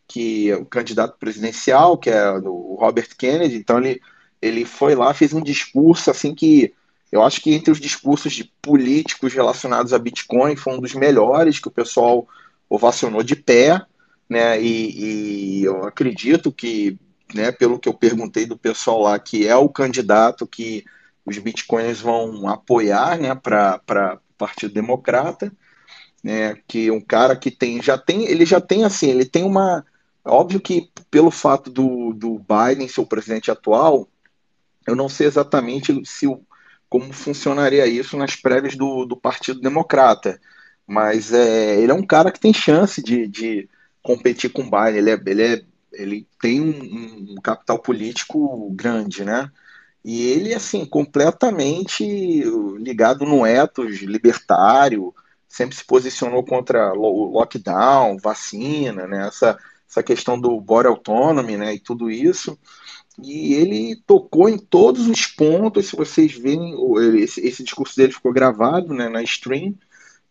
[0.08, 3.58] Que é o candidato presidencial, que é o Robert Kennedy.
[3.58, 4.02] Então ele
[4.42, 6.74] ele foi lá, fez um discurso assim que
[7.12, 11.60] eu acho que entre os discursos de políticos relacionados a Bitcoin foi um dos melhores
[11.60, 12.28] que o pessoal
[12.70, 13.82] ovacionou de pé,
[14.30, 14.62] né?
[14.62, 17.00] E, e eu acredito que,
[17.34, 20.84] né, pelo que eu perguntei do pessoal lá, que é o candidato que
[21.26, 23.82] os bitcoins vão apoiar, né, para
[24.16, 25.52] o Partido Democrata,
[26.24, 26.58] né?
[26.68, 29.86] Que um cara que tem já tem, ele já tem assim, ele tem uma
[30.26, 34.10] óbvio que pelo fato do, do Biden ser o presidente atual,
[34.88, 36.26] eu não sei exatamente se
[36.90, 40.40] como funcionaria isso nas prévias do, do Partido Democrata,
[40.86, 43.70] mas é, ele é um cara que tem chance de, de
[44.02, 49.26] competir com o Biden, ele, é, ele, é, ele tem um, um capital político grande,
[49.26, 49.52] né?
[50.04, 52.06] E ele, assim, completamente
[52.80, 55.14] ligado no ethos libertário,
[55.50, 59.28] sempre se posicionou contra o lockdown, vacina, né?
[59.28, 59.58] Essa,
[59.90, 61.74] essa questão do body autonomy, né?
[61.74, 62.58] E tudo isso.
[63.22, 66.76] E ele tocou em todos os pontos, se vocês verem,
[67.22, 69.74] esse, esse discurso dele ficou gravado né, na stream,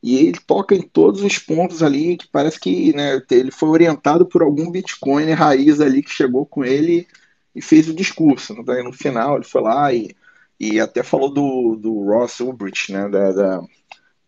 [0.02, 4.24] e ele toca em todos os pontos ali que parece que né, ele foi orientado
[4.26, 7.08] por algum Bitcoin raiz ali que chegou com ele
[7.54, 8.54] e fez o discurso.
[8.54, 10.14] No final ele foi lá e,
[10.60, 13.62] e até falou do, do Ross Ulbricht, né, da, da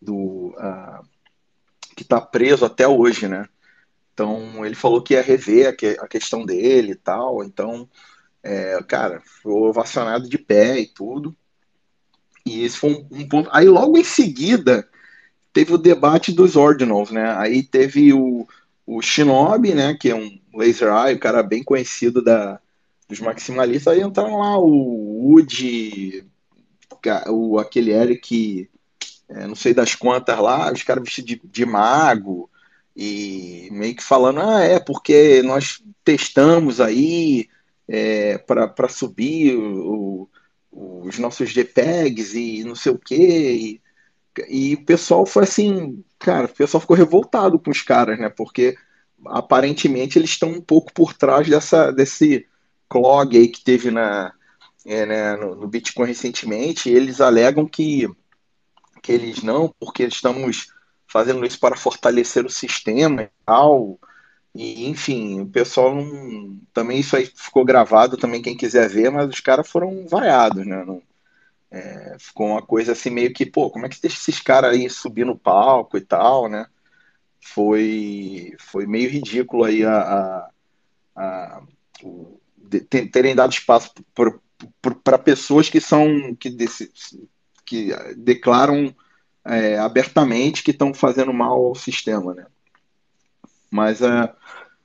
[0.01, 1.05] do, uh,
[1.95, 3.47] que está preso até hoje, né?
[4.13, 7.43] Então ele falou que ia rever a, a questão dele e tal.
[7.43, 7.87] Então,
[8.43, 11.35] é, cara, foi ovacionado de pé e tudo.
[12.45, 13.49] E esse foi um, um, ponto.
[13.51, 14.87] Aí logo em seguida
[15.53, 17.35] teve o debate dos Ordinals, né?
[17.37, 18.47] Aí teve o,
[18.85, 19.95] o Shinobi, né?
[19.99, 22.59] Que é um laser eye, um cara bem conhecido da,
[23.07, 23.93] dos maximalistas.
[23.93, 26.25] Aí entraram lá o Woody,
[27.27, 28.69] o, aquele Eric,
[29.27, 32.49] é, não sei das quantas lá, os caras vestidos de, de mago
[32.95, 37.47] e meio que falando, ah, é porque nós testamos aí
[37.89, 40.29] é, para subir o,
[40.71, 43.15] o, os nossos JPEGs e não sei o que.
[43.15, 43.81] E,
[44.47, 48.29] e, o pessoal foi assim, cara, o pessoal ficou revoltado com os caras, né?
[48.29, 48.77] Porque
[49.25, 52.45] aparentemente eles estão um pouco por trás dessa, desse
[52.87, 54.33] clog aí que teve na,
[54.85, 56.89] é, né, no, no, Bitcoin recentemente.
[56.89, 58.07] eles alegam que,
[59.01, 60.67] que eles não, porque estamos
[61.07, 63.99] fazendo isso para fortalecer o sistema e tal.
[64.53, 66.59] E, enfim, o pessoal não.
[66.73, 70.83] Também isso aí ficou gravado também, quem quiser ver, mas os caras foram vaiados, né?
[70.85, 71.01] Não,
[71.71, 74.89] é, ficou uma coisa assim, meio que, pô, como é que deixa esses caras aí
[74.89, 76.65] subir no palco e tal, né?
[77.41, 80.51] Foi, foi meio ridículo aí a, a,
[81.15, 81.63] a
[82.03, 83.91] o, de, terem dado espaço
[85.03, 86.55] para pessoas que são que,
[87.65, 88.93] que declaram
[89.45, 92.45] é, abertamente que estão fazendo mal ao sistema, né?
[93.69, 94.33] Mas é,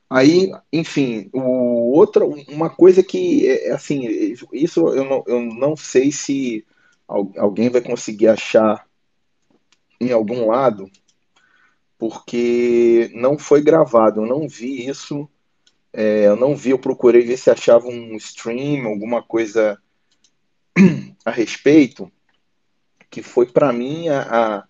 [0.09, 6.13] aí, enfim, o outra, uma coisa que, é, assim, isso eu não, eu não sei
[6.13, 6.65] se
[7.09, 8.87] alguém vai conseguir achar
[10.01, 10.91] em algum lado,
[11.99, 15.29] porque não foi gravado, eu não vi isso,
[15.93, 19.79] é, eu não vi, eu procurei ver se achava um stream, alguma coisa
[21.25, 22.11] a respeito,
[23.11, 24.65] que foi para mim a,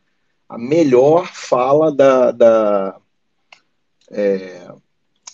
[0.48, 3.00] a melhor fala da, da,
[4.14, 4.72] é,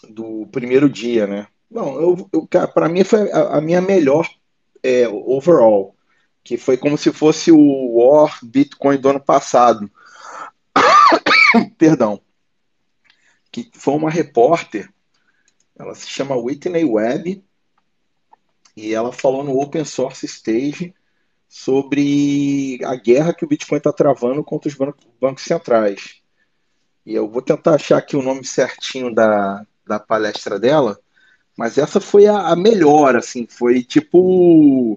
[0.09, 1.47] do primeiro dia, né?
[1.71, 4.29] Não, eu, eu para mim foi a, a minha melhor
[4.83, 5.95] é, overall,
[6.43, 9.91] que foi como se fosse o War Bitcoin do ano passado.
[11.79, 12.21] Perdão.
[13.53, 14.89] Que foi uma repórter,
[15.79, 17.45] ela se chama Whitney Webb,
[18.77, 20.95] e ela falou no Open Source Stage
[21.49, 24.77] sobre a guerra que o Bitcoin está travando contra os
[25.21, 26.23] bancos centrais.
[27.11, 30.97] E eu vou tentar achar aqui o nome certinho da, da palestra dela,
[31.59, 34.97] mas essa foi a, a melhor, assim, foi tipo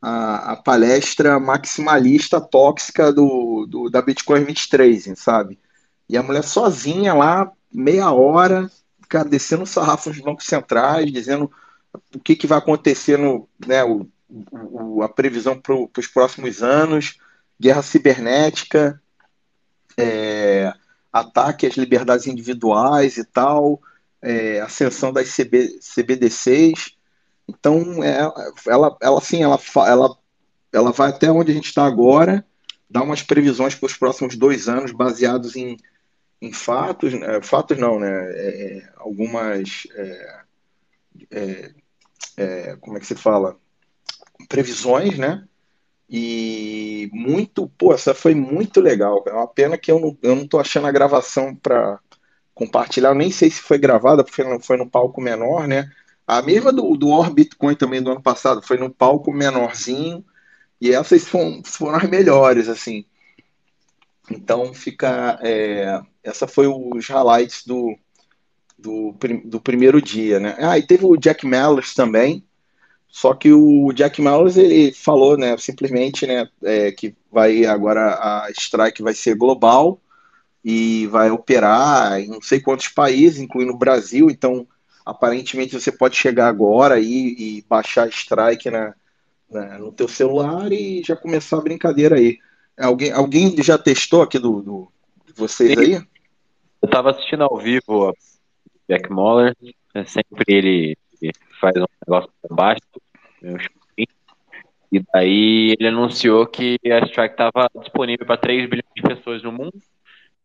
[0.00, 5.58] a, a, palestra maximalista tóxica do, do, da Bitcoin 23, sabe?
[6.08, 8.70] E a mulher sozinha lá, meia hora,
[9.08, 11.50] cara, descendo o sarrafo nos bancos centrais, dizendo
[12.14, 14.08] o que, que vai acontecer no, né, o,
[14.52, 17.18] o a previsão para os próximos anos,
[17.60, 19.02] guerra cibernética,
[19.96, 20.72] é,
[21.20, 23.80] ataque às liberdades individuais e tal,
[24.22, 26.96] é, ascensão das CB, CBDCs.
[27.48, 28.20] Então, é,
[28.66, 30.16] ela, ela, assim, ela, ela,
[30.72, 32.44] ela vai até onde a gente está agora,
[32.88, 35.76] dá umas previsões para os próximos dois anos baseados em,
[36.40, 37.40] em fatos, né?
[37.42, 38.10] fatos não, né?
[38.10, 39.86] É, é algumas,
[41.30, 41.72] é,
[42.36, 43.56] é, como é que se fala?
[44.48, 45.46] Previsões, né?
[46.10, 49.22] E muito, pô, essa foi muito legal.
[49.26, 52.00] É uma pena que eu não, eu não tô achando a gravação para
[52.54, 53.10] compartilhar.
[53.10, 55.90] Eu nem sei se foi gravada, porque não foi no palco menor, né?
[56.26, 57.30] A mesma do, do Or
[57.76, 60.24] também do ano passado, foi no palco menorzinho.
[60.80, 63.04] E essas foram, foram as melhores, assim.
[64.30, 65.38] Então fica.
[65.42, 67.96] É, essa foi os highlights do,
[68.78, 69.14] do,
[69.44, 70.56] do primeiro dia, né?
[70.58, 72.44] Ah, e teve o Jack Mallers também,
[73.08, 78.50] só que o Jack Mallers ele falou, né, simplesmente, né, é, que vai agora a
[78.50, 80.00] strike vai ser global
[80.64, 84.28] e vai operar em não sei quantos países, incluindo o Brasil.
[84.30, 84.66] Então,
[85.04, 88.94] aparentemente você pode chegar agora e, e baixar a strike na,
[89.50, 92.38] né, no teu celular e já começar a brincadeira aí.
[92.78, 94.92] Alguém, alguém já testou aqui do, do
[95.26, 95.80] de vocês Sim.
[95.80, 95.92] aí?
[96.80, 98.14] Eu estava assistindo ao vivo o
[98.88, 99.56] Jack Moller,
[99.94, 100.96] é sempre ele
[101.60, 103.00] faz um negócio bombástico,
[103.42, 103.56] um
[104.90, 109.52] e daí ele anunciou que a Strike estava disponível para 3 bilhões de pessoas no
[109.52, 109.74] mundo,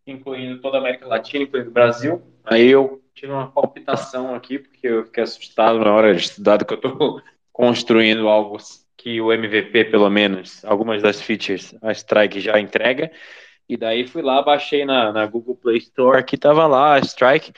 [0.06, 2.22] incluindo toda a América Latina, incluindo o Brasil.
[2.44, 6.74] Aí eu tive uma palpitação aqui, porque eu fiquei assustado na hora de estudar que
[6.74, 7.22] eu estou
[7.54, 8.58] construindo algo
[8.98, 13.12] que o MVP, pelo menos, algumas das features, a Strike já entrega.
[13.68, 17.54] E daí fui lá, baixei na, na Google Play Store, que tava lá a Strike,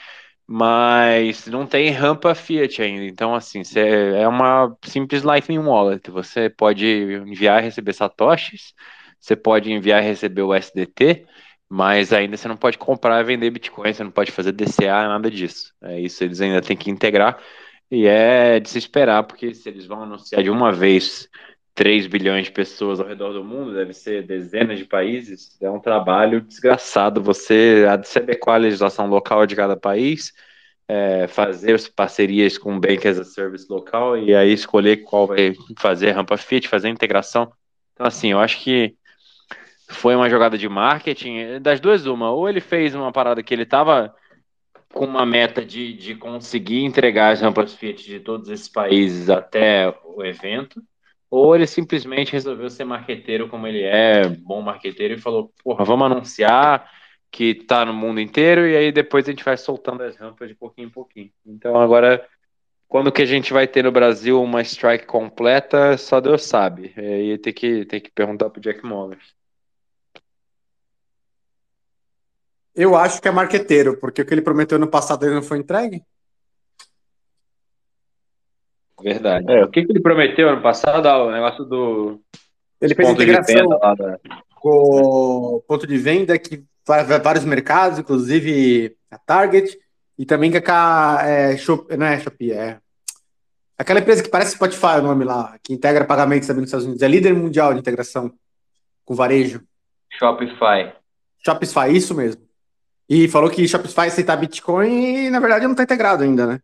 [0.46, 3.04] mas não tem rampa Fiat ainda.
[3.04, 3.80] Então, assim, cê,
[4.14, 6.10] é uma simples Lightning Wallet.
[6.10, 8.72] Você pode enviar e receber satoshis,
[9.18, 11.26] você pode enviar e receber o SDT,
[11.68, 15.30] mas ainda você não pode comprar e vender Bitcoin, você não pode fazer DCA, nada
[15.30, 15.72] disso.
[15.82, 17.38] É isso, eles ainda têm que integrar.
[17.90, 21.28] E é de se esperar, porque se eles vão anunciar de uma vez
[21.76, 25.78] 3 bilhões de pessoas ao redor do mundo, deve ser dezenas de países, é um
[25.78, 30.32] trabalho desgraçado você adequar a legislação local de cada país,
[30.88, 35.54] é, fazer parcerias com o Bank as a Service local e aí escolher qual vai
[35.78, 37.52] fazer rampa fit, fazer integração.
[37.92, 38.96] Então, assim, eu acho que
[39.90, 43.64] foi uma jogada de marketing, das duas uma, ou ele fez uma parada que ele
[43.64, 44.14] estava
[44.94, 49.94] com uma meta de, de conseguir entregar as rampas Fiat de todos esses países até
[50.04, 50.82] o evento,
[51.30, 56.06] ou ele simplesmente resolveu ser marqueteiro como ele é, bom marqueteiro, e falou, porra, vamos
[56.06, 56.90] anunciar
[57.30, 60.54] que tá no mundo inteiro, e aí depois a gente vai soltando as rampas de
[60.54, 61.30] pouquinho em pouquinho.
[61.44, 62.26] Então agora,
[62.88, 66.94] quando que a gente vai ter no Brasil uma strike completa, só Deus sabe.
[66.96, 69.18] Aí tem que, tem que perguntar pro Jack Moller.
[72.74, 75.58] Eu acho que é marqueteiro, porque o que ele prometeu no passado ele não foi
[75.58, 76.02] entregue.
[79.02, 79.50] Verdade.
[79.50, 79.64] É.
[79.64, 81.06] O que, que ele prometeu ano passado?
[81.06, 82.20] Ah, o negócio do.
[82.80, 84.18] Ele fez integração da...
[84.54, 89.78] com o ponto de venda que vai vários mercados, inclusive a Target,
[90.18, 92.78] e também com a é, Shop, não é Shopee, é
[93.76, 97.02] aquela empresa que parece Spotify o nome lá, que integra pagamentos também nos Estados Unidos,
[97.02, 98.32] é líder mundial de integração
[99.04, 99.62] com varejo.
[100.18, 100.92] Shopify.
[101.44, 102.42] Shopify, isso mesmo.
[103.08, 106.60] E falou que Shopify aceitar Bitcoin e, na verdade, não está integrado ainda, né?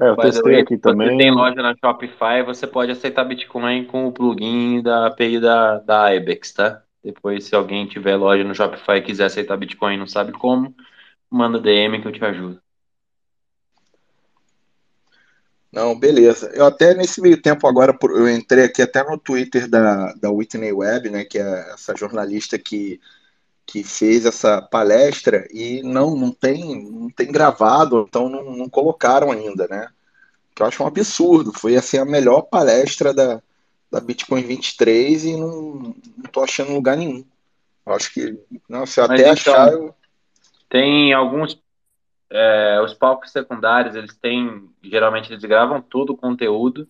[0.00, 1.10] É, eu testei aqui também.
[1.10, 5.78] Você tem loja na Shopify, você pode aceitar Bitcoin com o plugin da API da,
[5.78, 6.82] da Ibex, tá?
[7.04, 10.74] Depois, se alguém tiver loja no Shopify e quiser aceitar Bitcoin e não sabe como,
[11.30, 12.60] manda DM que eu te ajudo.
[15.70, 16.50] Não, beleza.
[16.54, 20.72] Eu até nesse meio tempo agora, eu entrei aqui até no Twitter da, da Whitney
[20.72, 22.98] Webb, né, que é essa jornalista que
[23.70, 29.30] que fez essa palestra e não, não, tem, não tem gravado, então não, não colocaram
[29.30, 29.88] ainda, né?
[30.52, 31.52] Que eu acho um absurdo.
[31.52, 33.40] Foi assim a melhor palestra da,
[33.88, 37.24] da Bitcoin 23 e não, não tô achando lugar nenhum.
[37.86, 38.36] Eu acho que,
[38.68, 39.72] não, se eu até então, achar.
[39.72, 39.94] Eu...
[40.68, 41.56] Tem alguns.
[42.28, 44.68] É, os palcos secundários, eles têm.
[44.82, 46.88] Geralmente eles gravam todo o conteúdo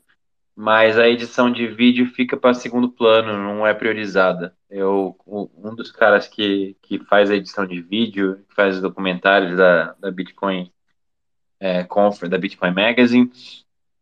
[0.55, 4.55] mas a edição de vídeo fica para segundo plano, não é priorizada.
[4.69, 9.57] Eu, um dos caras que, que faz a edição de vídeo, que faz os documentários
[9.57, 10.71] da, da Bitcoin
[11.59, 13.31] é, Conference, da Bitcoin Magazine,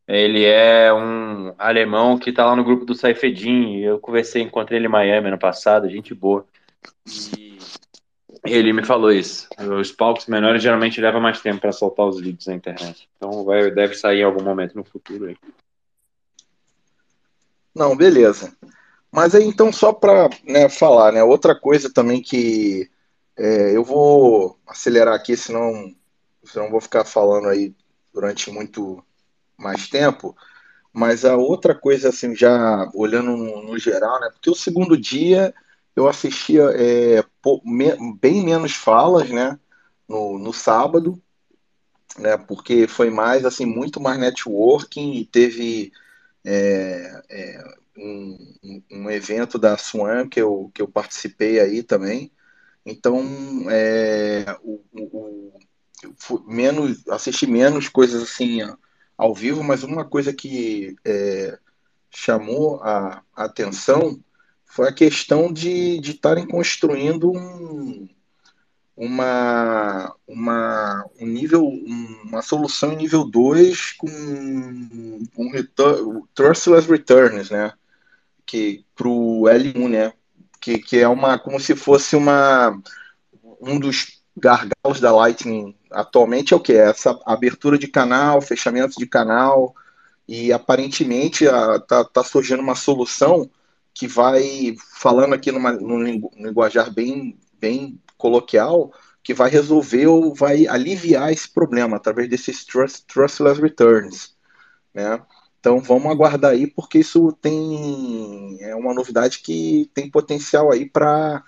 [0.08, 3.76] ele é um alemão que está lá no grupo do Saifedin.
[3.76, 6.46] Eu conversei, encontrei ele em Miami ano passado, gente boa.
[7.06, 7.58] E
[8.42, 9.46] ele me falou isso.
[9.78, 13.06] Os palcos menores geralmente levam mais tempo para soltar os vídeos na internet.
[13.16, 15.36] Então vai, deve sair em algum momento no futuro aí.
[17.74, 18.56] Não, beleza.
[19.12, 21.22] Mas aí então só para né, falar, né?
[21.24, 22.90] Outra coisa também que
[23.36, 25.94] é, eu vou acelerar aqui, senão,
[26.44, 27.74] senão vou ficar falando aí
[28.12, 29.04] durante muito
[29.58, 30.36] mais tempo.
[30.92, 34.30] Mas a outra coisa, assim, já olhando no, no geral, né?
[34.32, 35.54] Porque o segundo dia
[35.96, 37.24] eu assistia é,
[38.20, 39.58] bem menos falas, né?
[40.08, 41.20] No, no sábado,
[42.18, 42.36] né?
[42.36, 45.92] Porque foi mais, assim, muito mais networking e teve
[46.50, 47.64] é, é,
[47.98, 48.54] um,
[48.90, 52.32] um, evento da Swan que eu, que eu participei aí também.
[52.86, 53.22] Então,
[53.70, 55.52] é, o, o,
[56.30, 58.60] o, menos, assisti menos coisas assim
[59.16, 61.58] ao vivo, mas uma coisa que é,
[62.10, 64.18] chamou a, a, atenção
[64.64, 68.08] foi a questão de estarem construindo um,
[68.98, 71.64] uma, uma, um nível,
[72.24, 74.08] uma solução em nível 2 com
[75.38, 77.72] um trustless returns, né?
[78.44, 80.12] Que para o L1, né?
[80.60, 82.76] Que, que é uma como se fosse uma
[83.60, 89.06] um dos gargalos da Lightning atualmente é o que essa abertura de canal, fechamento de
[89.06, 89.74] canal
[90.26, 93.48] e aparentemente está tá surgindo uma solução
[93.94, 96.02] que vai, falando aqui numa, num
[96.36, 98.92] linguajar bem, bem coloquial,
[99.22, 104.36] que vai resolver ou vai aliviar esse problema através desses trust, trustless returns,
[104.94, 105.22] né?
[105.60, 111.42] Então vamos aguardar aí, porque isso tem é uma novidade que tem potencial aí para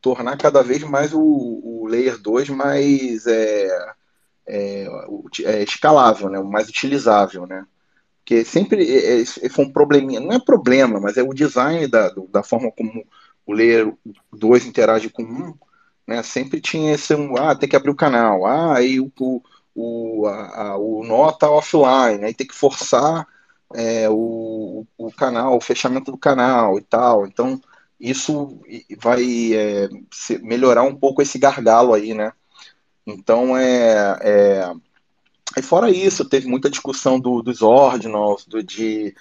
[0.00, 3.94] tornar cada vez mais o, o Layer 2 mais é,
[4.46, 4.86] é,
[5.44, 6.40] é, escalável, né?
[6.40, 7.66] mais utilizável, né?
[8.20, 12.12] Porque sempre é, é, foi um probleminha, não é problema, mas é o design da,
[12.30, 13.04] da forma como
[13.44, 13.92] o Layer
[14.32, 15.54] 2 interage com um,
[16.06, 16.22] né?
[16.22, 19.10] Sempre tinha esse, um, ah, tem que abrir o canal, ah, aí o,
[19.74, 23.26] o, a, a, o nó tá offline, aí tem que forçar
[23.74, 27.26] é, o, o canal, o fechamento do canal e tal.
[27.26, 27.60] Então,
[28.00, 28.60] isso
[28.98, 29.88] vai é,
[30.42, 32.32] melhorar um pouco esse gargalo aí, né?
[33.06, 34.72] Então, é, é...
[35.56, 39.14] E fora isso, teve muita discussão do, dos ordinals, do, de,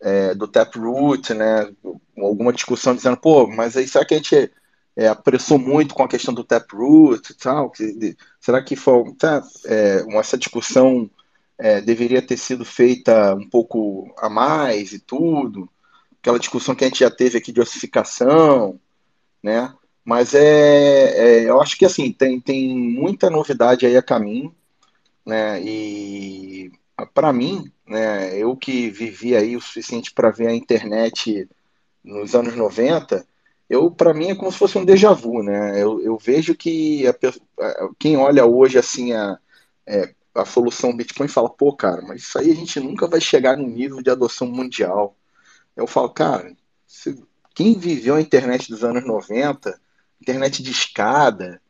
[0.00, 1.70] é, do Taproot, né?
[2.16, 4.50] Alguma discussão dizendo, pô, mas aí será que a gente
[4.96, 7.70] é, apressou muito com a questão do Taproot e tal?
[7.70, 11.10] Que, será que foi tá, é, essa discussão
[11.58, 15.68] é, deveria ter sido feita um pouco a mais e tudo?
[16.20, 18.78] Aquela discussão que a gente já teve aqui de ossificação,
[19.42, 19.74] né?
[20.04, 24.54] Mas é, é, eu acho que assim tem, tem muita novidade aí a caminho,
[25.24, 25.60] né?
[25.62, 26.72] E
[27.14, 28.36] para mim, né?
[28.38, 31.48] Eu que vivi aí o suficiente para ver a internet
[32.04, 33.24] nos anos 90,
[33.72, 35.82] eu para mim é como se fosse um déjà vu, né?
[35.82, 37.14] Eu, eu vejo que a,
[37.98, 39.38] quem olha hoje assim a,
[39.86, 43.56] é, a solução Bitcoin fala, pô, cara, mas isso aí a gente nunca vai chegar
[43.56, 45.16] no nível de adoção mundial.
[45.76, 46.54] Eu falo, cara,
[46.86, 47.22] se,
[47.54, 49.80] quem viveu a internet dos anos 90
[50.22, 51.60] internet de escada.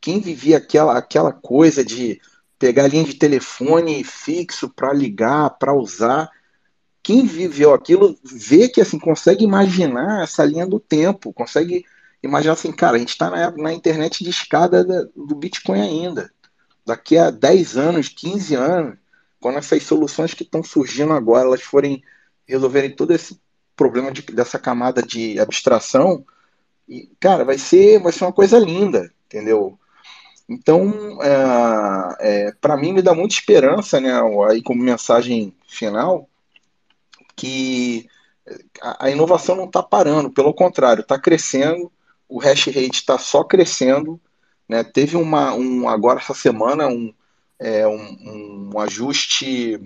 [0.00, 2.20] Quem vivia aquela, aquela coisa de
[2.58, 6.30] pegar linha de telefone fixo para ligar, para usar.
[7.02, 11.84] Quem viveu aquilo vê que assim consegue imaginar essa linha do tempo, consegue
[12.22, 16.30] imaginar assim, cara, a gente está na, na internet de escada da, do Bitcoin ainda.
[16.84, 18.98] Daqui a 10 anos, 15 anos,
[19.40, 22.02] quando essas soluções que estão surgindo agora, elas forem
[22.46, 23.40] resolverem todo esse
[23.76, 26.24] problema de, dessa camada de abstração,
[26.88, 29.78] e, cara, vai ser, vai ser uma coisa linda, entendeu?
[30.48, 34.10] Então, é, é, para mim, me dá muita esperança, né,
[34.48, 36.28] aí como mensagem final,
[37.40, 38.06] que
[38.82, 41.90] a, inovação não está parando, pelo contrário, está crescendo,
[42.28, 44.20] o hash rate está só crescendo,
[44.68, 47.14] né, teve uma, um, agora essa semana, um,
[47.58, 49.80] é, um, um ajuste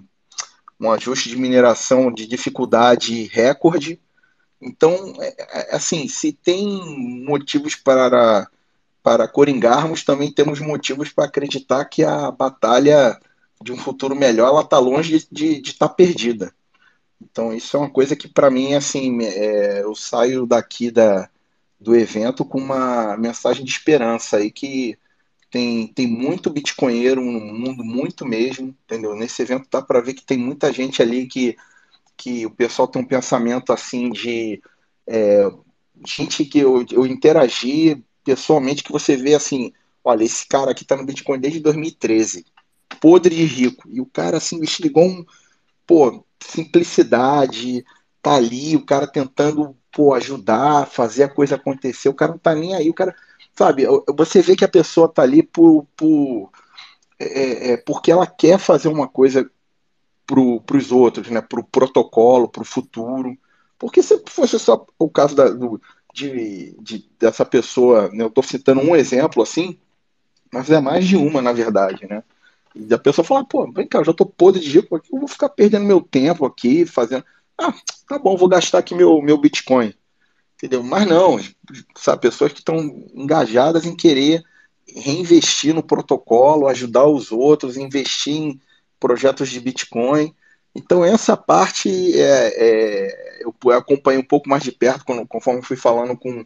[0.81, 4.01] um ajuste de mineração de dificuldade recorde,
[4.60, 6.66] então, é, é, assim, se tem
[7.24, 8.48] motivos para,
[9.02, 13.18] para coringarmos, também temos motivos para acreditar que a batalha
[13.62, 16.52] de um futuro melhor ela está longe de estar tá perdida.
[17.20, 21.28] Então, isso é uma coisa que, para mim, assim, é, eu saio daqui da,
[21.81, 24.99] do evento com uma mensagem de esperança aí que
[25.51, 29.15] tem, tem muito bitcoinheiro no mundo, muito mesmo, entendeu?
[29.15, 31.57] Nesse evento dá para ver que tem muita gente ali que
[32.16, 34.62] que o pessoal tem um pensamento assim de
[35.07, 35.51] é,
[36.07, 39.73] gente que eu, eu interagi pessoalmente que você vê assim,
[40.03, 42.45] olha, esse cara aqui tá no Bitcoin desde 2013,
[43.01, 45.24] podre de rico, e o cara assim, igual um,
[45.86, 47.85] pô, simplicidade,
[48.23, 52.55] tá ali, o cara tentando, pô, ajudar, fazer a coisa acontecer, o cara não tá
[52.55, 53.15] nem aí, o cara,
[53.55, 53.85] sabe,
[54.16, 56.51] você vê que a pessoa tá ali por, por
[57.19, 59.49] é, é, porque ela quer fazer uma coisa
[60.27, 63.37] para os outros, né, para o protocolo, para o futuro.
[63.79, 65.81] Porque se fosse só o caso da, do,
[66.12, 69.79] de, de, dessa pessoa, né, eu estou citando um exemplo assim,
[70.53, 72.23] mas é mais de uma, na verdade, né?
[72.74, 75.18] E a pessoa fala, pô, vem cá, eu já estou podre de rico aqui, eu
[75.18, 77.24] vou ficar perdendo meu tempo aqui, fazendo.
[77.56, 77.72] Ah,
[78.09, 79.94] tá bom, vou gastar aqui meu, meu Bitcoin.
[80.56, 80.82] Entendeu?
[80.82, 81.38] Mas não,
[81.96, 82.78] sabe, pessoas que estão
[83.14, 84.42] engajadas em querer
[84.88, 88.60] reinvestir no protocolo, ajudar os outros, investir em
[88.98, 90.34] projetos de Bitcoin.
[90.74, 91.88] Então, essa parte
[92.18, 96.44] é, é, eu acompanhei um pouco mais de perto, conforme fui falando com,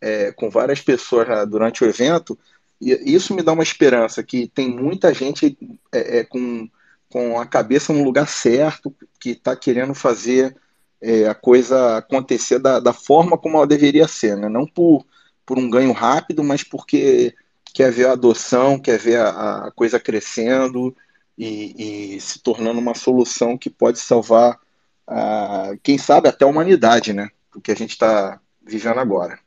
[0.00, 2.38] é, com várias pessoas durante o evento,
[2.80, 5.58] e isso me dá uma esperança, que tem muita gente
[5.92, 6.68] é, é, com,
[7.10, 10.56] com a cabeça no lugar certo, que está querendo fazer
[11.00, 14.48] é, a coisa acontecer da, da forma como ela deveria ser, né?
[14.48, 15.04] não por,
[15.44, 17.34] por um ganho rápido, mas porque
[17.74, 20.94] quer ver a adoção, quer ver a, a coisa crescendo,
[21.38, 24.58] e, e se tornando uma solução que pode salvar,
[25.08, 27.30] uh, quem sabe, até a humanidade, né?
[27.54, 29.38] O que a gente está vivendo agora.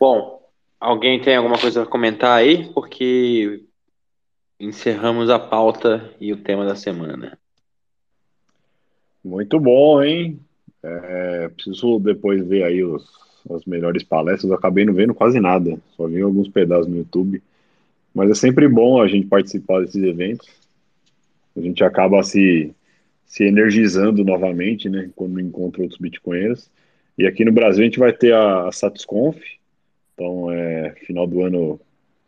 [0.00, 0.40] Bom,
[0.80, 2.72] alguém tem alguma coisa a comentar aí?
[2.72, 3.64] Porque
[4.58, 7.38] encerramos a pauta e o tema da semana.
[9.22, 10.40] Muito bom, hein?
[10.82, 13.06] É, preciso depois ver aí os,
[13.50, 14.50] as melhores palestras.
[14.50, 17.42] Eu acabei não vendo quase nada, só vi alguns pedaços no YouTube.
[18.14, 20.48] Mas é sempre bom a gente participar desses eventos.
[21.54, 22.74] A gente acaba se,
[23.26, 25.10] se energizando novamente, né?
[25.14, 26.70] Quando encontra outros bitcoinheiros.
[27.18, 29.59] E aqui no Brasil a gente vai ter a, a Satisconf.
[30.20, 31.80] Então, é final do ano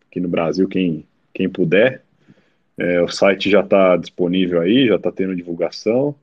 [0.08, 1.04] aqui no Brasil, quem,
[1.34, 2.02] quem puder.
[2.78, 6.14] É, o site já está disponível aí, já está tendo divulgação.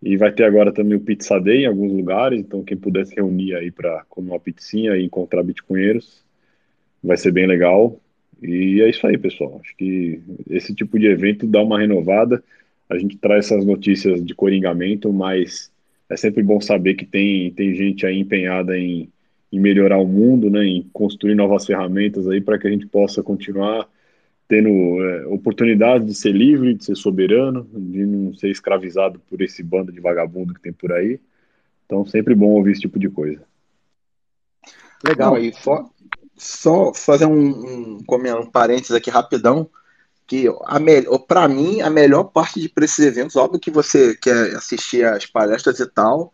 [0.00, 3.16] E vai ter agora também o Pizza Day em alguns lugares, então quem puder se
[3.16, 6.24] reunir aí para comer uma pizzinha e encontrar bitcoinheiros,
[7.02, 8.00] vai ser bem legal.
[8.40, 9.60] E é isso aí, pessoal.
[9.62, 12.44] Acho que esse tipo de evento dá uma renovada.
[12.88, 15.72] A gente traz essas notícias de coringamento, mas
[16.08, 19.11] é sempre bom saber que tem, tem gente aí empenhada em,
[19.52, 23.22] em melhorar o mundo, né, em construir novas ferramentas aí para que a gente possa
[23.22, 23.86] continuar
[24.48, 24.68] tendo
[25.02, 29.92] é, oportunidade de ser livre, de ser soberano, de não ser escravizado por esse bando
[29.92, 31.20] de vagabundo que tem por aí.
[31.86, 33.42] Então, sempre bom ouvir esse tipo de coisa.
[35.04, 35.36] Legal.
[35.38, 35.90] E só,
[36.36, 39.68] só fazer um, um, um parênteses aqui rapidão,
[40.26, 40.46] que
[41.26, 45.26] para mim a melhor parte de para esses eventos, óbvio que você quer assistir as
[45.26, 46.32] palestras e tal,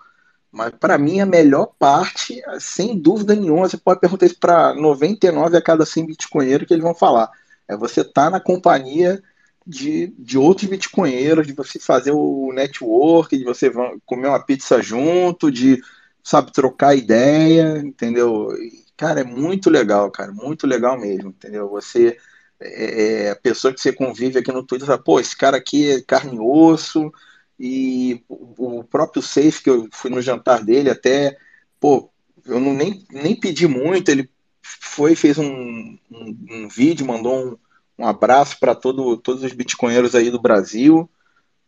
[0.51, 5.57] mas para mim a melhor parte, sem dúvida nenhuma, você pode perguntar isso para 99
[5.57, 7.31] a cada 100 bitcoinheiros que eles vão falar
[7.69, 9.23] é você estar tá na companhia
[9.67, 13.71] de, de outros bitcoinheiros, de você fazer o network, de você
[14.07, 15.81] comer uma pizza junto, de,
[16.25, 18.49] sabe, trocar ideia, entendeu?
[18.97, 21.69] Cara, é muito legal, cara, muito legal mesmo, entendeu?
[21.69, 22.17] Você,
[22.59, 25.91] é, é a pessoa que você convive aqui no Twitter, fala, pô, esse cara aqui
[25.91, 27.13] é carne e osso,
[27.59, 31.37] e o próprio Safe, que eu fui no jantar dele, até,
[31.81, 32.09] pô,
[32.47, 34.31] eu não, nem, nem pedi muito, ele
[34.63, 37.59] foi, fez um, um, um vídeo, mandou
[37.99, 41.11] um, um abraço para todo, todos os bitcoinheiros aí do Brasil.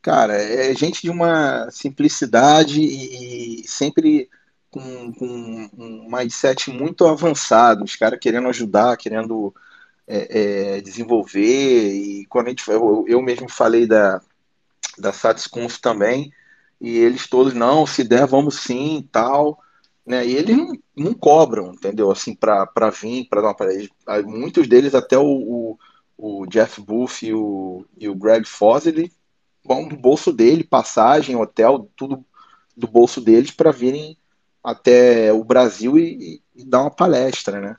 [0.00, 4.30] Cara, é gente de uma simplicidade e, e sempre
[4.70, 9.52] com, com, um mindset muito avançado, os caras querendo ajudar, querendo
[10.06, 11.92] é, é, desenvolver.
[11.92, 14.22] E quando a gente, eu, eu mesmo falei da,
[15.00, 16.32] da SatisConf também,
[16.80, 19.58] e eles todos, não, se der, vamos sim tal
[20.10, 20.26] né?
[20.26, 22.10] E eles não, não cobram, entendeu?
[22.10, 23.90] Assim, para vir, para dar uma parede.
[24.24, 25.78] Muitos deles, até o, o,
[26.16, 29.12] o, Jeff Booth e o, e o Greg Fosley,
[29.64, 32.24] vão do bolso dele, passagem, hotel, tudo
[32.76, 34.16] do bolso deles para virem
[34.64, 37.76] até o Brasil e, e, dar uma palestra, né?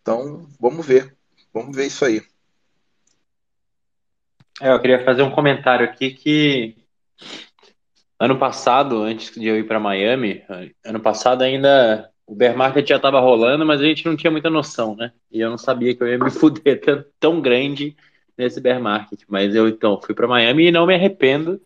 [0.00, 1.16] Então, vamos ver.
[1.52, 2.22] Vamos ver isso aí.
[4.60, 6.76] É, eu queria fazer um comentário aqui que
[8.18, 10.42] Ano passado, antes de eu ir para Miami,
[10.84, 14.48] ano passado ainda o bear market já estava rolando, mas a gente não tinha muita
[14.48, 15.12] noção, né?
[15.30, 17.96] E eu não sabia que eu ia me fuder tão, tão grande
[18.38, 19.20] nesse bear market.
[19.28, 21.60] Mas eu então fui para Miami e não me arrependo.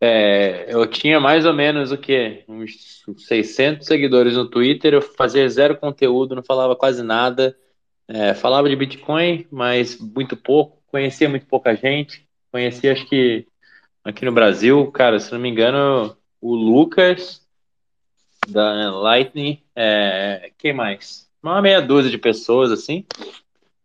[0.00, 4.92] É, eu tinha mais ou menos o que uns 600 seguidores no Twitter.
[4.94, 7.56] Eu fazia zero conteúdo, não falava quase nada.
[8.06, 10.81] É, falava de Bitcoin, mas muito pouco.
[10.92, 12.28] Conhecia muito pouca gente.
[12.52, 13.46] Conhecia acho que
[14.04, 17.40] aqui no Brasil, cara, se não me engano, o Lucas
[18.46, 21.30] da Lightning, é, quem mais?
[21.42, 23.06] Uma meia dúzia de pessoas, assim.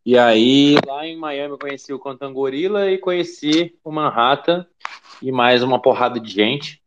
[0.06, 4.66] E aí, lá em Miami, eu conheci o Contangorila e conheci o Manhattan
[5.22, 6.82] e mais uma porrada de gente.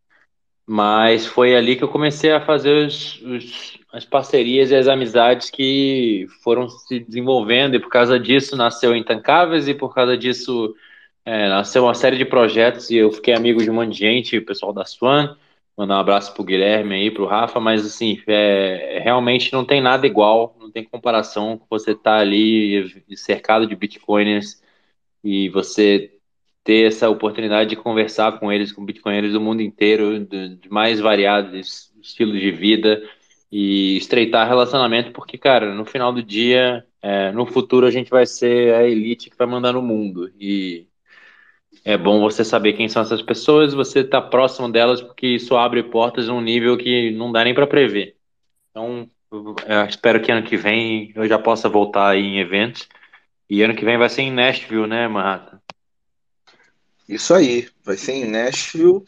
[0.72, 5.50] Mas foi ali que eu comecei a fazer os, os, as parcerias e as amizades
[5.50, 10.72] que foram se desenvolvendo, e por causa disso nasceu Intancáveis, e por causa disso
[11.24, 12.88] é, nasceu uma série de projetos.
[12.88, 15.36] E eu fiquei amigo de um monte de gente, o pessoal da Swan.
[15.76, 20.06] Mandar um abraço pro Guilherme aí, pro Rafa, mas assim, é, realmente não tem nada
[20.06, 24.62] igual, não tem comparação com você tá ali cercado de bitcoiners
[25.24, 26.12] e você
[26.70, 31.92] ter essa oportunidade de conversar com eles, com bitcoiners do mundo inteiro, de, mais variados
[32.00, 33.02] estilos de vida
[33.50, 38.24] e estreitar relacionamento, porque, cara, no final do dia, é, no futuro a gente vai
[38.24, 40.30] ser a elite que vai mandar no mundo.
[40.38, 40.86] E
[41.84, 45.82] é bom você saber quem são essas pessoas, você tá próximo delas, porque isso abre
[45.82, 48.14] portas a um nível que não dá nem para prever.
[48.70, 49.10] Então,
[49.88, 52.88] espero que ano que vem eu já possa voltar aí em eventos.
[53.48, 55.59] E ano que vem vai ser em Nashville, né, Marrata?
[57.10, 59.02] Isso aí, vai ser em Nashville.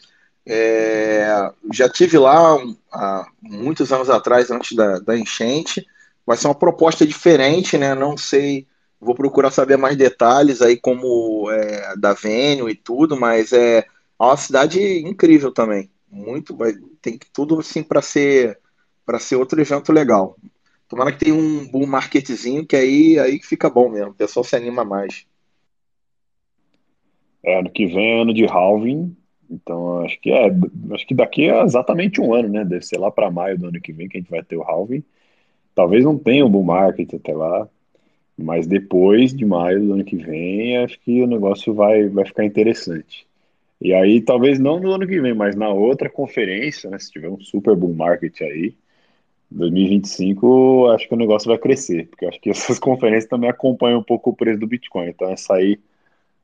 [0.46, 1.24] É,
[1.72, 2.56] já tive lá
[2.92, 5.86] há muitos anos atrás, antes da, da enchente.
[6.26, 7.94] Vai ser uma proposta diferente, né?
[7.94, 8.66] Não sei
[9.04, 13.84] Vou procurar saber mais detalhes aí, como é, da Venue e tudo, mas é
[14.16, 15.90] uma cidade incrível também.
[16.08, 16.56] Muito,
[17.00, 18.60] tem tudo assim para ser
[19.04, 20.36] para ser outro evento legal.
[20.88, 24.10] Tomara que tenha um bull marketzinho, que aí, aí fica bom mesmo.
[24.10, 25.26] O pessoal se anima mais.
[27.44, 29.16] É, ano que vem é ano de halving,
[29.50, 30.46] então acho que é,
[30.92, 32.64] acho que daqui a exatamente um ano, né?
[32.64, 34.62] Deve ser lá para maio do ano que vem que a gente vai ter o
[34.62, 35.04] halving.
[35.74, 37.68] Talvez não tenha um bull market até lá,
[38.36, 42.44] mas depois de maio do ano que vem, acho que o negócio vai, vai ficar
[42.44, 43.26] interessante.
[43.80, 46.98] E aí, talvez não no ano que vem, mas na outra conferência, né?
[46.98, 48.74] Se tiver um super bull market aí,
[49.50, 54.04] 2025, acho que o negócio vai crescer, porque acho que essas conferências também acompanham um
[54.04, 55.08] pouco o preço do Bitcoin.
[55.08, 55.78] Então, essa aí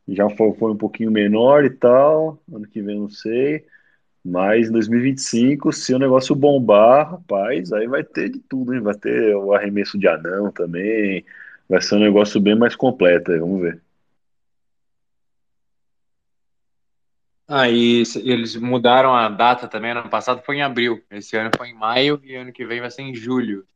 [0.09, 2.41] já foi, foi um pouquinho menor e tal.
[2.53, 3.65] Ano que vem, não sei.
[4.25, 8.81] Mas em 2025, se o negócio bombar, rapaz, aí vai ter de tudo, hein?
[8.81, 11.25] Vai ter o arremesso de anão também.
[11.69, 13.81] Vai ser um negócio bem mais completo aí, vamos ver.
[17.51, 19.93] Aí ah, eles mudaram a data também.
[19.93, 22.91] Ano passado foi em abril, esse ano foi em maio e ano que vem vai
[22.91, 23.67] ser em julho.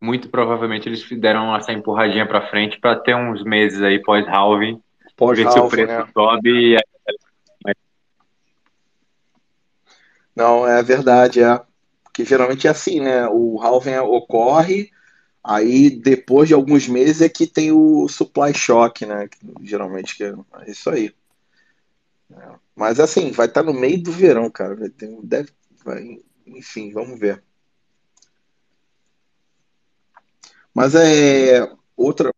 [0.00, 4.80] Muito provavelmente eles deram essa empurradinha para frente para ter uns meses aí pós-halving,
[5.20, 6.08] pós ver se o preço né?
[6.14, 6.76] sobe.
[10.34, 11.60] Não, é verdade, é.
[12.02, 13.28] Porque geralmente é assim, né?
[13.28, 14.90] O halving ocorre,
[15.44, 19.28] aí depois de alguns meses é que tem o supply shock, né?
[19.62, 20.34] Geralmente que é
[20.66, 21.14] isso aí.
[22.74, 24.74] Mas assim, vai estar tá no meio do verão, cara.
[25.22, 25.50] Deve,
[25.84, 27.42] vai, enfim, vamos ver.
[30.74, 32.32] Mas é outra.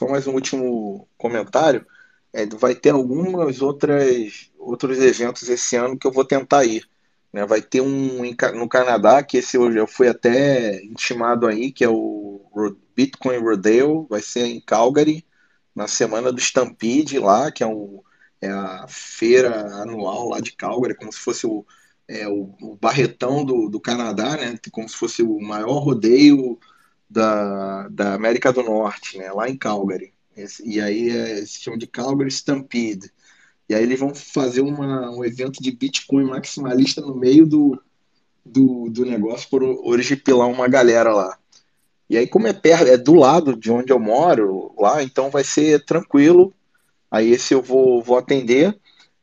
[0.00, 1.86] Só mais um último comentário.
[2.32, 6.88] É, vai ter algumas outras outros eventos esse ano que eu vou tentar ir.
[7.30, 7.44] Né?
[7.44, 8.22] Vai ter um
[8.54, 12.40] no Canadá, que esse eu fui até intimado aí, que é o
[12.96, 15.22] Bitcoin Rodeo, vai ser em Calgary
[15.74, 17.68] na semana do Stampede lá, que é,
[18.40, 21.62] é a feira anual lá de Calgary, como se fosse o,
[22.08, 24.58] é, o, o, Barretão do, do Canadá, né?
[24.72, 26.58] Como se fosse o maior rodeio
[27.10, 29.32] da, da América do Norte, né?
[29.32, 30.14] Lá em Calgary.
[30.36, 33.10] Esse, e aí é, se chama de Calgary Stampede.
[33.68, 37.80] E aí eles vão fazer uma, um evento de Bitcoin maximalista no meio do,
[38.44, 41.36] do, do negócio por origipilar uma galera lá.
[42.08, 45.44] E aí, como é perto, é do lado de onde eu moro, lá, então vai
[45.44, 46.52] ser tranquilo.
[47.10, 48.76] Aí esse eu vou, vou atender.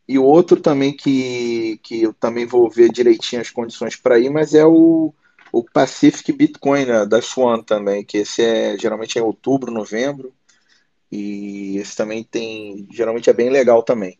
[0.07, 4.29] E o outro também que, que eu também vou ver direitinho as condições para ir,
[4.29, 5.13] mas é o,
[5.57, 10.33] o Pacific Bitcoin né, da Swan também, que esse é geralmente é em outubro, novembro.
[11.11, 14.19] E esse também tem, geralmente é bem legal também.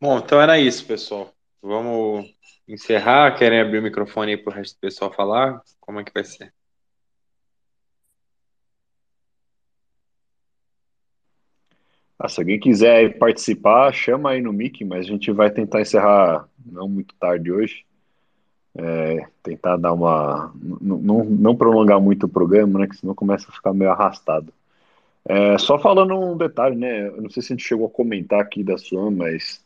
[0.00, 1.32] Bom, então era isso, pessoal.
[1.62, 2.30] Vamos
[2.68, 3.36] encerrar?
[3.38, 5.62] Querem abrir o microfone para o resto do pessoal falar?
[5.80, 6.52] Como é que vai ser?
[12.24, 16.48] Ah, se alguém quiser participar, chama aí no mic, mas a gente vai tentar encerrar
[16.64, 17.84] não muito tarde hoje.
[18.74, 20.50] É, tentar dar uma.
[20.80, 22.86] Não, não prolongar muito o programa, né?
[22.88, 24.50] Que senão começa a ficar meio arrastado.
[25.26, 27.08] É, só falando um detalhe, né?
[27.08, 29.62] Eu não sei se a gente chegou a comentar aqui da sua, mas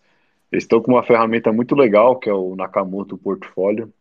[0.50, 3.92] eles estão com uma ferramenta muito legal, que é o Nakamoto Portfólio.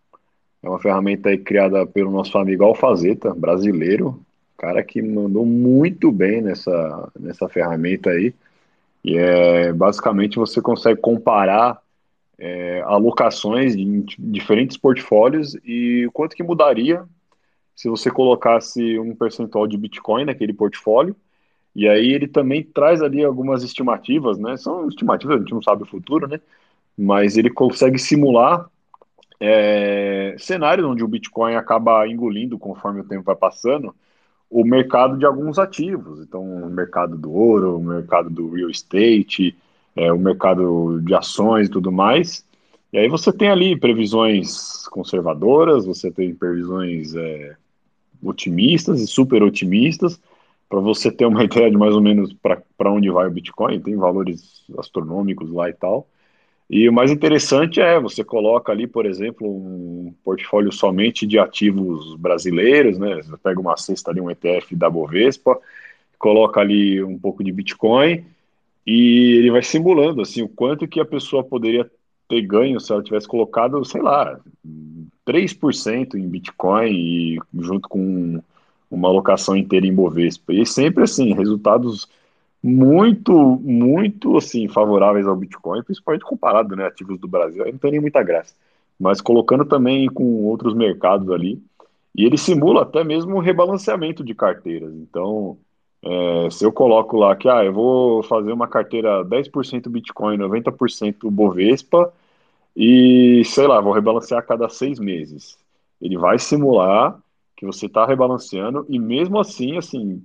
[0.64, 4.20] É uma ferramenta aí criada pelo nosso amigo Alfazeta, brasileiro,
[4.58, 8.34] cara que mandou muito bem nessa, nessa ferramenta aí.
[9.08, 11.82] E é basicamente você consegue comparar
[12.38, 17.06] é, alocações em diferentes portfólios e quanto que mudaria
[17.74, 21.16] se você colocasse um percentual de Bitcoin naquele portfólio
[21.74, 24.58] e aí ele também traz ali algumas estimativas, né?
[24.58, 26.42] São estimativas, a gente não sabe o futuro, né?
[26.98, 28.70] Mas ele consegue simular
[29.40, 33.96] é, cenários onde o Bitcoin acaba engolindo conforme o tempo vai passando
[34.50, 36.22] o mercado de alguns ativos.
[36.22, 39.56] Então, o mercado do ouro, o mercado do real estate,
[39.96, 42.46] é, o mercado de ações e tudo mais.
[42.92, 47.56] E aí você tem ali previsões conservadoras, você tem previsões é,
[48.24, 50.20] otimistas e super otimistas
[50.70, 52.34] para você ter uma ideia de mais ou menos
[52.78, 56.08] para onde vai o Bitcoin, tem valores astronômicos lá e tal.
[56.70, 62.16] E o mais interessante é, você coloca ali, por exemplo, um portfólio somente de ativos
[62.16, 63.16] brasileiros, né?
[63.16, 65.58] Você pega uma cesta ali, um ETF da Bovespa,
[66.20, 68.26] coloca ali um pouco de Bitcoin
[68.86, 71.90] e ele vai simulando assim o quanto que a pessoa poderia
[72.28, 74.38] ter ganho se ela tivesse colocado, sei lá,
[75.26, 78.42] 3% em Bitcoin e junto com
[78.92, 80.54] uma alocação inteira em Bovespa.
[80.54, 82.10] E sempre assim, resultados
[82.68, 87.92] muito, muito assim, favoráveis ao Bitcoin, principalmente comparado, né, ativos do Brasil, aí não tem
[87.92, 88.54] nem muita graça.
[89.00, 91.62] Mas colocando também com outros mercados ali,
[92.16, 94.94] e ele simula até mesmo um rebalanceamento de carteiras.
[94.96, 95.58] Então,
[96.04, 101.30] é, se eu coloco lá que ah, eu vou fazer uma carteira 10% Bitcoin, 90%
[101.30, 102.12] Bovespa,
[102.76, 105.58] e, sei lá, vou rebalancear a cada seis meses.
[106.02, 107.20] Ele vai simular
[107.56, 110.24] que você está rebalanceando e mesmo assim, assim,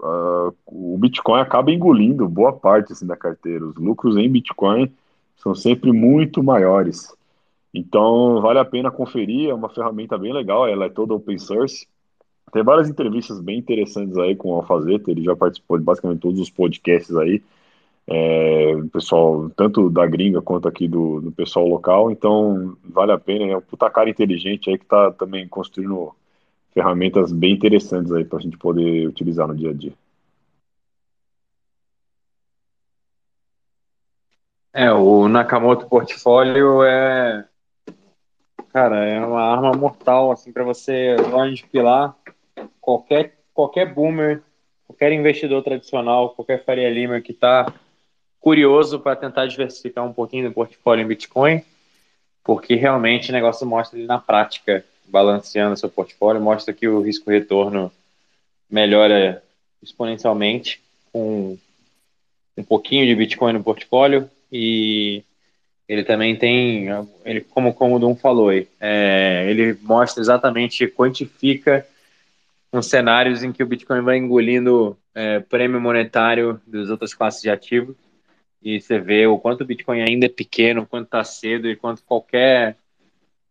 [0.00, 3.64] uh, o Bitcoin acaba engolindo boa parte assim, da carteira.
[3.66, 4.92] Os lucros em Bitcoin
[5.36, 7.14] são sempre muito maiores.
[7.72, 11.86] Então, vale a pena conferir, é uma ferramenta bem legal, ela é toda open source.
[12.52, 16.40] Tem várias entrevistas bem interessantes aí com o Alfazeta, ele já participou de basicamente todos
[16.40, 17.42] os podcasts aí,
[18.06, 23.44] é, pessoal, tanto da gringa quanto aqui do, do pessoal local, então vale a pena,
[23.44, 26.14] é um puta cara inteligente aí que tá também construindo
[26.78, 29.92] ferramentas bem interessantes aí para a gente poder utilizar no dia a dia.
[34.72, 37.44] É, o Nakamoto Portfólio é,
[38.72, 41.16] cara, é uma arma mortal assim para você
[41.72, 42.14] pilar
[42.80, 44.40] qualquer qualquer boomer,
[44.86, 47.66] qualquer investidor tradicional, qualquer Faria Lima que está
[48.38, 51.64] curioso para tentar diversificar um pouquinho do portfólio em Bitcoin,
[52.44, 57.30] porque realmente o negócio mostra ele na prática, balanceando seu portfólio, mostra que o risco
[57.30, 57.90] retorno
[58.70, 59.42] melhora
[59.82, 60.80] exponencialmente
[61.12, 61.56] com
[62.56, 65.22] um pouquinho de Bitcoin no portfólio e
[65.88, 66.88] ele também tem,
[67.24, 71.86] ele, como, como o Dom falou, é, ele mostra exatamente, quantifica
[72.72, 77.48] uns cenários em que o Bitcoin vai engolindo é, prêmio monetário das outras classes de
[77.48, 77.96] ativos.
[78.62, 81.76] E você vê o quanto o Bitcoin ainda é pequeno, o quanto está cedo e
[81.76, 82.76] quanto qualquer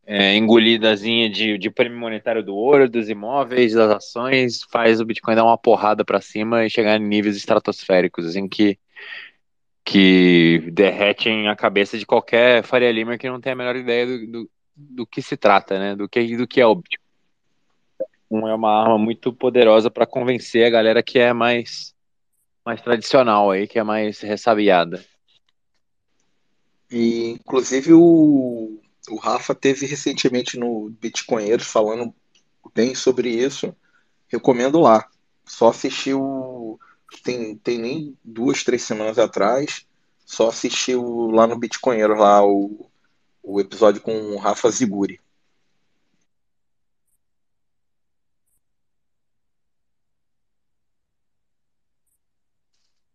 [0.10, 5.36] é, engolidazinha de, de prêmio monetário do ouro, dos imóveis, das ações, faz o Bitcoin
[5.36, 8.80] dar uma porrada para cima e chegar em níveis estratosféricos, assim, que,
[9.84, 14.28] que derretem a cabeça de qualquer Faria Lima que não tem a menor ideia do,
[14.28, 15.94] do, do que se trata, né?
[15.94, 18.50] Do que, do que é o Bitcoin.
[18.50, 21.94] É uma arma muito poderosa para convencer a galera que é mais,
[22.66, 25.04] mais tradicional aí, que é mais ressabiada.
[26.90, 28.80] E, inclusive, o,
[29.10, 32.14] o Rafa teve recentemente no Bitcoinheiros falando
[32.74, 33.76] bem sobre isso.
[34.28, 35.08] Recomendo lá.
[35.46, 36.80] Só assistiu.
[37.24, 39.86] Tem, tem nem duas, três semanas atrás.
[40.26, 42.90] Só assistiu lá no Bitcoinheiros lá o,
[43.42, 45.20] o episódio com o Rafa Ziguri.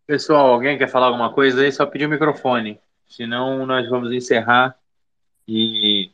[0.05, 1.71] Pessoal, alguém quer falar alguma coisa aí?
[1.71, 2.79] Só pedir o microfone.
[3.07, 4.77] Senão nós vamos encerrar
[5.47, 6.11] e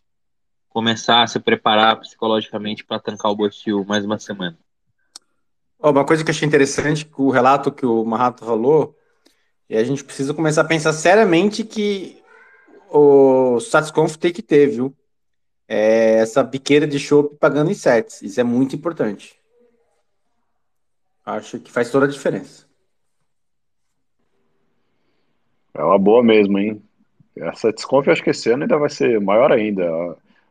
[0.69, 4.57] começar a se preparar psicologicamente para trancar o Bostil mais uma semana.
[5.79, 8.97] Uma coisa que eu achei interessante, o relato que o Marrato falou,
[9.69, 12.21] é a gente precisa começar a pensar seriamente que
[12.91, 14.95] o StatusConf tem que ter, viu?
[15.67, 18.21] É essa biqueira de chopp pagando em sets.
[18.21, 19.39] Isso é muito importante.
[21.25, 22.67] Acho que faz toda a diferença.
[25.73, 26.81] É uma boa mesmo, hein?
[27.41, 29.83] Essa desconf acho que esse ano ainda vai ser maior ainda.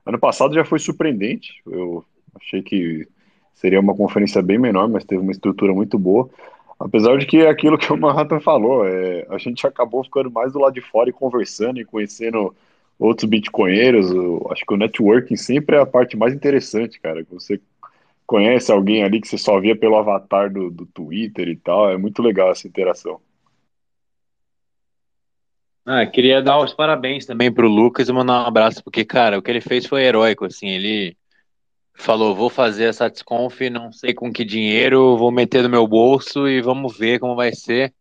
[0.07, 1.61] Ano passado já foi surpreendente.
[1.67, 2.05] Eu
[2.35, 3.07] achei que
[3.55, 6.29] seria uma conferência bem menor, mas teve uma estrutura muito boa.
[6.79, 10.53] Apesar de que é aquilo que o Manhattan falou, é, a gente acabou ficando mais
[10.53, 12.55] do lado de fora e conversando e conhecendo
[12.99, 14.11] outros bitcoinheiros.
[14.11, 17.27] Eu, acho que o networking sempre é a parte mais interessante, cara.
[17.33, 17.61] Você
[18.27, 21.91] conhece alguém ali que você só via pelo avatar do, do Twitter e tal.
[21.91, 23.21] É muito legal essa interação.
[25.91, 29.43] Ah, queria dar os parabéns também pro Lucas e mandar um abraço, porque, cara, o
[29.43, 31.17] que ele fez foi heróico, assim, ele
[31.95, 36.47] falou, vou fazer essa Satisconf, não sei com que dinheiro, vou meter no meu bolso
[36.47, 37.95] e vamos ver como vai ser.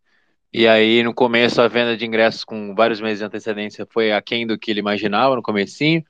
[0.51, 4.45] E aí, no começo, a venda de ingressos com vários meses de antecedência foi aquém
[4.45, 6.03] do que ele imaginava no comecinho,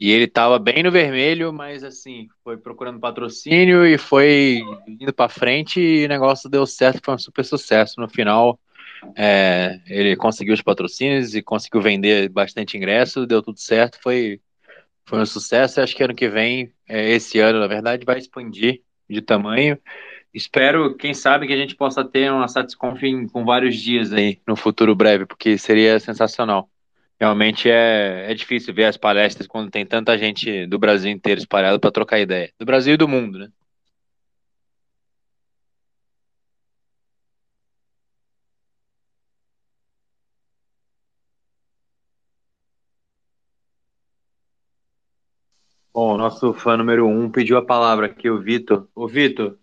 [0.00, 5.28] e ele estava bem no vermelho, mas, assim, foi procurando patrocínio e foi indo para
[5.28, 8.00] frente e o negócio deu certo, foi um super sucesso.
[8.00, 8.58] No final,
[9.16, 14.40] é, ele conseguiu os patrocínios e conseguiu vender bastante ingresso, deu tudo certo, foi,
[15.04, 15.80] foi um sucesso.
[15.80, 19.78] Acho que ano que vem, é, esse ano, na verdade, vai expandir de tamanho.
[20.32, 23.00] Espero, quem sabe, que a gente possa ter uma Satisconf
[23.32, 26.70] com vários dias aí no futuro breve, porque seria sensacional.
[27.18, 31.78] Realmente é, é difícil ver as palestras quando tem tanta gente do Brasil inteiro espalhada
[31.78, 32.50] para trocar ideia.
[32.58, 33.48] Do Brasil e do mundo, né?
[46.02, 48.88] Bom, nosso fã número um pediu a palavra aqui, o Vitor.
[48.94, 49.58] Ô, Vitor,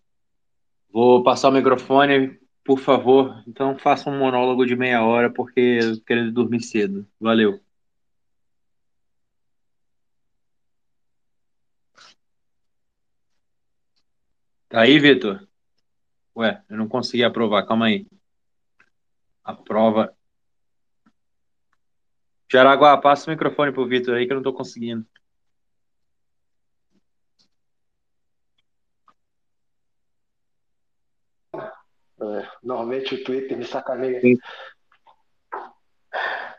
[0.92, 3.44] vou passar o microfone, por favor.
[3.48, 7.08] Então, faça um monólogo de meia hora, porque eu quero dormir cedo.
[7.20, 7.60] Valeu.
[14.70, 15.48] Tá aí, Vitor?
[16.36, 18.08] Ué, eu não consegui aprovar, calma aí.
[19.44, 20.16] Aprova.
[22.52, 25.06] Jaraguá, passa o microfone pro Vitor aí que eu não tô conseguindo.
[32.20, 34.22] É, normalmente o Twitter me sacaneia.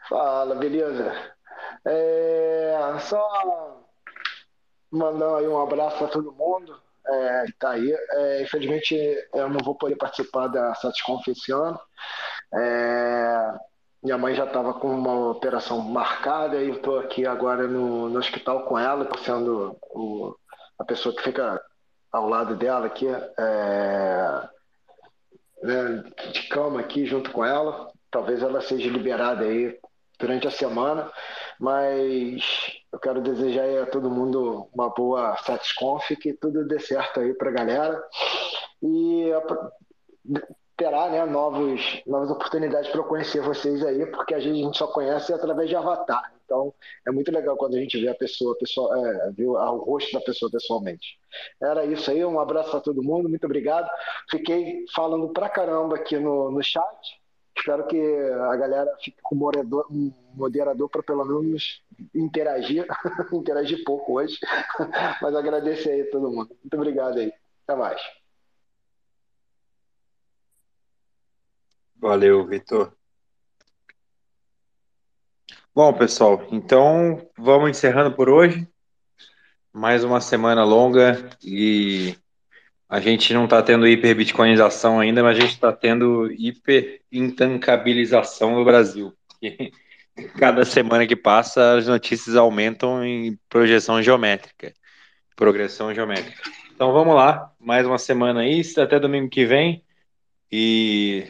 [0.08, 1.12] Fala, beleza?
[1.84, 3.82] É, só
[4.90, 7.92] mandar aí um abraço para todo mundo é, que tá aí.
[7.92, 8.94] É, infelizmente
[9.34, 11.78] eu não vou poder participar da Satisconf esse ano.
[12.54, 13.54] É,
[14.02, 18.18] minha mãe já estava com uma operação marcada e eu estou aqui agora no, no
[18.18, 20.34] hospital com ela, sendo o,
[20.78, 21.60] a pessoa que fica
[22.10, 24.48] ao lado dela aqui, é,
[25.62, 27.90] né, de cama aqui junto com ela.
[28.10, 29.78] Talvez ela seja liberada aí
[30.18, 31.10] durante a semana,
[31.60, 32.42] mas
[32.92, 37.50] eu quero desejar a todo mundo uma boa Satisconf, que tudo dê certo aí para
[37.50, 38.02] a galera.
[38.82, 39.30] E
[40.76, 44.78] terá né, novos, novas oportunidades para eu conhecer vocês aí, porque a gente, a gente
[44.78, 46.32] só conhece através de avatar.
[46.48, 46.72] Então
[47.06, 50.20] é muito legal quando a gente vê a pessoa, pessoa é, vê o rosto da
[50.24, 51.18] pessoa pessoalmente.
[51.62, 53.86] Era isso aí, um abraço para todo mundo, muito obrigado.
[54.30, 57.20] Fiquei falando pra caramba aqui no, no chat.
[57.54, 61.82] Espero que a galera fique com um moderador para pelo menos
[62.14, 62.86] interagir,
[63.32, 64.38] interagir pouco hoje.
[65.20, 66.48] Mas agradecer aí a todo mundo.
[66.48, 67.30] Muito obrigado aí.
[67.66, 68.00] Até mais.
[71.96, 72.97] Valeu, Vitor.
[75.78, 78.66] Bom, pessoal, então vamos encerrando por hoje.
[79.72, 82.16] Mais uma semana longa e
[82.88, 89.16] a gente não está tendo hiperbitcoinização ainda, mas a gente está tendo hiperintancabilização no Brasil.
[90.36, 94.74] Cada semana que passa, as notícias aumentam em projeção geométrica,
[95.36, 96.42] progressão geométrica.
[96.74, 99.84] Então vamos lá, mais uma semana aí, até domingo que vem.
[100.50, 101.28] E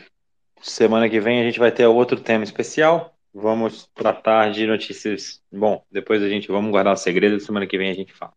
[0.62, 3.17] Semana que vem a gente vai ter outro tema especial.
[3.40, 5.40] Vamos tratar de notícias.
[5.50, 7.38] Bom, depois a gente vamos guardar o segredo.
[7.38, 8.32] Semana que vem a gente fala.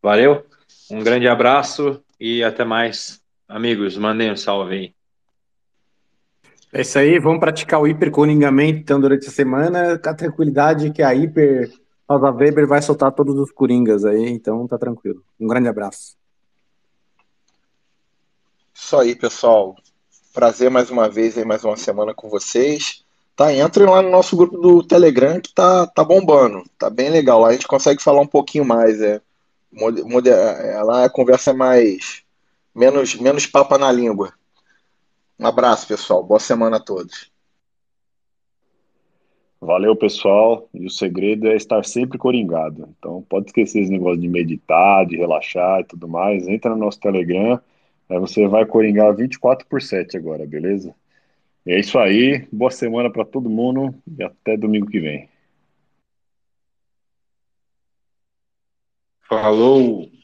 [0.00, 0.46] Valeu,
[0.88, 3.20] um grande abraço e até mais.
[3.48, 4.94] Amigos, mandem um salve aí.
[6.72, 11.02] É isso aí, vamos praticar o hipercoringamento então durante a semana, com a tranquilidade que
[11.02, 11.72] a Hiper
[12.08, 15.24] Rosa Weber vai soltar todos os coringas aí, então tá tranquilo.
[15.40, 16.16] Um grande abraço.
[18.72, 19.74] Isso aí, pessoal.
[20.32, 23.05] Prazer mais uma vez aí, mais uma semana com vocês.
[23.36, 27.40] Tá, entrem lá no nosso grupo do Telegram que tá, tá bombando, tá bem legal.
[27.40, 29.20] Lá a gente consegue falar um pouquinho mais, é.
[29.78, 32.22] é lá a conversa é mais.
[32.74, 34.32] menos, menos papa na língua.
[35.38, 36.24] Um abraço, pessoal.
[36.24, 37.30] Boa semana a todos.
[39.60, 40.66] Valeu, pessoal.
[40.72, 42.88] E o segredo é estar sempre coringado.
[42.98, 46.48] Então, pode esquecer esse negócio de meditar, de relaxar e tudo mais.
[46.48, 47.60] Entra no nosso Telegram
[48.08, 50.94] Aí você vai coringar 24 por 7 agora, beleza?
[51.66, 52.46] É isso aí.
[52.52, 55.28] Boa semana para todo mundo e até domingo que vem.
[59.28, 60.15] Falou!